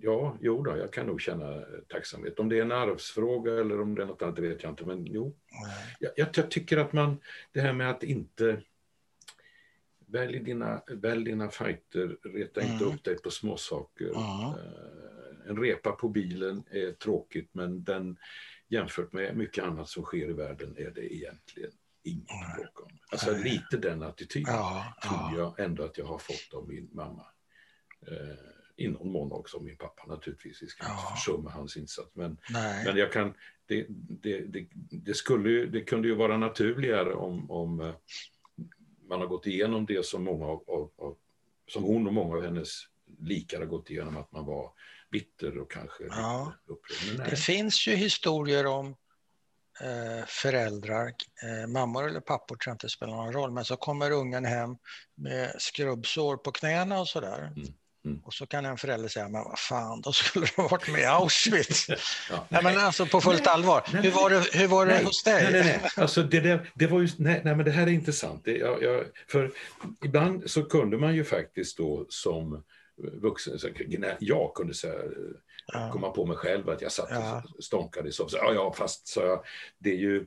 ja, 0.00 0.36
jo 0.40 0.62
då, 0.62 0.76
jag 0.76 0.92
kan 0.92 1.06
nog 1.06 1.20
känna 1.20 1.64
tacksamhet. 1.88 2.38
Om 2.38 2.48
det 2.48 2.58
är 2.58 2.62
en 2.62 2.72
arvsfråga 2.72 3.52
eller 3.52 3.80
om 3.80 3.94
det 3.94 4.02
är 4.02 4.06
något 4.06 4.22
annat, 4.22 4.36
det 4.36 4.42
vet 4.42 4.62
jag 4.62 4.72
inte. 4.72 4.86
Men 4.86 5.06
jo, 5.06 5.36
jag, 5.98 6.12
jag, 6.16 6.50
tycker 6.50 6.76
att 6.76 6.92
man, 6.92 7.20
det 7.52 7.60
här 7.60 7.72
med 7.72 7.90
att 7.90 8.02
inte 8.02 8.62
välj 10.06 10.38
dina, 10.38 10.82
välj 10.86 11.24
dina 11.24 11.48
fighter, 11.48 12.16
reta 12.22 12.60
mm. 12.60 12.72
inte 12.72 12.84
upp 12.84 13.04
dig 13.04 13.16
på 13.16 13.30
småsaker. 13.30 14.06
Mm. 14.06 14.58
En 15.48 15.56
repa 15.62 15.92
på 15.92 16.08
bilen 16.08 16.64
är 16.70 16.92
tråkigt, 16.92 17.48
men 17.52 17.84
den 17.84 18.16
jämfört 18.68 19.12
med 19.12 19.36
mycket 19.36 19.64
annat 19.64 19.88
som 19.88 20.02
sker 20.02 20.30
i 20.30 20.32
världen 20.32 20.74
är 20.78 20.90
det 20.90 21.14
egentligen 21.14 21.70
inget 22.02 22.30
mm. 22.30 22.56
bråk 22.56 22.80
om. 22.80 22.98
Alltså 23.10 23.36
lite 23.36 23.76
den 23.76 24.02
attityden 24.02 24.54
tror 24.54 24.64
ja. 25.02 25.32
jag 25.36 25.60
ändå 25.60 25.84
att 25.84 25.98
jag 25.98 26.04
har 26.04 26.18
fått 26.18 26.54
av 26.54 26.68
min 26.68 26.88
mamma. 26.92 27.26
I 28.76 28.88
någon 28.88 29.12
mån 29.12 29.32
också 29.32 29.60
min 29.60 29.76
pappa 29.76 30.06
naturligtvis. 30.06 30.62
Vi 30.62 30.66
ska 30.66 30.84
ja. 30.84 30.90
inte 30.92 31.12
försumma 31.16 31.50
hans 31.50 31.76
insats. 31.76 32.10
Men, 32.14 32.38
men 32.84 32.96
jag 32.96 33.12
kan, 33.12 33.34
det, 33.66 33.86
det, 33.88 34.40
det, 34.40 34.66
det, 34.90 35.14
skulle, 35.14 35.66
det 35.66 35.80
kunde 35.80 36.08
ju 36.08 36.14
vara 36.14 36.36
naturligare 36.36 37.14
om, 37.14 37.50
om 37.50 37.80
eh, 37.80 37.94
man 39.08 39.20
har 39.20 39.26
gått 39.26 39.46
igenom 39.46 39.86
det 39.86 40.06
som, 40.06 40.24
många 40.24 40.46
av, 40.46 40.90
av, 40.96 41.16
som 41.68 41.82
hon 41.82 42.06
och 42.06 42.14
många 42.14 42.36
av 42.36 42.42
hennes 42.42 42.68
likar 43.18 43.58
har 43.58 43.66
gått 43.66 43.90
igenom, 43.90 44.16
att 44.16 44.32
man 44.32 44.46
var 44.46 44.72
bitter 45.10 45.58
och 45.58 45.70
kanske 45.70 46.04
ja. 46.04 46.52
upprörd. 46.66 47.30
Det 47.30 47.36
finns 47.36 47.86
ju 47.86 47.94
historier 47.94 48.66
om 48.66 48.96
eh, 49.80 50.26
föräldrar, 50.26 51.06
eh, 51.42 51.68
mammor 51.68 52.08
eller 52.08 52.20
pappor 52.20 52.56
tror 52.56 52.70
jag 52.70 52.74
inte 52.74 52.88
spelar 52.88 53.16
någon 53.16 53.32
roll, 53.32 53.50
men 53.50 53.64
så 53.64 53.76
kommer 53.76 54.10
ungen 54.10 54.44
hem 54.44 54.76
med 55.14 55.54
skrubbsår 55.58 56.36
på 56.36 56.52
knäna 56.52 57.00
och 57.00 57.08
sådär. 57.08 57.52
Mm. 57.56 57.74
Mm. 58.04 58.20
Och 58.24 58.34
så 58.34 58.46
kan 58.46 58.64
en 58.64 58.76
förälder 58.76 59.08
säga, 59.08 59.28
men 59.28 59.44
vad 59.44 59.58
fan, 59.58 60.00
då 60.00 60.12
skulle 60.12 60.46
du 60.56 60.62
ha 60.62 60.68
varit 60.68 60.88
med 60.88 61.00
i 61.00 61.04
Auschwitz. 61.04 61.88
ja. 62.30 62.46
Nej, 62.48 62.62
men 62.62 62.78
alltså 62.78 63.06
på 63.06 63.20
fullt 63.20 63.46
allvar. 63.46 63.84
Nej, 63.92 64.02
hur 64.02 64.10
var 64.10 64.30
det, 64.30 64.58
hur 64.58 64.66
var 64.66 64.86
det 64.86 64.94
nej, 64.94 65.04
hos 65.04 65.22
dig? 65.22 65.42
Nej, 65.42 65.52
nej, 65.52 65.80
nej. 65.82 65.90
Alltså, 65.96 66.22
det, 66.22 66.40
det, 66.40 66.66
det 66.74 66.86
var 66.86 67.00
ju, 67.00 67.08
nej, 67.18 67.40
nej, 67.44 67.56
men 67.56 67.64
det 67.64 67.70
här 67.70 67.86
är 67.86 67.90
intressant. 67.90 68.44
Det, 68.44 68.56
jag, 68.56 68.82
jag, 68.82 69.04
för 69.28 69.52
ibland 70.04 70.50
så 70.50 70.64
kunde 70.64 70.98
man 70.98 71.14
ju 71.14 71.24
faktiskt 71.24 71.76
då 71.76 72.06
som 72.08 72.62
vuxen, 72.96 73.58
så, 73.58 73.68
jag 74.18 74.54
kunde 74.54 74.74
säga, 74.74 74.94
ja. 75.72 75.90
komma 75.92 76.10
på 76.10 76.26
mig 76.26 76.36
själv 76.36 76.68
att 76.68 76.82
jag 76.82 76.92
satt 76.92 77.08
och 77.56 77.64
stånkade 77.64 78.08
i 78.08 78.12
soffan. 78.12 78.40
Ja, 78.42 78.52
ja, 78.54 78.72
fast 78.72 79.08
så 79.08 79.20
jag, 79.20 79.44
det 79.78 79.90
är 79.90 79.98
ju 79.98 80.26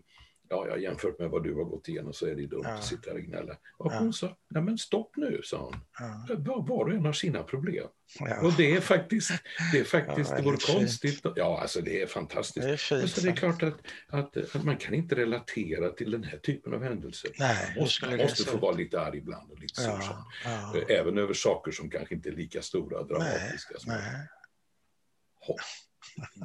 ja, 0.50 0.68
ja, 0.70 0.78
jämfört 0.78 1.20
med 1.20 1.30
vad 1.30 1.44
du 1.44 1.54
har 1.54 1.64
gått 1.64 1.88
igenom 1.88 2.14
så 2.14 2.26
är 2.26 2.36
det 2.36 2.48
dumt 2.48 2.62
ja. 2.64 2.70
att 2.70 2.84
sitta 2.84 3.14
och 3.14 3.20
gnälla. 3.20 3.58
Och 3.78 3.92
hon 3.92 4.14
sa, 4.14 4.38
nej 4.50 4.64
men 4.64 4.78
stopp 4.78 5.12
nu, 5.16 5.42
sa 5.44 5.64
hon. 5.64 5.76
Ja. 6.00 6.62
Var, 6.62 6.86
och 6.86 6.92
en 6.92 7.06
har 7.06 7.14
sina 7.14 7.44
problem. 7.44 7.88
Ja. 8.20 8.42
Och 8.42 8.54
det 8.54 8.76
är 8.76 8.82
faktiskt, 8.82 9.32
det 9.72 9.80
är 9.80 9.84
faktiskt, 9.84 10.30
ja, 10.30 10.38
det 10.38 10.44
vore 10.44 10.58
konstigt. 10.58 11.26
Ja, 11.36 11.62
alltså 11.62 11.82
det 11.82 12.02
är 12.02 12.08
fantastiskt. 12.08 12.68
Det 12.68 12.74
är, 12.74 12.78
fint, 12.78 13.02
alltså, 13.02 13.22
det 13.22 13.30
är 13.30 13.36
klart 13.36 13.64
att, 13.64 13.78
att, 14.08 14.56
att, 14.56 14.64
man 14.64 14.78
kan 14.78 14.94
inte 14.94 15.16
relatera 15.16 15.90
till 15.90 16.12
den 16.12 16.24
här 16.24 16.38
typen 16.38 16.74
av 16.74 16.84
händelser. 16.84 17.32
Nej, 17.40 17.74
man 17.76 17.84
måste, 17.84 18.06
man 18.06 18.18
måste 18.18 18.44
få 18.44 18.58
vara 18.58 18.76
lite 18.76 19.02
arg 19.02 19.18
ibland 19.18 19.52
och 19.52 19.60
lite 19.60 19.82
ja, 19.82 20.26
ja. 20.44 20.82
Även 20.90 21.18
över 21.18 21.34
saker 21.34 21.72
som 21.72 21.90
kanske 21.90 22.16
inte 22.16 22.30
är 22.30 22.34
lika 22.34 22.62
stora 22.62 23.00
och 23.00 23.08
dramatiska. 23.08 23.76
Nej, 23.88 24.02
nej. 24.14 24.28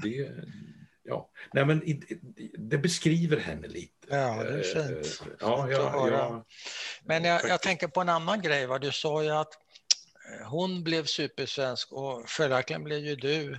Det, 0.02 0.30
ja. 1.02 1.30
Nej, 1.52 1.64
men 1.64 1.82
det 2.58 2.78
beskriver 2.78 3.36
henne 3.36 3.68
lite. 3.68 4.06
Ja, 4.08 4.42
det 4.42 4.58
är 4.58 4.62
fint. 4.62 5.22
Eh, 5.22 5.32
ja, 5.40 5.70
ja, 5.70 6.08
ja, 6.10 6.44
men 7.04 7.24
jag, 7.24 7.48
jag, 7.48 7.62
tänker 7.62 7.88
på 7.88 8.00
en 8.00 8.08
annan 8.08 8.42
grej. 8.42 8.66
Va? 8.66 8.78
Du 8.78 8.92
sa 8.92 9.22
ju 9.22 9.30
att 9.30 9.54
eh, 9.54 10.46
hon 10.46 10.84
blev 10.84 11.04
supersvensk 11.04 11.92
och 11.92 12.28
följaktligen 12.28 12.84
blev 12.84 12.98
ju 12.98 13.16
du 13.16 13.58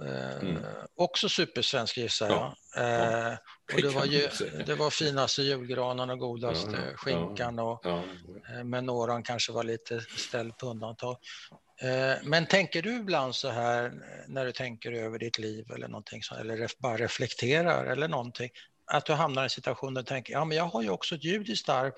eh, 0.00 0.36
mm. 0.36 0.62
också 0.96 1.28
supersvensk 1.28 1.96
gissar 1.96 2.28
jag. 2.28 2.54
Ja, 2.74 3.32
eh, 3.32 3.38
och 3.74 3.82
det, 3.82 3.88
var 3.88 4.04
ju, 4.04 4.28
det 4.66 4.74
var 4.74 4.90
finaste 4.90 5.42
julgranen 5.42 6.10
och 6.10 6.18
godaste 6.18 6.92
skinkan 6.96 7.58
och 7.58 7.86
eh, 7.86 8.64
menorahn 8.64 9.22
kanske 9.22 9.52
var 9.52 9.64
lite 9.64 10.00
ställd 10.00 10.58
på 10.58 10.66
undantag. 10.66 11.16
Eh, 11.82 12.14
men 12.22 12.46
tänker 12.46 12.82
du 12.82 12.96
ibland 12.96 13.34
så 13.34 13.48
här 13.48 13.92
när 14.28 14.44
du 14.46 14.52
tänker 14.52 14.92
över 14.92 15.18
ditt 15.18 15.38
liv 15.38 15.72
eller 15.74 15.88
någonting 15.88 16.22
så, 16.22 16.34
eller 16.34 16.70
bara 16.78 16.96
reflekterar 16.96 17.84
eller 17.84 18.08
någonting, 18.08 18.50
att 18.92 19.06
du 19.06 19.12
hamnar 19.12 19.42
i 19.42 19.44
en 19.44 19.50
situation 19.50 19.94
där 19.94 20.02
du 20.02 20.06
tänker, 20.06 20.32
ja 20.32 20.44
men 20.44 20.56
jag 20.56 20.64
har 20.64 20.82
ju 20.82 20.90
också 20.90 21.14
ett 21.14 21.24
judiskt 21.24 21.68
arv 21.68 21.92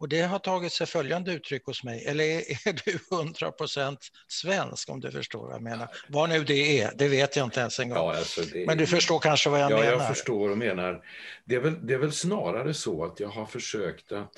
och 0.00 0.08
det 0.08 0.22
har 0.22 0.38
tagit 0.38 0.72
sig 0.72 0.86
följande 0.86 1.32
uttryck 1.32 1.66
hos 1.66 1.84
mig. 1.84 2.04
Eller 2.06 2.24
är, 2.24 2.72
du 2.84 3.16
100 3.16 3.52
procent 3.52 3.98
svensk 4.28 4.90
om 4.90 5.00
du 5.00 5.10
förstår 5.10 5.46
vad 5.46 5.54
jag 5.54 5.62
menar? 5.62 5.88
Vad 6.08 6.28
nu 6.28 6.44
det 6.44 6.80
är, 6.80 6.92
det 6.96 7.08
vet 7.08 7.36
jag 7.36 7.46
inte 7.46 7.60
ens 7.60 7.80
en 7.80 7.88
gång. 7.88 7.98
Ja, 7.98 8.16
alltså 8.16 8.40
det, 8.42 8.66
men 8.66 8.78
du 8.78 8.86
förstår 8.86 9.18
kanske 9.18 9.50
vad 9.50 9.60
jag 9.60 9.70
ja, 9.70 9.76
menar? 9.76 9.92
Ja, 9.92 9.98
jag 9.98 10.08
förstår 10.08 10.50
och 10.50 10.58
menar. 10.58 11.04
Det 11.44 11.54
är, 11.54 11.60
väl, 11.60 11.86
det 11.86 11.94
är 11.94 11.98
väl 11.98 12.12
snarare 12.12 12.74
så 12.74 13.04
att 13.04 13.20
jag 13.20 13.28
har 13.28 13.46
försökt 13.46 14.12
att, 14.12 14.32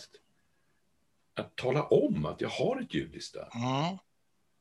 att 1.36 1.56
tala 1.56 1.82
om 1.82 2.26
att 2.26 2.40
jag 2.40 2.48
har 2.48 2.80
ett 2.80 2.94
judiskt 2.94 3.36
arv. 3.36 3.50
Mm. 3.54 3.98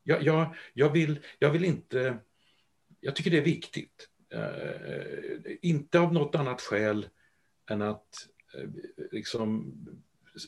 Jag, 0.03 0.23
jag, 0.23 0.55
jag, 0.73 0.89
vill, 0.89 1.19
jag 1.39 1.49
vill 1.49 1.65
inte... 1.65 2.17
Jag 2.99 3.15
tycker 3.15 3.31
det 3.31 3.37
är 3.37 3.41
viktigt. 3.41 4.07
Uh, 4.35 5.55
inte 5.61 5.99
av 5.99 6.13
något 6.13 6.35
annat 6.35 6.61
skäl 6.61 7.07
än 7.69 7.81
att 7.81 8.27
uh, 8.57 8.69
liksom 9.11 9.73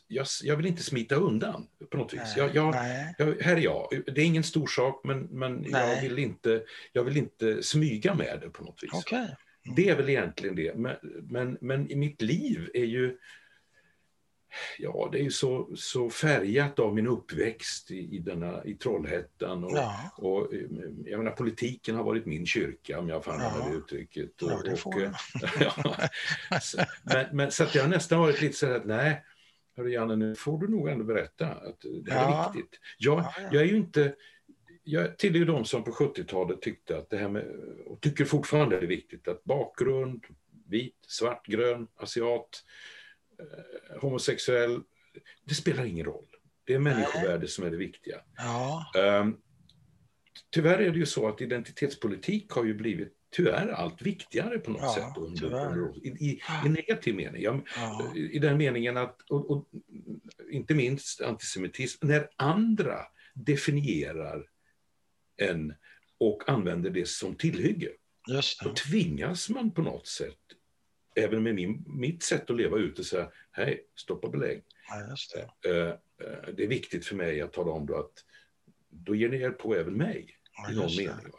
jag, 0.08 0.28
jag, 0.43 0.56
vill 0.58 0.66
inte 0.66 0.84
smita 0.84 1.16
undan 1.16 1.68
på 1.89 1.97
något 1.97 2.14
vis. 2.14 2.38
Jag, 2.38 2.56
jag, 2.56 2.76
jag, 3.18 3.41
här 3.41 3.56
är 3.56 3.62
jag. 3.62 4.04
Det 4.06 4.22
är 4.22 4.26
ingen 4.26 4.43
stor 4.43 4.68
sak, 4.68 5.01
men, 5.04 5.20
men 5.20 5.66
jag, 5.70 6.01
vill 6.01 6.20
inte, 6.20 6.64
jag 6.91 7.04
vill 7.04 7.18
inte 7.18 7.64
smyga 7.64 8.16
med 8.16 8.39
det 8.41 8.49
på 8.49 8.64
något 8.64 8.84
vis. 8.84 8.93
Okay. 8.93 9.20
Mm. 9.66 9.76
Det 9.76 9.89
är 9.89 9.95
väl 9.95 10.10
egentligen 10.10 10.56
det. 10.56 10.76
Men, 10.76 10.95
men, 11.22 11.58
men 11.62 11.91
i 11.91 11.95
mitt 11.95 12.22
liv 12.22 12.70
är 12.74 12.86
ju 12.86 13.18
ja, 14.78 15.10
det 15.12 15.26
är 15.26 15.30
så, 15.30 15.70
så 15.76 16.10
färgat 16.10 16.80
av 16.80 16.95
min 16.95 17.08
uppväxt 17.08 17.91
i, 17.91 18.16
i, 18.16 18.20
denna, 18.20 18.64
i 18.66 18.74
Trollhättan. 18.74 19.64
Och, 19.64 19.78
ja. 19.78 20.12
och, 20.18 20.49
jag 21.06 21.18
menar, 21.18 21.32
politiken 21.32 21.95
har 21.95 22.04
varit 22.04 22.26
min 22.26 22.45
kyrka, 22.45 22.99
om 22.99 23.10
jag 23.10 23.24
får 23.24 23.32
använda 23.32 23.60
ja. 23.60 23.70
det 23.70 23.76
uttrycket. 23.76 24.41
Och, 24.41 24.51
ja, 24.51 24.62
det 24.66 24.76
får 24.76 24.95
och, 24.95 25.01
ja, 25.60 26.60
så, 26.62 26.78
men, 27.04 27.26
men, 27.32 27.51
så 27.51 27.64
att 27.64 27.76
jag 27.76 27.84
har 27.84 27.89
nästan 27.89 28.20
varit 28.20 28.41
lite 28.41 28.58
så 28.58 28.74
att 28.74 28.86
nej, 28.86 29.24
hörru 29.78 29.91
Janne, 29.91 30.16
nu 30.16 30.36
får 30.36 30.60
du 30.60 30.68
nog 30.68 30.89
ändå 30.89 31.04
berätta 31.04 31.47
att 31.47 31.86
det 32.04 32.14
här 32.14 32.30
ja. 32.30 32.49
är 32.49 32.54
viktigt. 32.54 32.80
Jag, 32.97 33.26
jag 33.51 33.62
är 33.62 33.68
ju 33.68 33.78
inte 33.78 34.14
jag 34.84 35.18
tillhör 35.18 35.45
de 35.45 35.66
som 35.66 35.84
på 35.84 35.91
70-talet 35.91 36.62
tyckte 36.62 36.97
att 36.97 37.10
det 37.10 37.18
här 37.18 37.30
med, 37.30 37.45
och 37.86 38.01
tycker 38.01 38.26
fortfarande 38.26 38.78
är 38.78 38.82
viktigt, 38.82 39.28
att 39.28 39.43
bakgrund, 39.43 40.26
vit, 40.68 40.97
svart, 41.08 41.45
grön, 41.45 41.88
asiat, 41.95 42.24
eh, 42.26 42.62
homosexuell, 44.02 44.82
det 45.46 45.56
spelar 45.56 45.86
ingen 45.86 46.06
roll. 46.06 46.26
Det 46.66 46.74
är 46.74 46.80
människovärde 46.80 47.48
som 47.48 47.64
är 47.66 47.72
det 47.72 47.78
viktiga. 47.78 48.22
Ja. 48.38 48.91
Um, 49.22 49.38
tyvärr 50.50 50.80
är 50.80 50.91
det 50.91 50.98
ju 50.98 51.06
så 51.06 51.28
att 51.28 51.41
identitetspolitik 51.41 52.52
har 52.52 52.64
ju 52.64 52.74
blivit 52.74 53.14
tyvärr 53.34 53.68
allt 53.68 54.02
viktigare 54.02 54.60
på 54.60 54.72
något 54.72 54.82
ja, 54.82 54.96
sätt. 54.96 55.18
Under, 55.18 55.46
under, 55.46 56.08
i, 56.08 56.10
i, 56.10 56.41
I 56.66 56.70
negativ 56.70 57.16
mening. 57.16 57.41
Jag, 57.41 57.68
ja. 57.76 58.14
I 58.16 58.39
den 58.39 58.58
meningen 58.58 58.98
att, 58.98 59.22
och, 59.30 59.52
och, 59.52 59.70
inte 60.52 60.74
minst 60.74 61.22
antisemitism, 61.22 62.08
när 62.08 62.30
andra 62.36 63.00
definierar 63.34 64.46
en 65.38 65.74
och 66.18 66.50
använder 66.50 66.89
det 66.89 67.08
som 67.08 67.36
tillhygge. 67.36 67.89
Just 68.28 68.64
Då 68.64 68.74
tvingas 68.74 69.50
man 69.50 69.72
på 69.72 69.82
något 69.82 70.08
sätt 70.08 70.43
även 71.16 71.43
med 71.43 71.55
min, 71.55 71.84
mitt 71.88 72.24
sätt 72.24 72.49
att 72.49 72.55
leva 72.55 72.78
ut 72.78 72.99
och 72.99 73.05
säga, 73.05 73.32
hej, 73.51 73.88
stoppa 73.95 74.30
belägg. 74.30 74.64
Ja, 74.89 75.16
det. 75.64 75.70
Eh, 75.70 75.88
eh, 75.88 76.53
det. 76.53 76.64
är 76.64 76.68
viktigt 76.68 77.05
för 77.05 77.16
mig 77.16 77.41
att 77.41 77.53
tala 77.53 77.72
om 77.72 77.86
då 77.86 77.95
att 77.95 78.26
då 78.89 79.16
ger 79.16 79.30
ni 79.30 79.41
er 79.41 79.51
på 79.51 79.76
även 79.76 79.93
mig, 79.93 80.38
ja, 80.57 80.72
i 80.72 80.76
någon 80.76 80.95
mening. 80.95 81.34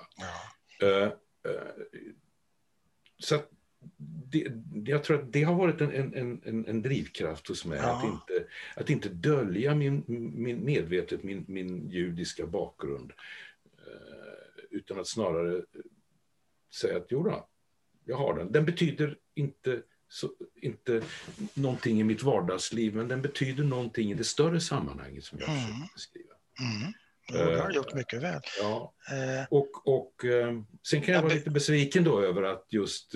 Ja. 0.78 1.04
Uh, 1.04 1.12
så 3.18 3.34
att 3.34 3.50
det, 4.30 4.52
jag 4.84 5.04
tror 5.04 5.22
att 5.22 5.32
det 5.32 5.42
har 5.42 5.54
varit 5.54 5.80
en, 5.80 5.92
en, 5.92 6.42
en, 6.44 6.66
en 6.66 6.82
drivkraft 6.82 7.48
hos 7.48 7.64
mig, 7.64 7.78
att, 7.78 8.04
inte, 8.04 8.46
att 8.76 8.90
inte 8.90 9.08
dölja 9.08 9.74
min, 9.74 10.04
min, 10.06 10.64
medvetet 10.64 11.22
min, 11.22 11.44
min 11.48 11.90
judiska 11.90 12.46
bakgrund, 12.46 13.12
utan 14.70 15.00
att 15.00 15.08
snarare 15.08 15.64
säga 16.74 16.96
att 16.96 17.06
jo 17.08 17.22
då, 17.22 17.48
jag 18.04 18.16
har 18.16 18.38
den. 18.38 18.52
Den 18.52 18.64
betyder 18.64 19.16
inte, 19.34 19.82
så, 20.08 20.30
inte 20.62 21.02
någonting 21.54 22.00
i 22.00 22.04
mitt 22.04 22.22
vardagsliv, 22.22 22.94
men 22.94 23.08
den 23.08 23.22
betyder 23.22 23.64
någonting 23.64 24.10
i 24.10 24.14
det 24.14 24.24
större 24.24 24.60
sammanhanget 24.60 25.24
som 25.24 25.38
jag 25.38 25.48
mm. 25.48 25.60
försöker 25.60 25.92
beskriva. 25.94 26.34
Mm. 26.60 26.92
Ja, 27.26 27.50
det 27.50 27.60
har 27.60 27.68
du 27.68 27.74
gjort 27.74 27.92
eh, 27.92 27.96
mycket 27.96 28.22
väl. 28.22 28.40
Ja. 28.60 28.94
Eh. 29.12 29.46
Och, 29.50 29.88
och 29.88 30.24
eh, 30.24 30.60
sen 30.88 31.00
kan 31.00 31.14
jag 31.14 31.22
vara 31.22 31.34
lite 31.34 31.50
besviken 31.50 32.04
då 32.04 32.20
över 32.20 32.42
att 32.42 32.66
just 32.70 33.12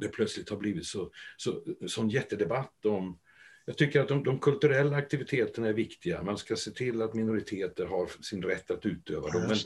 det 0.00 0.08
plötsligt 0.08 0.50
har 0.50 0.56
blivit 0.56 0.86
så, 0.86 1.10
så, 1.36 1.62
sån 1.86 2.10
jättedebatt 2.10 2.86
om 2.86 3.18
jag 3.64 3.78
tycker 3.78 4.00
att 4.00 4.08
de, 4.08 4.24
de, 4.24 4.38
kulturella 4.38 4.96
aktiviteterna 4.96 5.68
är 5.68 5.72
viktiga. 5.72 6.22
Man 6.22 6.38
ska 6.38 6.56
se 6.56 6.70
till 6.70 7.02
att 7.02 7.14
minoriteter 7.14 7.86
har 7.86 8.22
sin 8.22 8.42
rätt 8.42 8.70
att 8.70 8.86
utöva 8.86 9.30
dem. 9.30 9.42
Men, 9.48 9.58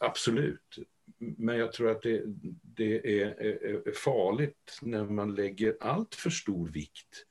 absolut 0.00 0.78
men 1.18 1.58
jag 1.58 1.72
tror 1.72 1.90
att 1.90 2.02
det, 2.02 2.22
det 2.62 3.20
är, 3.22 3.42
är, 3.42 3.92
farligt 3.92 4.78
när 4.82 5.04
man 5.04 5.34
lägger 5.34 5.76
allt 5.80 6.14
för 6.14 6.30
stor 6.30 6.68
vikt 6.68 7.26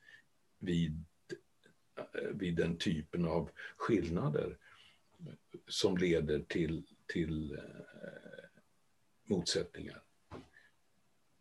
vid, 0.58 1.04
vid 2.32 2.54
den 2.54 2.78
typen 2.78 3.26
av 3.26 3.50
skillnader 3.76 4.56
som 5.68 5.96
leder 5.96 6.38
till, 6.38 6.82
till 7.12 7.52
eh, 7.52 7.58
motsättningar. 9.24 10.02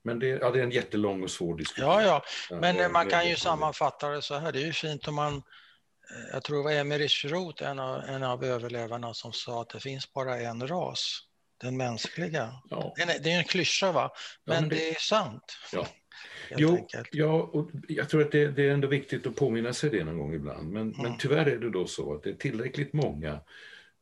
Men 0.01 0.19
det, 0.19 0.27
ja, 0.27 0.51
det 0.51 0.59
är 0.59 0.63
en 0.63 0.71
jättelång 0.71 1.23
och 1.23 1.31
svår 1.31 1.57
diskussion. 1.57 1.85
Ja, 1.85 2.01
ja. 2.49 2.57
men 2.59 2.75
ja, 2.75 2.89
man 2.89 3.09
kan 3.09 3.29
ju 3.29 3.35
sammanfatta 3.35 4.09
det 4.09 4.21
så 4.21 4.35
här. 4.35 4.51
Det 4.51 4.61
är 4.61 4.65
ju 4.65 4.73
fint 4.73 5.07
om 5.07 5.15
man 5.15 5.35
eh, 5.35 5.41
jag 6.31 6.43
tror 6.43 6.57
det 6.57 6.63
var 6.63 6.71
Emerich 6.71 7.25
Roth, 7.25 7.63
en 7.63 7.79
av, 7.79 8.01
en 8.01 8.23
av 8.23 8.43
överlevarna, 8.43 9.13
som 9.13 9.33
sa 9.33 9.61
att 9.61 9.69
det 9.69 9.79
finns 9.79 10.13
bara 10.13 10.39
en 10.39 10.67
ras 10.67 11.27
den 11.57 11.77
mänskliga. 11.77 12.53
Ja. 12.69 12.93
Det 13.23 13.31
är 13.31 13.37
en 13.37 13.43
klyscha, 13.43 13.91
va? 13.91 14.11
Men, 14.45 14.55
ja, 14.55 14.61
men 14.61 14.69
det... 14.69 14.75
det... 14.75 14.89
är 14.89 14.99
sant. 14.99 15.57
Ja. 15.73 15.87
Jo, 16.57 16.87
ja, 17.11 17.49
och 17.53 17.69
jag 17.87 18.09
tror 18.09 18.21
att 18.21 18.31
det, 18.31 18.47
det, 18.51 18.63
är 18.63 18.69
ändå 18.69 18.87
viktigt 18.87 19.27
att 19.27 19.35
påminna 19.35 19.73
sig 19.73 19.89
det 19.89 20.03
någon 20.03 20.17
gång 20.17 20.33
ibland. 20.33 20.71
Men, 20.73 20.81
mm. 20.81 20.95
men 21.01 21.17
tyvärr 21.17 21.45
är 21.45 21.57
det 21.57 21.69
då 21.69 21.87
så 21.87 22.13
att 22.13 22.23
det 22.23 22.29
är 22.29 22.33
tillräckligt 22.33 22.93
många 22.93 23.39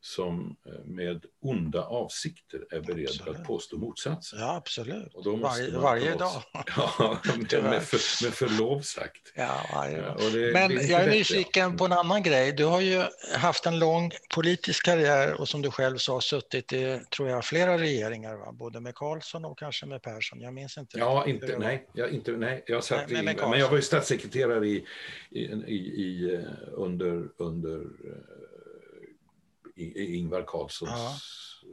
som 0.05 0.55
eh, 0.65 0.85
med 0.85 1.25
onda 1.41 1.83
avsikter 1.83 2.65
är 2.71 2.81
beredd 2.81 3.07
absolut. 3.09 3.39
att 3.39 3.47
påstå 3.47 3.77
motsatsen. 3.77 4.39
Ja, 4.39 4.55
absolut. 4.55 5.13
Och 5.13 5.23
då 5.23 5.35
måste 5.37 5.71
Var, 5.71 5.81
varje 5.81 6.15
dag. 6.15 6.43
Ja, 6.77 7.17
med, 7.61 7.83
för, 7.83 8.25
med 8.25 8.33
förlov 8.33 8.81
sagt. 8.81 9.33
Ja, 9.35 9.65
varje 9.73 10.01
dag. 10.01 10.15
Ja, 10.19 10.29
det, 10.29 10.53
Men 10.53 10.69
det 10.69 10.83
jag 10.83 11.01
är 11.03 11.09
nyfiken 11.09 11.77
på 11.77 11.85
en 11.85 11.91
annan 11.91 12.23
grej. 12.23 12.51
Du 12.51 12.65
har 12.65 12.81
ju 12.81 13.03
haft 13.37 13.65
en 13.65 13.79
lång 13.79 14.11
politisk 14.35 14.85
karriär 14.85 15.41
och 15.41 15.49
som 15.49 15.61
du 15.61 15.71
själv 15.71 15.97
sa 15.97 16.21
suttit 16.21 16.73
i, 16.73 16.99
tror 17.15 17.29
jag, 17.29 17.45
flera 17.45 17.77
regeringar, 17.77 18.35
va? 18.35 18.51
både 18.51 18.79
med 18.79 18.95
Karlsson 18.95 19.45
och 19.45 19.59
kanske 19.59 19.85
med 19.85 20.01
Persson. 20.01 20.41
Jag 20.41 20.53
minns 20.53 20.77
inte. 20.77 20.99
Ja, 20.99 21.27
inte, 21.27 21.57
nej, 21.57 21.87
jag, 21.93 22.09
inte, 22.09 22.31
nej, 22.31 22.63
jag 22.67 22.83
satt 22.83 23.09
nej, 23.09 23.19
i, 23.19 23.23
men 23.23 23.59
jag 23.59 23.69
var 23.69 23.75
ju 23.75 23.81
statssekreterare 23.81 24.67
i, 24.67 24.85
i, 25.29 25.41
i, 25.67 25.75
i 25.75 26.33
eh, 26.35 26.41
under, 26.71 27.27
under 27.37 27.79
eh, 27.81 28.52
Ingvar 29.75 30.43
Carlssons 30.47 30.91
ja. 30.91 31.17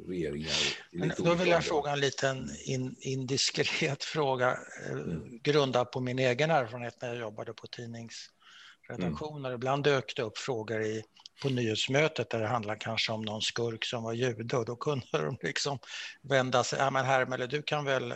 regeringar. 0.09 0.53
Men 0.93 1.13
då 1.19 1.35
vill 1.35 1.49
jag 1.49 1.65
fråga 1.65 1.91
en 1.93 2.01
liten 2.01 2.51
in, 2.65 2.97
indiskret 3.01 4.05
fråga 4.05 4.59
eh, 4.87 4.93
mm. 4.93 5.39
grundad 5.43 5.93
på 5.93 6.01
min 6.01 6.19
egen 6.19 6.51
erfarenhet 6.51 7.03
när 7.03 7.09
jag 7.09 7.19
jobbade 7.19 7.53
på 7.53 7.67
tidningsredaktioner. 7.67 9.49
Mm. 9.49 9.55
Ibland 9.55 9.85
dök 9.85 10.17
det 10.17 10.23
upp 10.23 10.39
frågor 10.39 10.83
i, 10.83 11.03
på 11.43 11.49
nyhetsmötet 11.49 12.31
där 12.31 12.41
det 12.41 12.49
handlade 12.49 12.79
kanske 12.79 13.13
om 13.13 13.23
någon 13.23 13.43
skurk 13.43 13.85
som 13.85 14.03
var 14.03 14.13
jude 14.13 14.57
och 14.57 14.65
då 14.65 14.77
kunde 14.77 15.07
de 15.13 15.39
liksom 15.43 15.79
vända 16.23 16.65
sig, 16.65 16.79
ja 16.79 16.91
men 16.91 17.05
Hermele 17.05 17.47
du 17.47 17.63
kan 17.63 17.85
väl 17.85 18.15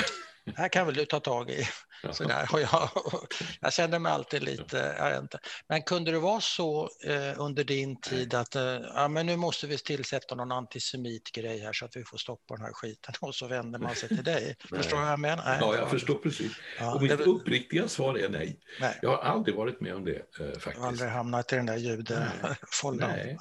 här 0.54 0.68
kan 0.68 0.86
väl 0.86 0.94
du 0.94 1.04
ta 1.04 1.20
tag 1.20 1.50
i. 1.50 1.66
Så 2.10 2.24
där. 2.24 2.48
Och 2.52 2.60
jag, 2.60 2.90
jag 3.60 3.72
kände 3.72 3.98
mig 3.98 4.12
alltid 4.12 4.42
lite, 4.42 4.94
jag 4.98 5.18
inte. 5.18 5.38
Men 5.68 5.82
kunde 5.82 6.10
det 6.10 6.18
vara 6.18 6.40
så 6.40 6.90
eh, 7.06 7.40
under 7.40 7.64
din 7.64 8.00
tid 8.00 8.34
att 8.34 8.56
eh, 8.56 8.62
ja, 8.62 9.08
men 9.08 9.26
nu 9.26 9.36
måste 9.36 9.66
vi 9.66 9.78
tillsätta 9.78 10.34
någon 10.34 10.52
antisemitgrej 10.52 11.58
här 11.58 11.72
så 11.72 11.84
att 11.84 11.96
vi 11.96 12.04
får 12.04 12.18
stopp 12.18 12.46
på 12.46 12.56
den 12.56 12.64
här 12.64 12.72
skiten 12.72 13.14
och 13.20 13.34
så 13.34 13.46
vänder 13.46 13.78
man 13.78 13.94
sig 13.94 14.08
till 14.08 14.24
dig. 14.24 14.56
förstår 14.68 14.96
du 14.96 15.02
vad 15.02 15.12
jag 15.12 15.20
menar? 15.20 15.44
Nej, 15.44 15.58
ja, 15.60 15.76
jag 15.76 15.90
förstår 15.90 16.14
precis. 16.14 16.52
Ja, 16.78 16.94
och 16.94 17.02
mitt 17.02 17.18
det... 17.18 17.24
uppriktiga 17.24 17.88
svar 17.88 18.18
är 18.18 18.28
nej. 18.28 18.60
nej. 18.80 18.98
Jag 19.02 19.10
har 19.10 19.18
aldrig 19.18 19.56
varit 19.56 19.80
med 19.80 19.94
om 19.94 20.04
det 20.04 20.16
eh, 20.16 20.52
faktiskt. 20.52 20.66
Jag 20.66 20.80
har 20.80 20.88
aldrig 20.88 21.10
hamnat 21.10 21.52
i 21.52 21.56
den 21.56 21.66
där 21.66 21.76
judefållan. 21.76 23.10
Nej, 23.10 23.38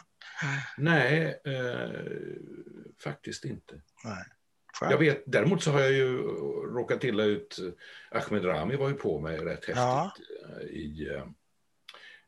nej 0.77 1.41
eh, 1.45 1.89
faktiskt 3.03 3.45
inte. 3.45 3.81
Nej. 4.03 4.23
Jag 4.81 4.97
vet, 4.97 5.23
däremot 5.25 5.63
så 5.63 5.71
har 5.71 5.79
jag 5.79 5.91
ju 5.91 6.17
råkat 6.75 7.03
illa 7.03 7.23
ut. 7.23 7.59
Ahmed 8.11 8.45
Rami 8.45 8.75
var 8.75 8.89
ju 8.89 8.93
på 8.93 9.19
mig 9.19 9.37
rätt 9.37 9.47
häftigt 9.47 9.75
ja. 9.75 10.11
Eh, 10.61 10.67
i, 10.67 11.09
eh, 11.15 11.25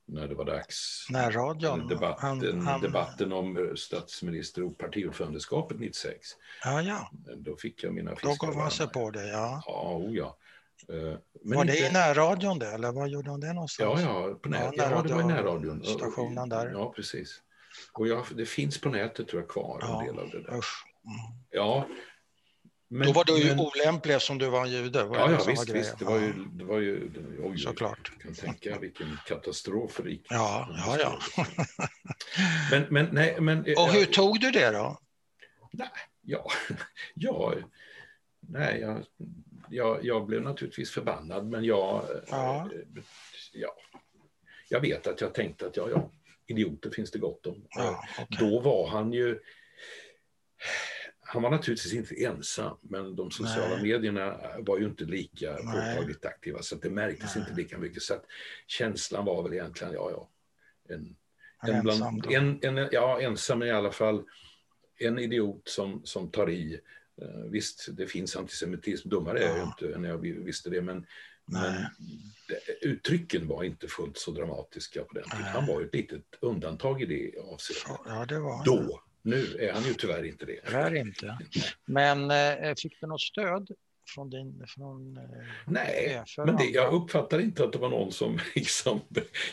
när 0.05 0.27
det 0.27 0.35
var 0.35 0.45
dags. 0.45 1.07
Närradion. 1.09 1.87
Debatten, 1.87 2.27
han, 2.29 2.67
han... 2.67 2.81
debatten 2.81 3.33
om 3.33 3.73
statsminister 3.75 4.63
och 4.63 4.77
partiordförandeskapet 4.77 5.79
96. 5.79 6.19
Ja, 6.63 6.81
ja. 6.81 7.11
Då 7.37 7.57
fick 7.57 7.83
jag 7.83 7.93
mina 7.93 8.11
fiskar. 8.11 8.29
Då 8.29 8.51
gav 8.51 8.61
han 8.61 8.71
sig 8.71 8.87
på 8.87 9.11
det, 9.11 9.27
ja. 9.27 9.63
Ja, 9.65 9.97
oh, 9.97 10.15
ja. 10.15 10.37
Eh, 10.89 11.17
men 11.43 11.57
var 11.57 11.65
det 11.65 11.77
inte... 11.77 11.89
i 11.89 11.93
närradion 11.93 12.59
det, 12.59 12.71
eller 12.71 12.91
var 12.91 13.07
gjorde 13.07 13.31
han 13.31 13.39
det 13.39 13.53
någonstans? 13.53 14.01
Ja, 14.01 14.27
ja, 14.29 14.35
på 14.41 14.49
nät... 14.49 14.73
ja, 14.75 14.91
ja 14.91 15.01
det 15.01 15.13
var 15.13 15.21
i 15.21 15.25
närradion. 15.25 15.83
Stationen 15.83 16.49
där. 16.49 16.69
Ja, 16.69 16.93
precis. 16.95 17.41
Och 17.93 18.07
jag, 18.07 18.25
det 18.35 18.45
finns 18.45 18.81
på 18.81 18.89
nätet 18.89 19.27
tror 19.27 19.41
jag 19.41 19.49
kvar 19.49 19.77
ja, 19.81 19.99
en 19.99 20.07
del 20.07 20.19
av 20.19 20.29
det 20.29 20.41
där. 20.41 20.57
Usch. 20.57 20.85
Mm. 21.05 21.41
Ja, 21.49 21.87
men, 22.93 23.07
Då 23.07 23.13
var 23.13 23.23
du 23.23 23.37
ju 23.37 23.55
men... 23.55 23.59
olämplig 23.59 24.13
eftersom 24.13 24.37
du 24.37 24.49
var 24.49 24.65
en 24.65 24.71
jude. 24.71 25.03
Var 25.03 25.17
ja, 25.17 25.31
ja 25.31 25.43
visst, 25.47 25.69
visst. 25.69 25.99
Det 25.99 26.05
var 26.05 26.19
ju... 26.19 26.33
Det 26.33 26.63
var 26.63 26.79
ju 26.79 27.11
oj, 27.43 27.57
Såklart. 27.57 28.11
Jag 28.13 28.21
kan 28.21 28.33
tänka 28.33 28.79
vilken 28.79 29.17
katastrof 29.25 29.91
för 29.91 30.03
riket. 30.03 30.27
Ja, 30.29 30.69
ja, 30.87 30.97
ja. 30.99 31.45
men, 32.71 32.85
men, 32.89 33.05
nej, 33.11 33.41
men, 33.41 33.59
Och 33.59 33.89
hur 33.89 33.99
jag, 33.99 34.13
tog 34.13 34.39
du 34.39 34.51
det 34.51 34.71
då? 34.71 34.99
Nej, 35.71 35.89
ja, 36.21 36.51
ja 37.13 37.53
nej, 38.39 38.79
jag, 38.79 39.05
jag, 39.69 40.05
jag 40.05 40.25
blev 40.25 40.41
naturligtvis 40.41 40.91
förbannad, 40.91 41.47
men 41.47 41.63
jag, 41.63 42.05
ja. 42.29 42.69
ja, 43.53 43.75
jag 44.69 44.79
vet 44.79 45.07
att 45.07 45.21
jag 45.21 45.33
tänkte 45.33 45.67
att 45.67 45.77
ja, 45.77 45.89
ja, 45.89 46.11
idioter 46.47 46.89
finns 46.89 47.11
det 47.11 47.19
gott 47.19 47.45
om. 47.47 47.65
Ja, 47.69 48.03
okay. 48.21 48.49
Då 48.49 48.59
var 48.59 48.87
han 48.89 49.13
ju 49.13 49.39
han 51.33 51.41
var 51.41 51.49
naturligtvis 51.49 51.93
inte 51.93 52.23
ensam, 52.23 52.77
men 52.81 53.15
de 53.15 53.31
sociala 53.31 53.75
Nej. 53.75 53.83
medierna 53.83 54.37
var 54.59 54.77
ju 54.77 54.85
inte 54.85 55.03
lika 55.03 55.53
påtagligt 55.53 56.25
aktiva, 56.25 56.61
så 56.61 56.75
det 56.75 56.89
märktes 56.89 57.35
Nej. 57.35 57.43
inte 57.43 57.61
lika 57.61 57.77
mycket. 57.77 58.03
Så 58.03 58.13
att 58.13 58.25
känslan 58.67 59.25
var 59.25 59.43
väl 59.43 59.53
egentligen, 59.53 59.93
ja, 59.93 60.11
ja, 60.11 60.29
en, 60.95 61.15
en, 61.67 61.83
bland, 61.83 62.25
en, 62.25 62.59
en, 62.61 62.89
ja, 62.91 63.21
ensam 63.21 63.63
i 63.63 63.71
alla 63.71 63.91
fall, 63.91 64.23
en 64.97 65.19
idiot 65.19 65.67
som, 65.67 66.01
som 66.03 66.31
tar 66.31 66.49
i. 66.49 66.79
Uh, 67.21 67.45
visst, 67.49 67.87
det 67.91 68.07
finns 68.07 68.35
antisemitism, 68.35 69.09
dummare 69.09 69.41
ja. 69.41 69.47
är 69.47 69.57
jag 69.57 69.67
inte 69.67 69.95
än 69.95 70.03
jag 70.03 70.17
visste 70.17 70.69
det, 70.69 70.81
men, 70.81 71.05
men 71.45 71.73
det, 72.47 72.87
uttrycken 72.87 73.47
var 73.47 73.63
inte 73.63 73.87
fullt 73.87 74.17
så 74.17 74.31
dramatiska 74.31 75.03
på 75.03 75.13
den 75.13 75.23
tiden. 75.23 75.45
Han 75.45 75.67
var 75.67 75.79
ju 75.79 75.85
ett 75.85 75.95
litet 75.95 76.25
undantag 76.39 77.01
i 77.01 77.05
det 77.05 77.39
avseendet. 77.39 78.01
Ja, 78.05 78.25
det 78.25 78.39
var 78.39 78.65
Då. 78.65 79.01
Nu 79.21 79.57
är 79.59 79.73
han 79.73 79.83
ju 79.83 79.93
tyvärr 79.93 80.23
inte 80.23 80.45
det. 80.45 80.59
Tyvärr 80.65 80.95
inte. 80.95 81.37
Men 81.85 82.31
eh, 82.31 82.73
fick 82.81 83.01
du 83.01 83.07
något 83.07 83.21
stöd 83.21 83.67
från 84.07 84.29
din... 84.29 84.63
Från, 84.67 85.17
eh, 85.17 85.23
Nej, 85.65 86.23
men 86.37 86.55
det, 86.55 86.63
jag 86.63 86.93
uppfattar 86.93 87.39
inte 87.39 87.63
att 87.63 87.73
det 87.73 87.79
var 87.79 87.89
någon 87.89 88.11
som 88.11 88.39
liksom... 88.55 89.01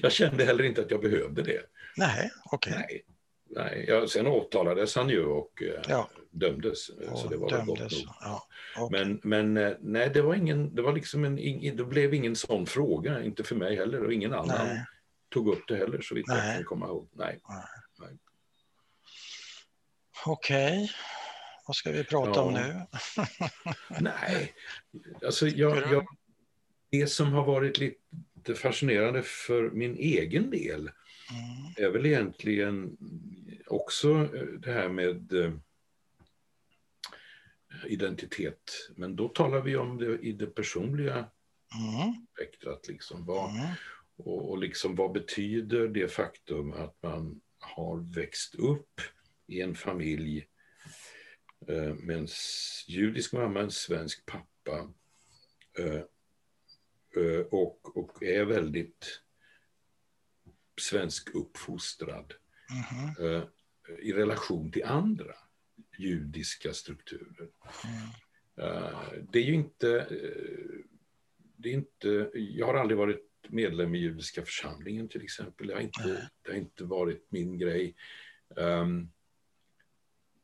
Jag 0.01 0.13
kände 0.13 0.45
heller 0.45 0.65
inte 0.65 0.81
att 0.81 0.91
jag 0.91 1.01
behövde 1.01 1.43
det. 1.43 1.61
Nej, 1.97 2.31
okej. 2.45 2.73
Okay. 2.73 2.85
Nej, 2.87 3.05
nej. 3.51 3.85
Jag, 3.89 4.11
sen 4.11 4.27
åtalades 4.27 4.97
han 4.97 5.09
ju 5.09 5.25
och 5.25 5.63
eh, 5.63 5.83
ja. 5.89 6.09
dömdes. 6.31 6.89
Och 6.89 7.19
så 7.19 7.29
det 7.29 7.37
var 7.37 7.51
dömdes, 7.51 7.67
gott 7.67 7.93
nog. 7.93 8.15
Ja, 8.21 8.43
okay. 8.79 9.05
Men, 9.05 9.21
men 9.23 9.57
eh, 9.57 9.77
nej, 9.81 10.11
det 10.15 10.23
var 10.23 10.35
ingen... 10.35 10.75
Det 10.75 10.83
var 10.83 10.93
liksom 10.93 11.25
en... 11.25 11.37
Det 11.77 11.85
blev 11.85 12.15
ingen 12.15 12.37
sån 12.37 12.67
fråga, 12.67 13.23
inte 13.23 13.45
för 13.45 13.57
mig 13.57 13.77
heller 13.77 14.05
och 14.05 14.13
ingen 14.13 14.33
annan 14.33 14.67
nej. 14.67 14.85
tog 15.29 15.49
upp 15.49 15.69
det 15.69 15.77
heller 15.77 16.01
så 16.01 16.15
vitt 16.15 16.27
jag 16.29 16.55
kan 16.57 16.65
komma 16.65 16.87
ihåg. 16.87 17.09
Nej. 17.13 17.41
nej. 17.49 17.65
Okej, 20.27 20.83
okay. 20.83 20.89
vad 21.67 21.77
ska 21.77 21.93
vi 21.93 22.05
prata 22.05 22.31
ja. 22.35 22.43
om 22.43 22.55
nu? 22.55 22.87
Nej, 24.01 24.55
alltså 25.27 25.49
jag, 25.49 25.93
jag, 25.93 26.07
det 26.91 27.07
som 27.07 27.33
har 27.33 27.45
varit 27.45 27.79
lite 27.79 28.55
fascinerande 28.55 29.23
för 29.23 29.71
min 29.71 29.97
egen 29.97 30.51
del 30.51 30.81
mm. 30.81 31.89
är 31.89 31.91
väl 31.91 32.07
egentligen 32.07 32.97
också 33.67 34.29
det 34.59 34.73
här 34.73 34.89
med 34.89 35.33
eh, 35.33 35.53
identitet. 37.87 38.91
Men 38.97 39.17
då 39.17 39.29
talar 39.29 39.61
vi 39.61 39.77
om 39.77 39.99
det 39.99 40.19
i 40.19 40.33
det 40.33 40.47
personliga 40.47 41.15
mm. 41.15 42.27
spektrat. 42.35 42.89
Liksom. 42.89 43.27
Vad, 43.27 43.51
mm. 43.51 43.67
och, 44.17 44.51
och 44.51 44.59
liksom, 44.59 44.97
vad 44.97 45.13
betyder 45.13 45.89
det 45.89 46.09
faktum 46.09 46.73
att 46.73 46.97
man 47.03 47.41
har 47.59 48.15
växt 48.15 48.55
upp 48.55 49.01
i 49.49 49.61
en 49.61 49.75
familj 49.75 50.49
eh, 51.69 51.95
med 51.95 52.17
en 52.17 52.29
judisk 52.87 53.33
mamma, 53.33 53.61
en 53.61 53.71
svensk 53.71 54.27
pappa 54.27 54.93
eh, 55.79 56.03
eh, 57.25 57.41
och, 57.51 57.97
och 57.97 58.23
är 58.23 58.45
väldigt 58.45 59.23
svensk 60.81 61.35
uppfostrad 61.35 62.35
mm 62.71 62.83
-hmm. 62.83 63.49
i 63.99 64.13
relation 64.13 64.73
till 64.73 64.85
andra 64.85 65.35
judiska 65.99 66.73
strukturer. 66.73 67.49
Mm. 67.85 68.09
Det 69.33 69.39
är 69.39 69.43
ju 69.43 69.55
inte, 69.55 70.09
det 71.57 71.69
är 71.69 71.73
inte... 71.73 72.31
Jag 72.35 72.67
har 72.67 72.75
aldrig 72.75 72.99
varit 72.99 73.29
medlem 73.49 73.95
i 73.95 73.99
judiska 73.99 74.45
församlingen 74.45 75.09
till 75.09 75.23
exempel. 75.23 75.67
Det 75.67 75.75
har 75.75 75.81
inte, 75.81 76.31
det 76.43 76.51
har 76.51 76.59
inte 76.59 76.85
varit 76.85 77.27
min 77.31 77.59
grej. 77.59 77.95
Um, 78.49 79.11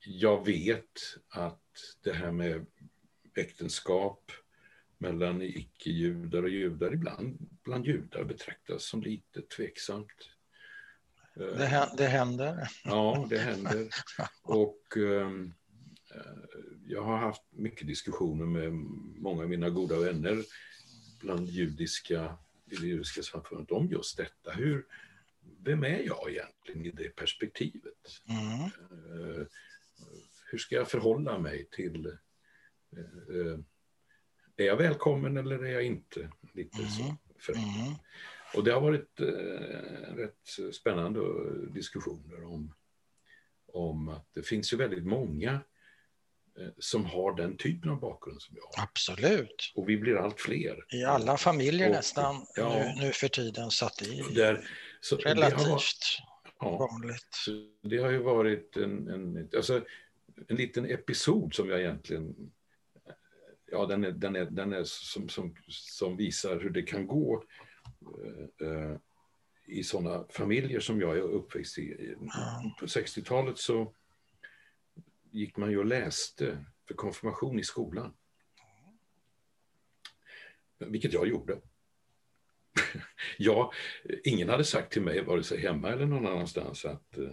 jag 0.07 0.47
vet 0.47 1.17
att 1.29 1.61
det 2.03 2.13
här 2.13 2.33
med 2.33 2.67
äktenskap 3.37 4.33
mellan 4.99 5.43
icke-judar 5.43 6.43
och 6.43 6.49
judar 6.49 6.95
ibland 6.95 7.39
bland 7.65 7.87
judar 7.87 8.25
betraktas 8.25 8.85
som 8.85 9.03
lite 9.03 9.43
tveksamt. 9.43 10.31
Det, 11.35 11.91
det 11.97 12.07
händer. 12.07 12.69
Ja, 12.85 13.27
det 13.31 13.39
händer. 13.39 13.89
Och 14.43 14.97
um, 14.97 15.55
jag 16.87 17.03
har 17.03 17.17
haft 17.17 17.43
mycket 17.51 17.87
diskussioner 17.87 18.47
med 18.47 18.73
många 19.23 19.43
av 19.43 19.49
mina 19.49 19.71
goda 19.71 19.99
vänner 19.99 20.45
bland 21.21 21.49
judiska, 21.49 22.39
i 22.71 22.77
det 22.77 22.87
judiska 22.87 23.23
samfundet 23.23 23.71
om 23.71 23.89
just 23.89 24.17
detta. 24.17 24.51
Hur, 24.51 24.87
vem 25.65 25.85
är 25.85 26.03
jag 26.07 26.31
egentligen 26.31 26.87
i 26.87 26.91
det 26.91 27.17
perspektivet? 27.17 28.23
Mm. 28.29 28.71
Uh, 29.21 29.47
hur 30.55 30.59
ska 30.59 30.75
jag 30.75 30.91
förhålla 30.91 31.39
mig 31.39 31.69
till... 31.71 32.07
Eh, 32.07 33.37
eh, 33.37 33.59
är 34.57 34.65
jag 34.65 34.77
välkommen 34.77 35.37
eller 35.37 35.65
är 35.65 35.73
jag 35.73 35.85
inte? 35.85 36.31
Lite 36.53 36.79
mm. 36.79 36.91
så 36.91 37.17
Mm. 37.49 37.95
Och 38.55 38.65
det 38.65 38.73
har 38.73 38.81
varit 38.81 39.21
eh, 39.21 40.15
rätt 40.17 40.75
spännande 40.75 41.21
diskussioner 41.71 42.45
om, 42.45 42.75
om 43.73 44.09
att 44.09 44.29
det 44.35 44.43
finns 44.43 44.73
ju 44.73 44.77
väldigt 44.77 45.07
många 45.07 45.53
eh, 46.59 46.69
som 46.79 47.05
har 47.05 47.37
den 47.37 47.57
typen 47.57 47.91
av 47.91 48.01
bakgrund 48.01 48.43
som 48.43 48.57
jag 48.57 48.63
har. 48.63 48.85
Absolut. 48.85 49.73
Och 49.75 49.89
vi 49.89 49.97
blir 49.97 50.17
allt 50.17 50.41
fler. 50.41 50.95
I 50.95 51.05
alla 51.05 51.37
familjer 51.37 51.89
och, 51.89 51.95
nästan 51.95 52.47
ja, 52.57 52.79
nu, 52.79 53.07
nu, 53.07 53.13
för 53.13 53.29
tiden. 53.29 53.71
Så 53.71 53.87
att 53.87 53.97
det 53.99 54.19
är 54.19 54.35
där, 54.35 54.69
så 55.01 55.17
relativt 55.17 56.19
ja, 56.61 56.89
vanligt. 56.91 57.37
Det 57.83 57.99
har 57.99 58.11
ju 58.11 58.19
varit 58.19 58.77
en, 58.77 59.09
en, 59.09 59.49
alltså, 59.57 59.85
en 60.49 60.57
liten 60.57 60.91
episod 60.91 61.55
som 61.55 61.69
jag 61.69 61.81
egentligen 61.81 62.53
ja, 63.75 63.87
den 63.87 64.05
är, 64.05 64.11
den 64.11 64.37
är, 64.37 64.45
den 64.45 64.73
är 64.73 64.85
som, 64.85 65.29
som, 65.29 65.55
som 65.69 66.17
visar 66.17 66.61
hur 66.61 66.71
det 66.71 66.83
kan 66.83 67.07
gå 67.07 67.45
eh, 68.61 68.69
eh 68.69 68.97
i 69.67 69.83
sådana 69.83 70.27
familjer 70.31 70.81
som 70.81 71.01
jag 71.01 71.17
är 71.17 71.21
uppväxt 71.21 71.79
i. 71.79 72.15
På 72.81 72.87
60-talet 72.87 73.59
så 73.59 73.95
gick 75.31 75.57
man 75.57 75.71
ju 75.71 75.79
och 75.79 75.85
läste 75.85 76.65
för 76.89 76.95
konfirmation 76.95 77.59
i 77.59 77.63
skolan. 77.63 78.15
Vilket 80.79 81.13
jag 81.13 81.29
gjorde. 81.29 81.61
ja, 83.39 83.73
ingen 84.25 84.49
hade 84.49 84.65
sagt 84.65 84.93
till 84.93 85.03
mig, 85.03 85.25
vare 85.25 85.43
sig 85.43 85.61
hemma 85.61 85.89
eller 85.89 86.07
någon 86.07 86.27
annanstans, 86.27 86.85
att 86.85 87.19
eh, 87.19 87.29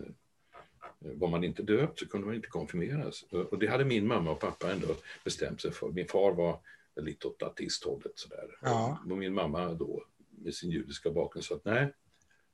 var 1.02 1.28
man 1.28 1.44
inte 1.44 1.64
döpt 1.64 2.00
så 2.00 2.08
kunde 2.08 2.28
man 2.28 2.36
inte 2.36 2.48
konfirmeras. 2.48 3.24
Och 3.52 3.60
det 3.60 3.68
hade 3.68 3.86
min 3.86 4.08
mamma 4.08 4.32
och 4.32 4.40
pappa 4.40 4.72
ändå 4.72 4.88
bestämt 5.24 5.62
sig 5.62 5.72
för. 5.72 5.90
Min 5.90 6.08
far 6.08 6.32
var 6.32 6.60
lite 6.96 7.28
åt 7.28 7.44
ateisthållet 7.44 8.12
sådär. 8.16 8.58
Ja. 8.62 9.00
Och 9.10 9.18
min 9.18 9.34
mamma 9.34 9.74
då 9.74 10.04
med 10.30 10.54
sin 10.54 10.72
judiska 10.72 11.12
bakgrund 11.12 11.44
sa 11.44 11.56
att 11.56 11.66
nej, 11.66 11.94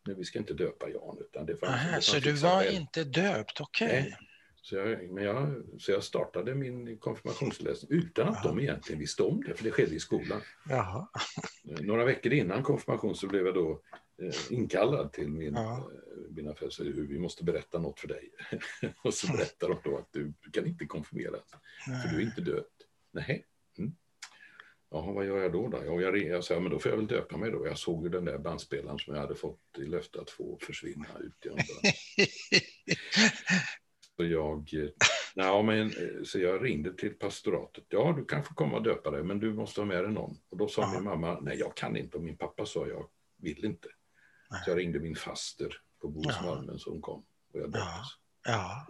nej, 0.05 0.15
vi 0.15 0.23
ska 0.23 0.39
inte 0.39 0.53
döpa 0.53 0.89
Jan. 0.89 1.17
Utan 1.19 1.45
det 1.45 1.57
fanns, 1.57 1.73
Aha, 1.73 1.95
det 1.95 2.01
så 2.01 2.19
du 2.19 2.31
var 2.31 2.63
väl. 2.63 2.75
inte 2.75 3.03
döpt, 3.03 3.61
okej. 3.61 3.87
Okay. 3.87 4.13
Så 4.61 4.75
jag, 4.75 5.09
men 5.09 5.23
jag, 5.23 5.63
så 5.79 5.91
jag 5.91 6.03
startade 6.03 6.55
min 6.55 6.97
konfirmationsläsning 6.97 7.99
utan 7.99 8.27
att 8.27 8.37
Aha. 8.37 8.47
de 8.47 8.59
egentligen 8.59 8.99
visste 8.99 9.23
om 9.23 9.43
det, 9.43 9.53
för 9.53 9.63
det 9.63 9.71
skedde 9.71 9.95
i 9.95 9.99
skolan. 9.99 10.41
Jaha. 10.69 11.07
Några 11.63 12.05
veckor 12.05 12.33
innan 12.33 12.63
konfirmation 12.63 13.15
så 13.15 13.27
blev 13.27 13.45
jag 13.45 13.55
då 13.55 13.71
eh, 13.71 13.77
inkallad 14.49 15.13
till 15.13 15.29
min, 15.29 15.53
ja. 15.53 15.77
eh, 15.77 16.31
mina 16.35 16.55
föräldrar. 16.55 17.03
Vi 17.03 17.19
måste 17.19 17.43
berätta 17.43 17.79
något 17.79 17.99
för 17.99 18.07
dig. 18.07 18.31
och 19.03 19.13
så 19.13 19.31
berättar 19.31 19.69
de 19.69 19.77
då 19.83 19.97
att 19.97 20.09
du, 20.11 20.33
kan 20.53 20.67
inte 20.67 20.85
konfirmeras, 20.85 21.43
för 21.85 22.09
du 22.09 22.17
är 22.17 22.25
inte 22.25 22.41
döpt. 22.41 22.87
Nej. 23.11 23.45
Mm. 23.77 23.95
Jaha, 24.89 25.11
vad 25.11 25.25
gör 25.25 25.37
jag 25.37 25.51
då? 25.51 25.67
då? 25.67 25.77
Ja, 25.85 26.01
jag, 26.01 26.17
jag 26.17 26.43
sa, 26.43 26.59
men 26.59 26.71
då 26.71 26.79
får 26.79 26.91
jag 26.91 26.97
väl 26.97 27.07
döpa 27.07 27.37
mig 27.37 27.51
då. 27.51 27.67
Jag 27.67 27.77
såg 27.77 28.03
ju 28.03 28.09
den 28.09 28.25
där 28.25 28.37
bandspelaren 28.37 28.99
som 28.99 29.13
jag 29.13 29.21
hade 29.21 29.35
fått 29.35 29.59
i 29.77 29.85
löfte 29.85 30.21
att 30.21 30.29
få 30.29 30.57
försvinna 30.61 31.07
ut 31.19 31.51
andra. 31.51 31.63
så 34.17 34.25
jag, 34.25 34.69
ja, 35.35 35.61
men, 35.61 35.91
så 36.25 36.39
jag 36.39 36.65
ringde 36.65 36.93
till 36.93 37.13
pastoratet. 37.13 37.85
Ja, 37.89 38.13
du 38.17 38.25
kan 38.25 38.43
få 38.43 38.53
komma 38.53 38.77
och 38.77 38.83
döpa 38.83 39.11
dig, 39.11 39.23
men 39.23 39.39
du 39.39 39.53
måste 39.53 39.81
ha 39.81 39.85
med 39.85 40.03
dig 40.03 40.11
någon. 40.11 40.37
Och 40.49 40.57
då 40.57 40.67
sa 40.67 40.81
Aha. 40.81 40.93
min 40.93 41.03
mamma, 41.03 41.39
nej, 41.39 41.57
jag 41.57 41.75
kan 41.75 41.97
inte. 41.97 42.17
Och 42.17 42.23
min 42.23 42.37
pappa 42.37 42.65
sa, 42.65 42.87
jag 42.87 43.09
vill 43.37 43.65
inte. 43.65 43.89
Så 44.49 44.69
jag 44.69 44.77
ringde 44.77 44.99
min 44.99 45.15
faster 45.15 45.81
på 46.01 46.07
Bohusmalmen, 46.07 46.79
så 46.79 46.89
hon 46.89 47.01
kom. 47.01 47.23
Och 47.53 47.59
jag 47.59 47.71
döptes. 47.71 48.07
Ja. 48.45 48.87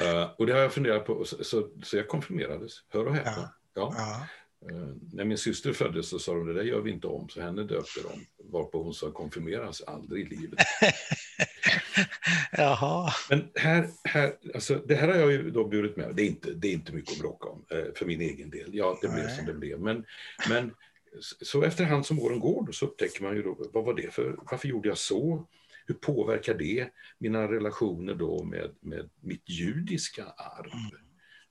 ja. 0.00 0.24
uh, 0.24 0.30
och 0.38 0.46
det 0.46 0.52
har 0.52 0.60
jag 0.60 0.72
funderat 0.72 1.06
på, 1.06 1.24
så, 1.24 1.44
så, 1.44 1.70
så 1.82 1.96
jag 1.96 2.08
konfirmerades. 2.08 2.72
Hör 2.88 3.06
och 3.06 3.14
häpna. 3.14 3.54
Ja. 3.74 3.94
ja. 3.96 4.26
Uh, 4.72 4.94
när 5.12 5.24
min 5.24 5.38
syster 5.38 5.72
föddes 5.72 6.08
så 6.08 6.18
sa 6.18 6.34
de 6.34 6.46
det 6.46 6.54
där 6.54 6.62
gör 6.62 6.80
vi 6.80 6.90
inte 6.90 7.06
om, 7.06 7.28
så 7.28 7.40
henne 7.40 7.62
döpte 7.62 8.00
de. 8.02 8.26
Varpå 8.52 8.82
hon 8.82 8.94
sa 8.94 9.10
konfirmeras 9.10 9.82
aldrig 9.82 10.26
i 10.26 10.36
livet. 10.36 10.58
Jaha. 12.52 13.12
Men 13.30 13.50
här, 13.54 13.88
här, 14.04 14.36
alltså, 14.54 14.74
det 14.86 14.94
här 14.94 15.08
har 15.08 15.14
jag 15.14 15.32
ju 15.32 15.50
då 15.50 15.64
burit 15.64 15.96
med 15.96 16.14
det 16.16 16.22
är 16.22 16.26
inte, 16.26 16.50
det 16.50 16.68
är 16.68 16.72
inte 16.72 16.92
mycket 16.92 17.12
att 17.12 17.18
bråka 17.18 17.48
om 17.48 17.64
uh, 17.74 17.94
för 17.94 18.06
min 18.06 18.20
egen 18.20 18.50
del. 18.50 18.74
Ja, 18.74 18.98
det 19.02 19.08
Nej. 19.08 19.16
blev 19.16 19.36
som 19.36 19.46
det 19.46 19.54
blev. 19.54 19.80
Men, 19.80 20.04
men 20.48 20.74
så 21.20 21.62
efterhand 21.62 22.06
som 22.06 22.18
åren 22.18 22.40
går 22.40 22.72
så 22.72 22.86
upptäcker 22.86 23.22
man 23.22 23.36
ju 23.36 23.42
då, 23.42 23.70
vad 23.72 23.84
var 23.84 23.94
det 23.94 24.14
för, 24.14 24.36
varför 24.50 24.68
gjorde 24.68 24.88
jag 24.88 24.98
så? 24.98 25.48
Hur 25.86 25.94
påverkar 25.94 26.54
det 26.54 26.88
mina 27.18 27.48
relationer 27.48 28.14
då 28.14 28.44
med, 28.44 28.74
med 28.80 29.10
mitt 29.20 29.48
judiska 29.48 30.24
arv? 30.24 30.70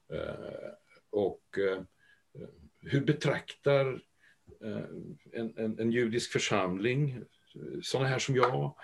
Mm. 0.10 0.22
Uh, 0.22 0.72
och 1.10 1.58
uh, 1.58 1.82
hur 2.82 3.02
betraktar 3.02 3.94
uh, 4.64 4.86
en, 5.32 5.58
en, 5.58 5.80
en, 5.80 5.92
judisk 5.92 6.32
församling 6.32 7.24
sådana 7.82 8.10
här 8.10 8.20
som 8.20 8.36
jag? 8.36 8.76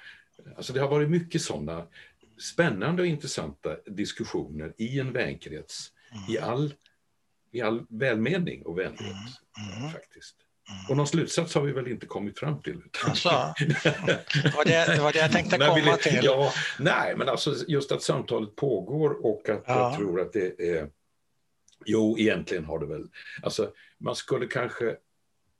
Alltså 0.55 0.73
det 0.73 0.79
har 0.79 0.89
varit 0.89 1.09
mycket 1.09 1.41
sådana 1.41 1.87
spännande 2.37 3.01
och 3.01 3.07
intressanta 3.07 3.77
diskussioner 3.85 4.73
i 4.77 4.99
en 4.99 5.13
vänkrets 5.13 5.93
mm. 6.11 6.23
i, 6.29 6.39
all, 6.39 6.73
i 7.51 7.61
all 7.61 7.85
välmening 7.89 8.65
och 8.65 8.79
vänlighet. 8.79 9.15
Mm. 9.59 9.79
Mm. 9.79 9.91
faktiskt. 9.91 10.35
Och 10.89 10.97
någon 10.97 11.07
slutsats 11.07 11.55
har 11.55 11.61
vi 11.61 11.71
väl 11.71 11.87
inte 11.87 12.05
kommit 12.05 12.39
fram 12.39 12.61
till. 12.61 12.81
Alltså, 13.05 13.29
det, 13.59 14.53
var 14.55 14.65
det, 14.65 14.85
det 14.95 15.01
var 15.01 15.13
det 15.13 15.19
jag 15.19 15.31
tänkte 15.31 15.57
komma 15.57 15.97
till. 15.97 16.19
Ja, 16.23 16.53
nej, 16.79 17.15
men 17.17 17.29
alltså 17.29 17.55
just 17.67 17.91
att 17.91 18.03
samtalet 18.03 18.55
pågår 18.55 19.25
och 19.25 19.49
att 19.49 19.63
ja. 19.67 19.89
jag 19.89 19.97
tror 19.97 20.21
att 20.21 20.33
det 20.33 20.69
är... 20.69 20.89
Jo, 21.85 22.19
egentligen 22.19 22.65
har 22.65 22.79
det 22.79 22.85
väl... 22.85 23.07
Alltså, 23.43 23.71
man 23.97 24.15
skulle 24.15 24.47
kanske... 24.47 24.95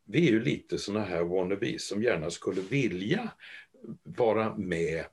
Vi 0.05 0.28
är 0.28 0.32
ju 0.32 0.43
lite 0.43 0.78
såna 0.78 1.03
här 1.03 1.24
wannabes 1.24 1.88
som 1.88 2.03
gärna 2.03 2.30
skulle 2.30 2.62
vilja 2.62 3.32
vara 4.03 4.57
med 4.57 5.05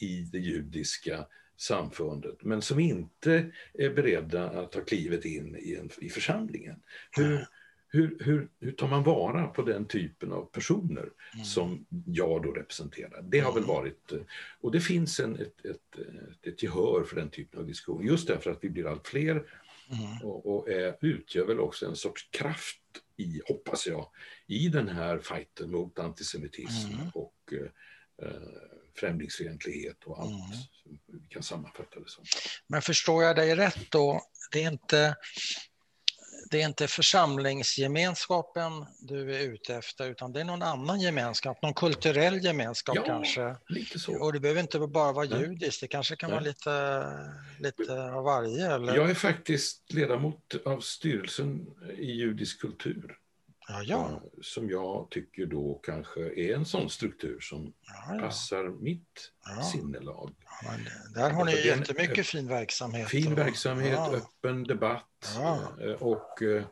i 0.00 0.20
det 0.32 0.38
judiska 0.38 1.26
samfundet, 1.56 2.42
men 2.42 2.62
som 2.62 2.80
inte 2.80 3.52
är 3.74 3.90
beredda 3.90 4.50
att 4.50 4.72
ta 4.72 4.80
klivet 4.80 5.24
in 5.24 5.56
i, 5.56 5.74
en, 5.74 5.90
i 6.00 6.08
församlingen. 6.08 6.76
Hur, 7.10 7.46
hur, 7.92 8.16
hur, 8.20 8.48
hur 8.60 8.72
tar 8.72 8.88
man 8.88 9.02
vara 9.02 9.46
på 9.46 9.62
den 9.62 9.86
typen 9.86 10.32
av 10.32 10.44
personer 10.44 11.10
mm. 11.34 11.44
som 11.44 11.86
jag 12.06 12.42
då 12.42 12.52
representerar? 12.52 13.22
Det 13.22 13.40
har 13.40 13.52
väl 13.52 13.62
mm. 13.62 13.74
varit, 13.74 14.12
och 14.60 14.72
det 14.72 14.80
finns 14.80 15.20
en, 15.20 15.34
ett, 15.34 15.64
ett, 15.64 15.98
ett, 15.98 16.46
ett 16.46 16.62
gehör 16.62 17.04
för 17.04 17.16
den 17.16 17.30
typen 17.30 17.60
av 17.60 17.66
diskussion, 17.66 18.06
just 18.06 18.28
därför 18.28 18.50
att 18.50 18.58
vi 18.64 18.70
blir 18.70 18.86
allt 18.86 19.08
fler 19.08 19.30
mm. 19.30 20.22
och, 20.22 20.46
och 20.46 20.68
är, 20.68 20.96
utgör 21.00 21.46
väl 21.46 21.60
också 21.60 21.86
en 21.86 21.96
sorts 21.96 22.28
kraft 22.30 22.80
i, 23.16 23.40
hoppas 23.44 23.86
jag, 23.86 24.08
i 24.46 24.68
den 24.68 24.88
här 24.88 25.18
fighten 25.18 25.70
mot 25.70 25.98
antisemitism 25.98 26.92
mm. 26.92 27.08
och 27.14 27.52
eh, 27.52 28.32
främlingsfientlighet 28.96 30.04
och 30.04 30.20
allt. 30.20 30.30
Mm. 30.30 30.98
Vi 31.06 31.28
kan 31.28 31.42
sammanfatta 31.42 32.00
det 32.00 32.08
som. 32.08 32.24
Men 32.66 32.82
förstår 32.82 33.24
jag 33.24 33.36
dig 33.36 33.54
rätt 33.54 33.90
då, 33.90 34.20
det 34.52 34.64
är 34.64 34.72
inte 34.72 35.16
det 36.50 36.62
är 36.62 36.66
inte 36.66 36.86
församlingsgemenskapen 36.86 38.86
du 39.00 39.34
är 39.34 39.40
ute 39.40 39.74
efter, 39.74 40.10
utan 40.10 40.32
det 40.32 40.40
är 40.40 40.44
någon 40.44 40.62
annan 40.62 41.00
gemenskap, 41.00 41.62
någon 41.62 41.74
kulturell 41.74 42.44
gemenskap 42.44 42.96
ja, 42.96 43.02
kanske. 43.06 43.56
lite 43.68 43.98
så. 43.98 44.22
Och 44.22 44.32
det 44.32 44.40
behöver 44.40 44.60
inte 44.60 44.78
bara 44.78 45.12
vara 45.12 45.24
judiskt, 45.24 45.80
det 45.80 45.88
kanske 45.88 46.16
kan 46.16 46.30
Nej. 46.30 46.38
vara 46.38 46.44
lite, 46.44 47.04
lite 47.58 48.02
av 48.02 48.24
varje. 48.24 48.74
Eller? 48.74 48.96
Jag 48.96 49.10
är 49.10 49.14
faktiskt 49.14 49.92
ledamot 49.92 50.54
av 50.64 50.80
styrelsen 50.80 51.66
i 51.98 52.12
judisk 52.12 52.60
kultur. 52.60 53.18
Ja, 53.68 53.82
ja. 53.82 54.22
Som 54.42 54.70
jag 54.70 55.10
tycker 55.10 55.46
då 55.46 55.80
kanske 55.82 56.20
är 56.20 56.54
en 56.54 56.64
sån 56.64 56.90
struktur 56.90 57.40
som 57.40 57.72
ja, 57.86 58.18
passar 58.18 58.82
mitt 58.82 59.32
sinnelag. 59.72 60.34
där 61.14 61.30
har 61.30 61.44
ni 61.44 61.66
jättemycket 61.66 62.26
fin 62.26 62.48
verksamhet. 62.48 63.08
Fin 63.08 63.34
verksamhet, 63.34 63.98
öppen 64.12 64.64
debatt 64.64 65.38
eh, 65.80 65.92
och 65.92 66.42
eh, 66.42 66.64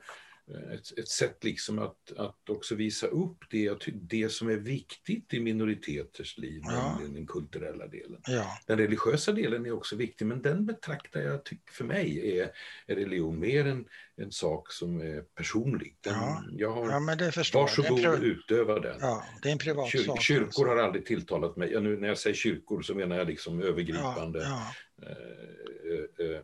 ett, 0.54 0.98
ett 0.98 1.08
sätt 1.08 1.44
liksom 1.44 1.78
att, 1.78 2.12
att 2.16 2.50
också 2.50 2.74
visa 2.74 3.06
upp 3.06 3.38
det, 3.50 3.86
det 3.92 4.28
som 4.28 4.48
är 4.48 4.56
viktigt 4.56 5.34
i 5.34 5.40
minoriteters 5.40 6.38
liv, 6.38 6.62
ja. 6.64 6.90
nämligen 6.90 7.14
den 7.14 7.26
kulturella 7.26 7.86
delen. 7.86 8.20
Ja. 8.26 8.58
Den 8.66 8.78
religiösa 8.78 9.32
delen 9.32 9.66
är 9.66 9.72
också 9.72 9.96
viktig, 9.96 10.26
men 10.26 10.42
den 10.42 10.66
betraktar 10.66 11.20
jag, 11.20 11.40
för 11.70 11.84
mig 11.84 12.38
är, 12.38 12.50
är 12.86 12.94
religion 12.94 13.38
mer 13.38 13.66
en, 13.66 13.84
en 14.16 14.32
sak 14.32 14.72
som 14.72 15.00
är 15.00 15.20
personlig. 15.20 15.96
Den, 16.00 16.14
ja. 16.14 16.44
Jag 16.52 16.72
har, 16.72 16.90
ja, 16.90 17.00
men 17.00 17.18
det 17.18 17.32
förstår 17.32 17.60
varsågod 17.60 18.06
och 18.06 18.22
utöva 18.22 18.80
den. 18.80 18.96
Ja, 19.00 19.24
det 19.42 19.48
är 19.48 19.52
en 19.52 19.58
privat 19.58 19.90
Kyr, 19.90 20.02
sak. 20.02 20.22
Kyrkor 20.22 20.44
alltså. 20.44 20.64
har 20.64 20.76
aldrig 20.76 21.06
tilltalat 21.06 21.56
mig. 21.56 21.72
Ja, 21.72 21.80
nu 21.80 21.96
när 21.96 22.08
jag 22.08 22.18
säger 22.18 22.36
kyrkor 22.36 22.82
så 22.82 22.94
menar 22.94 23.16
jag 23.16 23.26
liksom 23.26 23.62
övergripande 23.62 24.42
ja, 24.42 24.74
eh, 25.02 26.26
eh, 26.26 26.34
eh, 26.36 26.42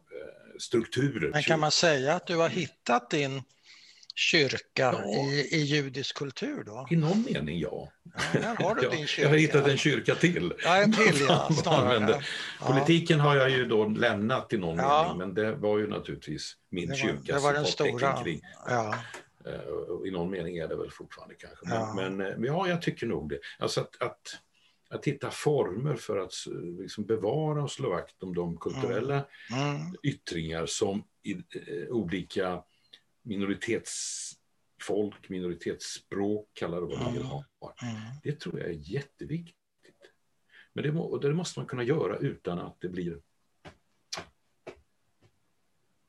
strukturer. 0.59 1.31
Men 1.31 1.43
kan 1.43 1.61
man 1.61 1.71
säga 1.71 2.15
att 2.15 2.27
du 2.27 2.37
har 2.37 2.49
hittat 2.49 3.11
din 3.11 3.43
kyrka 4.17 4.61
ja. 4.75 5.05
i, 5.05 5.49
i 5.51 5.61
judisk 5.61 6.17
kultur 6.17 6.65
då? 6.67 6.87
I 6.91 6.97
någon 6.97 7.23
mening 7.23 7.59
ja. 7.59 7.93
ja 8.43 8.57
har 8.59 8.75
du 8.75 8.89
din 8.91 9.07
kyrka. 9.07 9.23
Jag 9.23 9.29
har 9.29 9.37
hittat 9.37 9.69
en 9.69 9.77
kyrka 9.77 10.15
till. 10.15 10.53
Ja, 10.65 10.77
en 10.77 10.93
till 10.93 11.21
ja, 11.29 11.49
snarare. 11.63 12.23
Politiken 12.61 13.21
har 13.21 13.37
jag 13.37 13.51
ju 13.51 13.67
då 13.67 13.89
lämnat 13.89 14.53
i 14.53 14.57
någon 14.57 14.77
mening, 14.77 15.19
men 15.19 15.35
det 15.35 15.55
var 15.55 15.79
ju 15.79 15.87
naturligtvis 15.87 16.57
min 16.71 16.89
det 16.89 16.93
var, 16.93 16.97
kyrka. 16.97 17.35
Det 17.35 17.41
var 17.41 17.53
den 17.53 17.65
stora. 17.65 18.23
Kring. 18.23 18.41
Uh, 18.71 18.95
I 20.07 20.11
någon 20.11 20.31
mening 20.31 20.57
är 20.57 20.69
det 20.69 20.77
väl 20.77 20.91
fortfarande 20.91 21.35
kanske. 21.35 21.69
Men, 21.69 21.75
ja. 21.77 21.95
men, 21.95 22.17
men 22.17 22.45
ja, 22.45 22.69
jag 22.69 22.83
tycker 22.83 23.07
nog 23.07 23.29
det. 23.29 23.39
Alltså 23.59 23.81
att, 23.81 24.03
att 24.03 24.41
att 24.91 25.05
hitta 25.05 25.31
former 25.31 25.97
för 25.97 26.19
att 26.19 26.33
liksom 26.79 27.07
bevara 27.07 27.63
och 27.63 27.71
slå 27.71 27.91
vakt 27.91 28.23
om 28.23 28.35
de 28.35 28.57
kulturella 28.57 29.25
mm. 29.51 29.77
Mm. 29.77 29.95
yttringar 30.03 30.67
som 30.67 31.05
i, 31.23 31.33
eh, 31.33 31.89
olika 31.89 32.63
minoritetsfolk, 33.27 35.29
minoritetsspråk, 35.29 36.51
kallar 36.55 36.81
det 36.81 36.87
vad 36.87 36.99
man 36.99 37.13
vill 37.13 37.23
ha. 37.23 37.45
Mm. 37.83 37.95
Det 38.23 38.41
tror 38.41 38.61
jag 38.61 38.69
är 38.69 38.93
jätteviktigt. 38.93 39.57
Men 40.73 40.85
det, 40.85 40.93
må, 40.93 41.19
det 41.19 41.35
måste 41.35 41.59
man 41.59 41.67
kunna 41.67 41.83
göra 41.83 42.17
utan 42.17 42.59
att 42.59 42.81
det 42.81 42.89
blir 42.89 43.21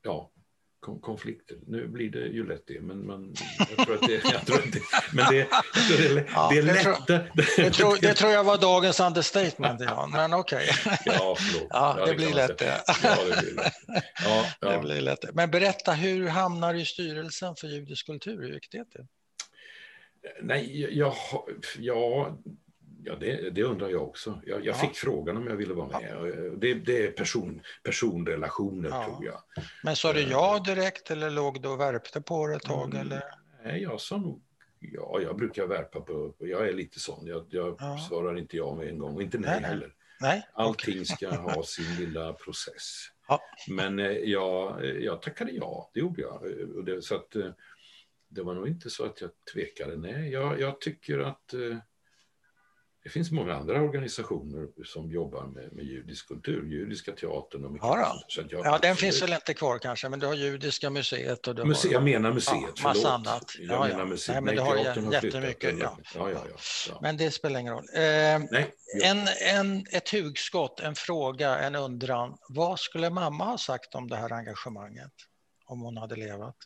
ja, 0.02 0.32
konflikter. 0.80 1.56
Nu 1.66 1.88
blir 1.88 2.10
det 2.10 2.26
ju 2.26 2.48
lätt 2.48 2.62
det, 2.66 2.80
men 2.80 3.06
man, 3.06 3.34
jag 3.76 3.86
tror 3.86 3.94
att 3.94 4.08
det, 4.08 4.24
jag 4.32 4.46
tror 4.46 4.58
att 4.58 4.72
det, 4.72 4.80
men 5.12 5.24
det, 5.30 5.48
det, 5.88 6.06
är, 6.06 6.30
ja, 6.34 6.48
det 6.52 6.58
är 6.58 6.62
lätt. 6.62 7.06
Det, 7.56 7.70
tror, 7.70 7.98
det 8.00 8.14
tror 8.14 8.32
jag 8.32 8.44
var 8.44 8.58
dagens 8.58 9.00
understatement, 9.00 9.80
ja. 9.80 10.06
men 10.12 10.34
okej. 10.34 10.68
Okay. 10.86 10.96
Ja, 11.04 11.36
förlåt. 11.38 11.66
Ja, 11.70 11.94
det, 11.94 12.00
ja, 12.00 12.06
det 12.06 12.14
blir 12.14 12.34
lätt 12.34 12.58
det. 12.58 12.82
Ja, 13.02 13.16
det 13.30 13.42
blir 13.42 13.54
lätt. 13.54 13.74
Ja, 14.24 14.44
ja. 14.60 14.68
Det 14.70 14.78
blir 14.78 15.00
lätt. 15.00 15.34
Men 15.34 15.50
berätta, 15.50 15.92
hur 15.92 16.28
hamnar 16.28 16.74
du 16.74 16.80
i 16.80 16.84
styrelsen 16.84 17.56
för 17.56 17.66
judisk 17.66 18.06
kultur? 18.06 18.42
Hur 18.42 18.54
gick 18.54 18.70
det 18.70 18.84
till? 18.84 19.06
Nej, 20.42 20.98
jag, 20.98 21.14
ja, 21.78 22.38
Ja, 23.08 23.16
det, 23.20 23.50
det, 23.50 23.62
undrar 23.62 23.88
jag 23.88 24.02
också. 24.02 24.40
Jag, 24.46 24.58
jag 24.58 24.66
ja. 24.66 24.74
fick 24.74 24.96
frågan 24.96 25.36
om 25.36 25.46
jag 25.46 25.56
ville 25.56 25.74
vara 25.74 26.00
med. 26.00 26.10
Ja. 26.10 26.50
Det, 26.56 26.74
det, 26.74 27.06
är 27.06 27.10
person, 27.10 27.62
personrelationer, 27.82 28.88
ja. 28.88 29.04
tror 29.04 29.24
jag. 29.26 29.42
Men 29.82 29.96
sa 29.96 30.12
du 30.12 30.20
ja 30.20 30.56
eh. 30.56 30.62
direkt 30.62 31.10
eller 31.10 31.30
låg 31.30 31.62
du 31.62 31.68
och 31.68 31.80
värpte 31.80 32.20
på 32.20 32.46
det 32.46 32.54
ett 32.54 32.62
tag? 32.62 32.94
Mm, 32.94 33.06
eller? 33.06 33.22
Nej, 33.64 33.82
jag 33.82 34.00
sa 34.00 34.16
nog 34.16 34.42
ja. 34.78 35.20
Jag 35.22 35.36
brukar 35.36 35.66
värpa 35.66 36.00
på... 36.00 36.34
Jag 36.38 36.68
är 36.68 36.72
lite 36.72 37.00
sån. 37.00 37.26
Jag, 37.26 37.46
jag 37.50 38.00
svarar 38.08 38.38
inte 38.38 38.56
ja 38.56 38.74
med 38.74 38.88
en 38.88 38.98
gång 38.98 39.14
och 39.14 39.22
inte 39.22 39.38
nej, 39.38 39.60
nej. 39.60 39.70
heller. 39.70 39.94
Nej. 40.20 40.48
Allting 40.52 41.04
ska 41.04 41.30
ha 41.30 41.62
sin 41.66 41.96
lilla 41.96 42.32
process. 42.32 43.08
Men 43.68 43.98
eh, 43.98 44.10
jag, 44.10 44.84
jag 45.00 45.22
tackade 45.22 45.50
ja, 45.50 45.90
det 45.94 46.00
gjorde 46.00 46.22
jag. 46.22 47.04
Så 47.04 47.14
att, 47.14 47.36
eh, 47.36 47.50
det 48.28 48.42
var 48.42 48.54
nog 48.54 48.68
inte 48.68 48.90
så 48.90 49.04
att 49.04 49.20
jag 49.20 49.30
tvekade. 49.52 49.96
Nej, 49.96 50.30
jag, 50.30 50.60
jag 50.60 50.80
tycker 50.80 51.18
att 51.18 51.54
det 53.08 53.12
finns 53.12 53.30
många 53.30 53.54
andra 53.54 53.82
organisationer 53.82 54.68
som 54.84 55.10
jobbar 55.10 55.46
med, 55.46 55.72
med 55.72 55.84
judisk 55.84 56.28
kultur, 56.28 56.72
Judiska 56.72 57.12
teatern 57.12 57.64
och 57.64 57.72
mycket 57.72 57.86
ja, 57.86 58.22
jag, 58.36 58.66
ja, 58.66 58.78
den 58.82 58.96
finns 58.96 59.22
väl 59.22 59.32
inte 59.32 59.54
kvar 59.54 59.78
kanske, 59.78 60.08
men 60.08 60.18
du 60.18 60.26
har 60.26 60.34
Judiska 60.34 60.90
museet 60.90 61.46
och 61.46 61.54
du 61.54 61.64
Muse, 61.64 61.88
har... 61.88 61.92
Jag 61.92 62.02
menar 62.02 62.32
museet, 62.32 62.60
ja, 62.62 62.70
förlåt. 62.76 62.96
Massa 62.96 63.12
annat. 63.12 63.54
Jag 63.58 63.74
ja, 63.74 63.88
menar 63.88 64.04
museet. 64.04 64.34
Nej, 64.34 64.42
men 64.42 64.54
du 64.56 64.60
har 64.60 64.76
jättemycket. 64.76 65.78
Ja. 65.78 65.98
Ja, 66.14 66.30
ja, 66.30 66.44
ja, 66.88 66.98
Men 67.02 67.16
det 67.16 67.30
spelar 67.30 67.60
ingen 67.60 67.72
roll. 67.72 67.84
Eh, 67.94 68.02
Nej, 68.50 68.74
en, 69.04 69.18
en, 69.54 69.86
ett 69.92 70.10
hugskott, 70.10 70.80
en 70.80 70.94
fråga, 70.94 71.58
en 71.58 71.74
undran. 71.74 72.36
Vad 72.48 72.78
skulle 72.78 73.10
mamma 73.10 73.44
ha 73.44 73.58
sagt 73.58 73.94
om 73.94 74.08
det 74.08 74.16
här 74.16 74.32
engagemanget 74.32 75.12
om 75.64 75.80
hon 75.80 75.96
hade 75.96 76.16
levat? 76.16 76.56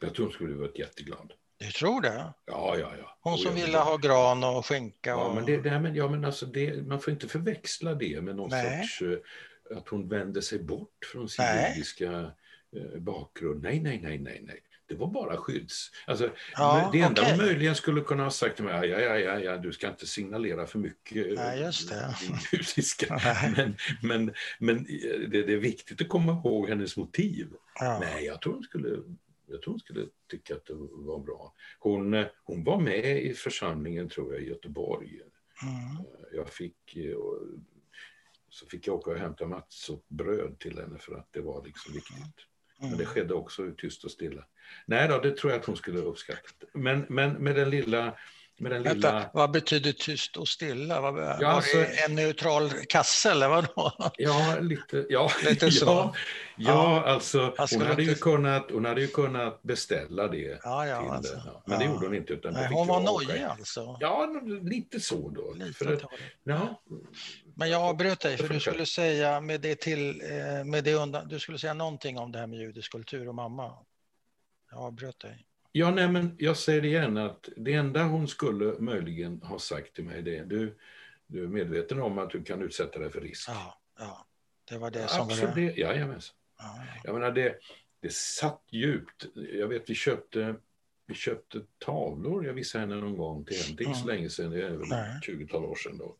Jag 0.00 0.14
tror 0.14 0.26
hon 0.26 0.32
skulle 0.32 0.54
varit 0.54 0.78
jätteglad. 0.78 1.32
Du 1.58 1.70
tror 1.70 2.00
det? 2.00 2.32
Ja, 2.46 2.76
ja, 2.78 2.92
ja. 2.98 3.18
Hon 3.20 3.38
som 3.38 3.54
ville 3.54 3.78
ha 3.78 3.96
gran 3.96 4.44
och 4.44 4.66
skinka. 4.66 5.16
Och... 5.16 5.22
Ja, 5.22 5.34
men, 5.34 5.44
det, 5.44 5.56
det 5.56 5.80
men, 5.80 5.94
ja, 5.94 6.08
men 6.08 6.24
alltså 6.24 6.46
det, 6.46 6.86
man 6.86 7.00
får 7.00 7.12
inte 7.12 7.28
förväxla 7.28 7.94
det 7.94 8.20
med 8.20 8.36
någon 8.36 8.50
Nej. 8.50 8.80
sorts... 8.82 9.02
Uh, 9.02 9.18
att 9.76 9.88
hon 9.88 10.08
vände 10.08 10.42
sig 10.42 10.58
bort 10.58 11.04
från 11.12 11.28
sin 11.28 11.44
nej. 11.44 11.72
judiska 11.72 12.10
uh, 12.76 12.98
bakgrund. 12.98 13.62
Nej, 13.62 13.80
nej, 13.80 14.00
nej, 14.02 14.18
nej, 14.18 14.42
nej. 14.46 14.60
Det 14.88 14.94
var 14.94 15.06
bara 15.06 15.36
skydds... 15.36 15.90
Alltså, 16.06 16.30
ja, 16.56 16.90
det 16.92 17.00
enda 17.00 17.22
okay. 17.22 17.36
hon 17.36 17.46
möjligen 17.46 17.74
skulle 17.74 18.00
kunna 18.00 18.22
ha 18.22 18.30
sagt 18.30 18.56
till 18.56 18.64
mig, 18.64 18.88
ja, 18.88 19.00
ja, 19.00 19.18
ja, 19.18 19.38
ja, 19.38 19.56
du 19.56 19.72
ska 19.72 19.88
inte 19.88 20.06
signalera 20.06 20.66
för 20.66 20.78
mycket 20.78 21.34
Nej, 21.36 21.60
just 21.60 21.88
det. 21.88 22.16
din 22.26 22.36
judiska. 22.52 23.20
men, 23.56 23.76
men, 24.02 24.34
men 24.58 24.84
det, 25.28 25.42
det, 25.42 25.52
är 25.52 25.58
viktigt 25.58 26.00
att 26.00 26.08
komma 26.08 26.32
ihåg 26.32 26.68
hennes 26.68 26.96
motiv. 26.96 27.48
Ja. 27.80 27.98
Nej, 27.98 28.24
jag 28.24 28.40
tror 28.40 28.52
hon 28.52 28.62
skulle 28.62 28.88
jag 29.48 29.62
tror 29.62 29.72
hon 29.72 29.80
skulle 29.80 30.06
tycka 30.30 30.54
att 30.54 30.66
det 30.66 30.74
var 30.90 31.18
bra. 31.18 31.54
Hon, 31.78 32.24
hon 32.44 32.64
var 32.64 32.80
med 32.80 33.22
i 33.22 33.34
församlingen, 33.34 34.08
tror 34.08 34.34
jag, 34.34 34.42
i 34.42 34.48
Göteborg. 34.48 35.20
Mm. 35.62 35.96
Eh, 35.96 36.36
jag 36.36 36.48
fick, 36.48 36.96
eh, 36.96 37.16
så 38.48 38.66
fick 38.66 38.86
jag 38.86 38.96
åka 38.96 39.10
och 39.10 39.18
hämta 39.18 39.46
Mats 39.46 39.88
och 39.88 40.04
bröd 40.08 40.58
till 40.58 40.78
henne 40.78 40.98
för 40.98 41.14
att 41.14 41.28
det 41.32 41.40
var 41.40 41.64
liksom 41.64 41.94
viktigt. 41.94 42.46
Mm. 42.78 42.90
Men 42.90 42.98
det 42.98 43.06
skedde 43.06 43.34
också 43.34 43.72
tyst 43.78 44.04
och 44.04 44.10
stilla. 44.10 44.44
Nej 44.86 45.08
då, 45.08 45.18
det 45.18 45.36
tror 45.36 45.52
jag 45.52 45.60
att 45.60 45.66
hon 45.66 45.76
skulle 45.76 45.98
uppskatta. 45.98 46.66
Men, 46.72 47.06
men 47.08 47.32
med 47.32 47.54
den 47.54 47.70
lilla 47.70 48.18
med 48.60 48.72
den 48.72 48.82
Vänta, 48.82 49.12
lilla... 49.12 49.30
vad 49.32 49.50
betyder 49.50 49.92
tyst 49.92 50.36
och 50.36 50.48
stilla? 50.48 51.00
Var, 51.00 51.20
ja, 51.20 51.36
var 51.40 51.46
alltså... 51.46 51.76
det 51.76 52.04
en 52.04 52.14
neutral 52.14 52.70
kasse 52.70 53.30
eller 53.30 53.48
vadå? 53.48 53.92
Ja, 54.18 54.56
lite, 54.60 55.06
ja, 55.08 55.30
lite 55.44 55.70
så. 55.70 55.86
Ja, 55.86 56.14
ja, 56.56 57.04
alltså 57.04 57.54
hon 57.56 57.80
hade, 57.82 57.90
inte... 57.90 58.02
ju 58.02 58.14
kunnat, 58.14 58.70
hon 58.70 58.84
hade 58.84 59.00
ju 59.00 59.06
kunnat 59.06 59.62
beställa 59.62 60.28
det. 60.28 60.60
Ja, 60.62 60.86
ja, 60.86 61.14
alltså. 61.14 61.34
det. 61.34 61.62
Men 61.66 61.78
det 61.78 61.84
gjorde 61.84 62.06
hon 62.06 62.14
inte. 62.14 62.32
Utan 62.32 62.52
Nej, 62.52 62.68
hon 62.72 62.86
var 62.86 63.00
nojig 63.00 63.42
alltså? 63.42 63.96
Ja, 64.00 64.28
lite 64.62 65.00
så 65.00 65.28
då. 65.28 65.52
Lite 65.52 65.72
för 65.72 65.94
att, 65.94 66.02
ja. 66.42 66.82
Men 67.54 67.70
jag 67.70 67.82
avbröt 67.82 68.20
dig, 68.20 68.36
för 68.36 68.48
du 68.48 68.60
skulle 68.60 68.86
säga 68.86 69.40
med 69.40 69.60
det 69.60 69.80
till, 69.80 70.20
eh, 70.20 70.64
med 70.64 70.84
det 70.84 70.94
undan, 70.94 71.28
du 71.28 71.38
skulle 71.38 71.58
säga 71.58 71.74
någonting 71.74 72.18
om 72.18 72.32
det 72.32 72.38
här 72.38 72.46
med 72.46 72.58
judisk 72.58 72.92
kultur 72.92 73.28
och 73.28 73.34
mamma. 73.34 73.72
Jag 74.70 74.80
avbröt 74.80 75.20
dig. 75.20 75.47
Ja, 75.72 75.90
nej, 75.90 76.08
men 76.08 76.36
jag 76.38 76.56
säger 76.56 76.82
det 76.82 76.88
igen 76.88 77.16
att 77.16 77.48
det 77.56 77.72
enda 77.72 78.04
hon 78.04 78.28
skulle 78.28 78.78
möjligen 78.78 79.42
ha 79.42 79.58
sagt 79.58 79.94
till 79.94 80.04
mig 80.04 80.22
det 80.22 80.36
är 80.36 80.44
du, 80.44 80.78
du 81.26 81.44
är 81.44 81.48
medveten 81.48 82.02
om 82.02 82.18
att 82.18 82.30
du 82.30 82.44
kan 82.44 82.62
utsätta 82.62 82.98
dig 82.98 83.10
för 83.10 83.20
risk. 83.20 83.48
Ja, 83.48 83.80
ja. 83.98 84.26
det 84.64 84.78
var 84.78 84.90
det 84.90 85.08
som 85.08 85.22
Absolut, 85.22 85.48
var 85.48 85.56
det. 85.56 85.76
Jajamensan. 85.76 86.36
Ja, 86.58 86.74
ja. 86.78 87.00
Jag 87.04 87.14
menar, 87.14 87.32
det, 87.32 87.58
det 88.00 88.12
satt 88.12 88.62
djupt. 88.70 89.26
Jag 89.34 89.68
vet, 89.68 89.90
vi 89.90 89.94
köpte, 89.94 90.54
vi 91.06 91.14
köpte 91.14 91.60
tavlor, 91.78 92.46
jag 92.46 92.54
visade 92.54 92.82
henne 92.82 92.96
någon 92.96 93.16
gång 93.16 93.44
till 93.44 93.56
henne, 93.56 93.76
det 93.76 93.84
är 93.84 93.88
inte 93.88 94.00
så 94.00 94.06
länge 94.06 94.30
sedan, 94.30 94.50
det 94.50 94.62
är 94.62 94.70
väl 94.70 94.88
20-tal 95.26 95.64
år 95.64 95.76
sedan 95.76 95.98
då. 95.98 96.16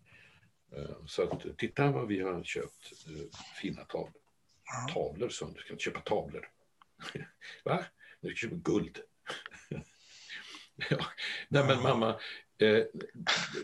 Eh, 0.76 0.96
så 1.06 1.22
att 1.22 1.58
titta 1.58 1.90
vad 1.90 2.08
vi 2.08 2.20
har 2.20 2.42
köpt, 2.42 2.92
eh, 3.06 3.38
fina 3.62 3.84
tavlor. 3.84 4.22
Ja. 4.64 4.94
Tavlor, 4.94 5.28
så 5.28 5.46
du 5.46 5.60
ska 5.60 5.72
inte 5.72 5.82
köpa 5.82 6.00
tavlor. 6.00 6.48
Va? 7.64 7.84
Du 8.20 8.28
ska 8.28 8.48
köpa 8.48 8.56
guld. 8.56 8.98
ja. 10.90 11.06
Nej 11.48 11.64
men 11.64 11.82
mamma, 11.82 12.08
eh, 12.58 12.82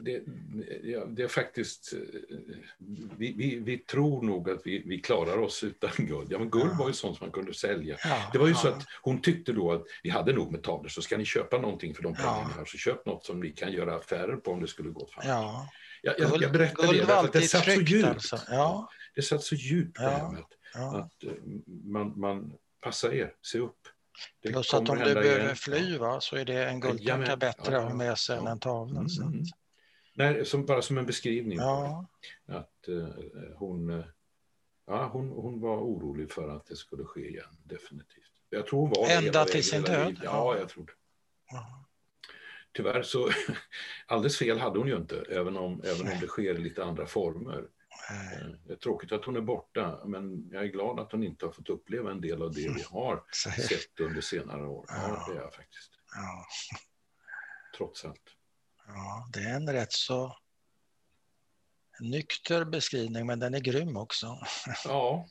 det, 0.00 0.22
ja, 0.82 1.04
det, 1.04 1.22
är 1.22 1.28
faktiskt, 1.28 1.92
eh, 1.92 1.98
vi, 3.16 3.34
vi, 3.36 3.58
vi, 3.58 3.78
tror 3.78 4.22
nog 4.22 4.50
att 4.50 4.60
vi, 4.64 4.82
vi 4.86 5.00
klarar 5.00 5.38
oss 5.38 5.64
utan 5.64 5.90
guld. 5.96 6.32
Ja 6.32 6.38
men 6.38 6.50
guld 6.50 6.76
var 6.78 6.88
ju 6.88 6.92
sånt 6.94 7.18
som 7.18 7.24
man 7.26 7.32
kunde 7.32 7.54
sälja. 7.54 7.96
Ja, 8.04 8.30
det 8.32 8.38
var 8.38 8.46
ju 8.46 8.52
ja. 8.52 8.58
så 8.58 8.68
att 8.68 8.84
hon 9.02 9.22
tyckte 9.22 9.52
då 9.52 9.72
att 9.72 9.84
vi 10.02 10.10
hade 10.10 10.32
nog 10.32 10.52
med 10.52 10.62
tavlor, 10.62 10.88
så 10.88 11.02
ska 11.02 11.16
ni 11.16 11.24
köpa 11.24 11.58
någonting 11.58 11.94
för 11.94 12.02
de 12.02 12.14
pengarna 12.14 12.50
ja. 12.50 12.58
har, 12.58 12.64
så 12.64 12.78
köp 12.78 13.06
något 13.06 13.26
som 13.26 13.40
ni 13.40 13.50
kan 13.50 13.72
göra 13.72 13.96
affärer 13.96 14.36
på 14.36 14.50
om 14.50 14.60
det 14.60 14.68
skulle 14.68 14.90
gå 14.90 15.06
fram. 15.06 15.28
Ja. 15.28 15.68
Jag, 16.02 16.14
jag, 16.18 16.42
jag 16.42 16.52
berättar 16.52 16.92
det, 16.92 17.18
att 17.18 17.32
det 17.32 17.42
satt 17.42 17.64
så 17.64 17.80
djupt. 17.80 18.08
Alltså. 18.08 18.40
Ja. 18.48 18.90
Det 19.14 19.22
satt 19.22 19.42
så 19.42 19.54
djupt 19.54 19.98
det 19.98 20.02
här 20.02 20.30
med 20.30 20.40
att, 20.40 20.94
att 20.94 21.24
eh, 21.24 21.32
man, 21.84 22.20
man, 22.20 22.52
passa 22.80 23.14
er, 23.14 23.34
se 23.42 23.58
upp. 23.58 23.88
Det 24.42 24.48
Plus 24.48 24.74
att 24.74 24.88
om 24.88 24.98
du 24.98 25.14
behöver 25.14 25.54
fly 25.54 25.98
va, 25.98 26.20
så 26.20 26.36
är 26.36 26.44
det 26.44 26.64
en 26.64 26.80
guldtacka 26.80 27.36
bättre 27.36 27.78
att 27.78 27.84
ha 27.84 27.94
med 27.94 28.18
sig 28.18 28.38
än 28.38 28.46
en 28.46 28.60
tavla. 28.60 29.00
Mm, 29.00 29.32
mm. 29.32 29.44
Nej, 30.14 30.44
som, 30.44 30.66
bara 30.66 30.82
som 30.82 30.98
en 30.98 31.06
beskrivning. 31.06 31.58
Ja. 31.58 32.06
Att 32.46 32.88
uh, 32.88 33.08
hon, 33.56 33.90
uh, 33.90 34.04
ja, 34.86 35.08
hon, 35.12 35.28
hon 35.28 35.60
var 35.60 35.76
orolig 35.76 36.32
för 36.32 36.48
att 36.48 36.66
det 36.66 36.76
skulle 36.76 37.04
ske 37.04 37.28
igen, 37.28 37.56
definitivt. 37.64 38.32
Jag 38.50 38.66
tror 38.66 38.80
hon 38.80 38.90
var 38.90 39.08
Ända 39.08 39.44
till 39.44 39.64
sin 39.64 39.82
död? 39.82 40.20
Ja, 40.24 40.58
jag 40.58 40.68
tror 40.68 40.86
det. 40.86 40.92
Ja. 41.50 41.84
Tyvärr 42.72 43.02
så, 43.02 43.30
alldeles 44.06 44.38
fel 44.38 44.58
hade 44.58 44.78
hon 44.78 44.88
ju 44.88 44.96
inte, 44.96 45.24
även 45.30 45.56
om, 45.56 45.82
även 45.84 46.12
om 46.12 46.18
det 46.20 46.26
sker 46.26 46.54
i 46.54 46.58
lite 46.58 46.84
andra 46.84 47.06
former. 47.06 47.64
Eh, 48.10 48.46
det 48.66 48.72
är 48.72 48.76
tråkigt 48.76 49.12
att 49.12 49.24
hon 49.24 49.36
är 49.36 49.40
borta, 49.40 50.00
men 50.04 50.48
jag 50.52 50.64
är 50.64 50.68
glad 50.68 51.00
att 51.00 51.12
hon 51.12 51.24
inte 51.24 51.46
har 51.46 51.52
fått 51.52 51.68
uppleva 51.68 52.10
en 52.10 52.20
del 52.20 52.42
av 52.42 52.52
det 52.52 52.68
vi 52.68 52.82
har 52.90 53.24
sett 53.68 54.00
under 54.00 54.20
senare 54.20 54.66
år. 54.66 54.84
Ja, 54.88 55.24
det 55.28 55.38
är 55.38 55.42
jag 55.42 55.54
faktiskt. 55.54 55.90
Ja. 56.14 56.46
Trots 57.76 58.04
allt. 58.04 58.36
Ja, 58.86 59.28
det 59.32 59.40
är 59.40 59.54
en 59.56 59.72
rätt 59.72 59.92
så 59.92 60.36
nykter 62.00 62.64
beskrivning, 62.64 63.26
men 63.26 63.38
den 63.38 63.54
är 63.54 63.60
grym 63.60 63.96
också. 63.96 64.38
Ja. 64.84 65.26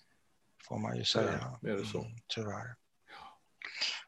Får 0.68 0.78
man 0.78 0.98
ju 0.98 1.04
säga. 1.04 1.58
Ja, 1.62 1.70
är 1.70 1.76
det 1.76 1.86
så. 1.86 2.02
Mm, 2.02 2.18
tyvärr. 2.28 2.76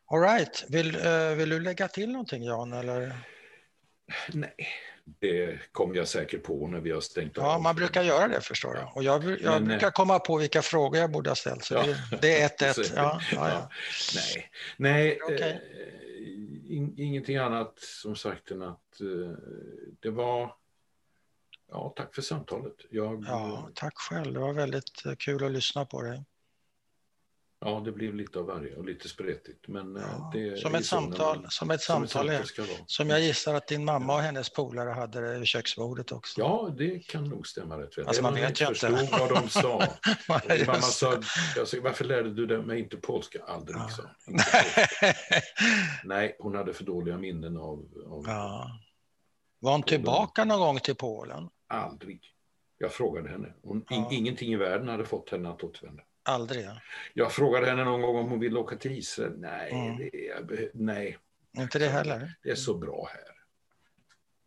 All 0.05 0.21
right. 0.21 0.65
Vill, 0.69 0.95
uh, 0.95 1.35
vill 1.35 1.49
du 1.49 1.59
lägga 1.59 1.87
till 1.87 2.11
någonting, 2.11 2.43
Jan? 2.43 2.73
Eller? 2.73 3.27
Nej, 4.33 4.55
det 5.05 5.59
kommer 5.71 5.95
jag 5.95 6.07
säkert 6.07 6.43
på 6.43 6.67
när 6.67 6.79
vi 6.79 6.91
har 6.91 7.01
stängt 7.01 7.37
av. 7.37 7.43
Ja, 7.43 7.59
man 7.59 7.75
brukar 7.75 8.03
göra 8.03 8.27
det 8.27 8.41
förstår 8.41 8.73
du. 8.73 8.81
Och 8.95 9.03
jag, 9.03 9.23
jag 9.23 9.61
Men, 9.61 9.67
brukar 9.67 9.91
komma 9.91 10.19
på 10.19 10.37
vilka 10.37 10.61
frågor 10.61 10.99
jag 10.99 11.11
borde 11.11 11.29
ha 11.29 11.35
ställt. 11.35 11.63
Så 11.63 11.73
ja. 11.73 11.85
det, 11.85 12.21
det, 12.21 12.41
är 12.41 12.45
ett 12.45 12.61
ett. 12.77 12.93
Ja, 12.95 13.21
ja. 13.31 13.69
Nej, 14.15 14.51
Nej 14.77 15.21
okay. 15.21 15.49
eh, 15.49 15.57
in, 16.75 16.93
ingenting 16.97 17.37
annat 17.37 17.79
som 17.79 18.15
sagt 18.15 18.51
än 18.51 18.61
att 18.61 19.01
eh, 19.01 19.37
det 19.99 20.09
var 20.09 20.55
ja, 21.71 21.93
tack 21.95 22.15
för 22.15 22.21
samtalet. 22.21 22.75
Jag, 22.89 23.25
ja, 23.27 23.69
tack 23.73 23.97
själv. 23.97 24.33
Det 24.33 24.39
var 24.39 24.53
väldigt 24.53 25.05
eh, 25.05 25.15
kul 25.15 25.43
att 25.43 25.51
lyssna 25.51 25.85
på 25.85 26.01
dig. 26.01 26.23
Ja, 27.59 27.81
det 27.85 27.91
blev 27.91 28.15
lite 28.15 28.39
av 28.39 28.45
varje 28.45 28.75
och 28.75 28.85
lite 28.85 29.09
spretigt. 29.09 29.67
Men 29.67 29.95
ja, 29.95 30.31
det 30.33 30.59
som, 30.59 30.75
ett 30.75 30.85
samtal, 30.85 31.41
man, 31.41 31.51
som 31.51 31.71
ett 31.71 31.81
samtal, 31.81 32.09
som, 32.09 32.29
ett 32.29 32.47
samtal 32.47 32.75
som 32.85 33.09
jag 33.09 33.21
gissar 33.21 33.53
att 33.53 33.67
din 33.67 33.85
mamma 33.85 34.15
och 34.15 34.21
hennes 34.21 34.49
polare 34.49 34.89
hade 34.89 35.37
vid 35.37 35.47
köksbordet 35.47 36.11
också. 36.11 36.39
Ja, 36.39 36.73
det 36.77 36.99
kan 36.99 37.23
nog 37.23 37.47
stämma 37.47 37.79
rätt 37.79 37.97
väl. 37.97 38.07
Alltså, 38.07 38.23
man 38.23 38.33
vet 38.33 38.61
ju 38.61 38.67
inte. 38.67 39.07
vad 39.11 39.29
de 39.29 39.49
sa. 39.49 39.83
mamma 40.67 40.81
sa, 40.81 41.21
jag 41.55 41.67
sa, 41.67 41.77
varför 41.83 42.05
lärde 42.05 42.45
du 42.45 42.61
mig 42.61 42.79
inte 42.79 42.97
polska? 42.97 43.43
Aldrig, 43.47 43.77
ja. 43.77 43.89
sa 43.89 44.03
Nej, 46.03 46.35
hon 46.39 46.55
hade 46.55 46.73
för 46.73 46.83
dåliga 46.83 47.17
minnen 47.17 47.57
av... 47.57 47.85
av 48.07 48.23
ja. 48.27 48.69
Var 49.59 49.71
hon 49.71 49.83
tillbaka 49.83 50.45
någon 50.45 50.59
gång 50.59 50.79
till 50.79 50.95
Polen? 50.95 51.49
Aldrig. 51.67 52.21
Jag 52.77 52.91
frågade 52.91 53.29
henne. 53.29 53.53
Hon, 53.63 53.85
ja. 53.89 54.09
Ingenting 54.11 54.53
i 54.53 54.55
världen 54.55 54.87
hade 54.87 55.05
fått 55.05 55.29
henne 55.29 55.49
att 55.49 55.63
återvända. 55.63 56.03
Aldrig? 56.25 56.65
Ja. 56.65 56.81
Jag 57.13 57.31
frågade 57.31 57.65
henne 57.65 57.83
någon 57.83 58.01
gång 58.01 58.15
om 58.15 58.29
hon 58.29 58.39
ville 58.39 58.59
åka 58.59 58.75
till 58.75 58.91
Israel. 58.91 59.33
Nej, 59.37 59.71
mm. 59.71 60.09
det, 60.47 60.71
nej. 60.73 61.17
Inte 61.57 61.79
det 61.79 61.87
heller? 61.87 62.35
Det 62.43 62.49
är 62.49 62.55
så 62.55 62.77
bra 62.77 63.09
här. 63.11 63.35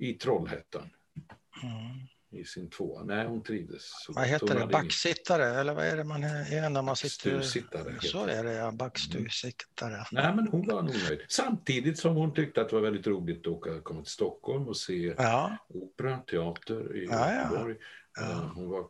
I 0.09 0.15
Trollhättan. 0.15 0.91
Mm. 1.63 2.09
I 2.31 2.45
sin 2.45 2.71
tvåa. 2.71 3.05
Nej, 3.05 3.27
hon 3.27 3.43
trivdes. 3.43 3.83
Så 4.05 4.13
vad 4.13 4.27
heter 4.27 4.55
det? 4.55 4.67
Backsittare? 4.67 5.61
Eller 5.61 5.75
vad 5.75 5.87
är 5.87 5.97
det 5.97 6.05
man 6.05 6.25
är 6.25 6.71
när 6.71 6.83
man 6.83 6.97
sitter? 6.97 7.35
Backstusittare. 7.35 8.01
Så 8.01 8.27
är 8.27 8.45
det, 8.45 8.53
ja. 8.53 8.71
Backstusittare. 8.73 9.95
Mm. 9.95 10.07
Nej, 10.13 10.35
men 10.37 10.49
hon 10.49 10.67
var 10.67 10.83
nog 10.83 10.95
nöjd. 11.09 11.21
Samtidigt 11.29 11.99
som 11.99 12.17
hon 12.17 12.35
tyckte 12.35 12.61
att 12.61 12.69
det 12.69 12.75
var 12.75 12.83
väldigt 12.83 13.07
roligt 13.07 13.41
att 13.41 13.47
åka, 13.47 13.81
komma 13.81 14.03
till 14.03 14.13
Stockholm 14.13 14.69
och 14.69 14.77
se 14.77 15.15
ja. 15.19 15.57
opera, 15.69 16.19
teater 16.19 16.97
i 16.97 17.07
ja, 17.11 17.35
Göteborg. 17.35 17.77
Ja. 17.81 18.23
Ja. 18.31 18.53
Hon 18.55 18.71
var 18.71 18.87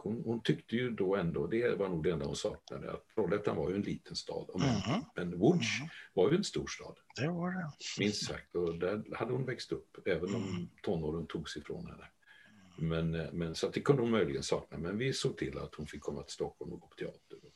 hon, 0.00 0.22
hon, 0.24 0.42
tyckte 0.42 0.76
ju 0.76 0.90
då 0.90 1.16
ändå, 1.16 1.46
det 1.46 1.78
var 1.78 1.88
nog 1.88 2.04
det 2.04 2.10
enda 2.10 2.26
hon 2.26 2.36
saknade, 2.36 2.92
att 2.92 3.08
Trollhättan 3.14 3.56
var 3.56 3.70
ju 3.70 3.76
en 3.76 3.82
liten 3.82 4.16
stad. 4.16 4.50
Men, 4.54 4.68
mm. 4.68 5.00
men 5.16 5.34
Łódź 5.34 5.78
mm. 5.80 5.88
var 6.12 6.30
ju 6.30 6.36
en 6.36 6.44
stor 6.44 6.66
stad. 6.66 6.96
Det 7.16 7.28
var 7.28 7.50
det. 7.50 7.70
Minst 7.98 8.26
sagt. 8.26 8.54
Och 8.54 8.78
där 8.78 9.16
hade 9.16 9.32
hon 9.32 9.44
växt 9.44 9.72
upp, 9.72 9.98
även 10.06 10.34
om 10.34 10.42
mm. 10.42 10.68
tonåren 10.82 11.26
togs 11.26 11.56
ifrån 11.56 11.86
henne. 11.86 12.04
Men, 12.76 13.10
men, 13.10 13.54
så 13.54 13.66
att 13.66 13.72
det 13.72 13.80
kunde 13.80 14.02
hon 14.02 14.10
möjligen 14.10 14.42
sakna. 14.42 14.78
Men 14.78 14.98
vi 14.98 15.12
såg 15.12 15.36
till 15.36 15.58
att 15.58 15.74
hon 15.74 15.86
fick 15.86 16.00
komma 16.00 16.22
till 16.22 16.34
Stockholm 16.34 16.72
och 16.72 16.80
gå 16.80 16.86
på 16.86 16.96
teater. 16.96 17.38
Och 17.44 17.52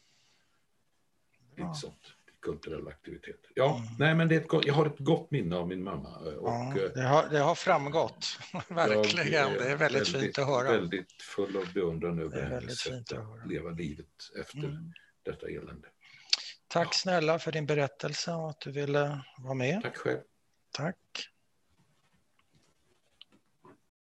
ja. 1.57 1.75
sånt 1.75 2.15
kulturella 2.43 2.91
aktiviteter. 2.91 3.51
Ja, 3.55 3.77
mm. 3.77 3.89
nej, 3.99 4.15
men 4.15 4.29
det 4.29 4.35
är 4.35 4.41
ett 4.41 4.49
gott, 4.49 4.67
jag 4.67 4.75
har 4.75 4.87
ett 4.87 4.99
gott 4.99 5.31
minne 5.31 5.57
av 5.57 5.69
min 5.69 5.85
mamma. 5.85 6.09
Eh, 6.09 6.35
och, 6.35 6.49
ja, 6.49 6.75
eh, 6.77 6.91
det, 6.95 7.03
har, 7.03 7.29
det 7.29 7.39
har 7.39 7.55
framgått, 7.55 8.39
verkligen. 8.69 9.53
Det 9.53 9.71
är 9.71 9.77
väldigt, 9.77 9.81
väldigt, 9.81 10.09
fint 10.09 10.39
att 10.39 10.47
höra. 10.47 10.73
Väldigt 10.73 11.23
full 11.23 11.57
av 11.57 11.73
beundran 11.75 12.19
över 12.19 12.43
hennes 12.43 12.79
sätt 12.79 13.13
att 13.13 13.49
leva 13.49 13.71
livet 13.71 14.07
efter 14.41 14.59
mm. 14.59 14.93
detta 15.23 15.49
elände. 15.49 15.89
Tack 16.69 16.89
ja. 16.89 16.93
snälla 16.93 17.39
för 17.39 17.53
din 17.53 17.67
berättelse 17.67 18.33
och 18.33 18.51
att 18.51 18.61
du 18.61 18.71
ville 18.71 19.21
vara 19.39 19.55
med. 19.55 19.83
Tack 19.83 19.97
själv. 19.97 20.21
Tack. 20.73 21.32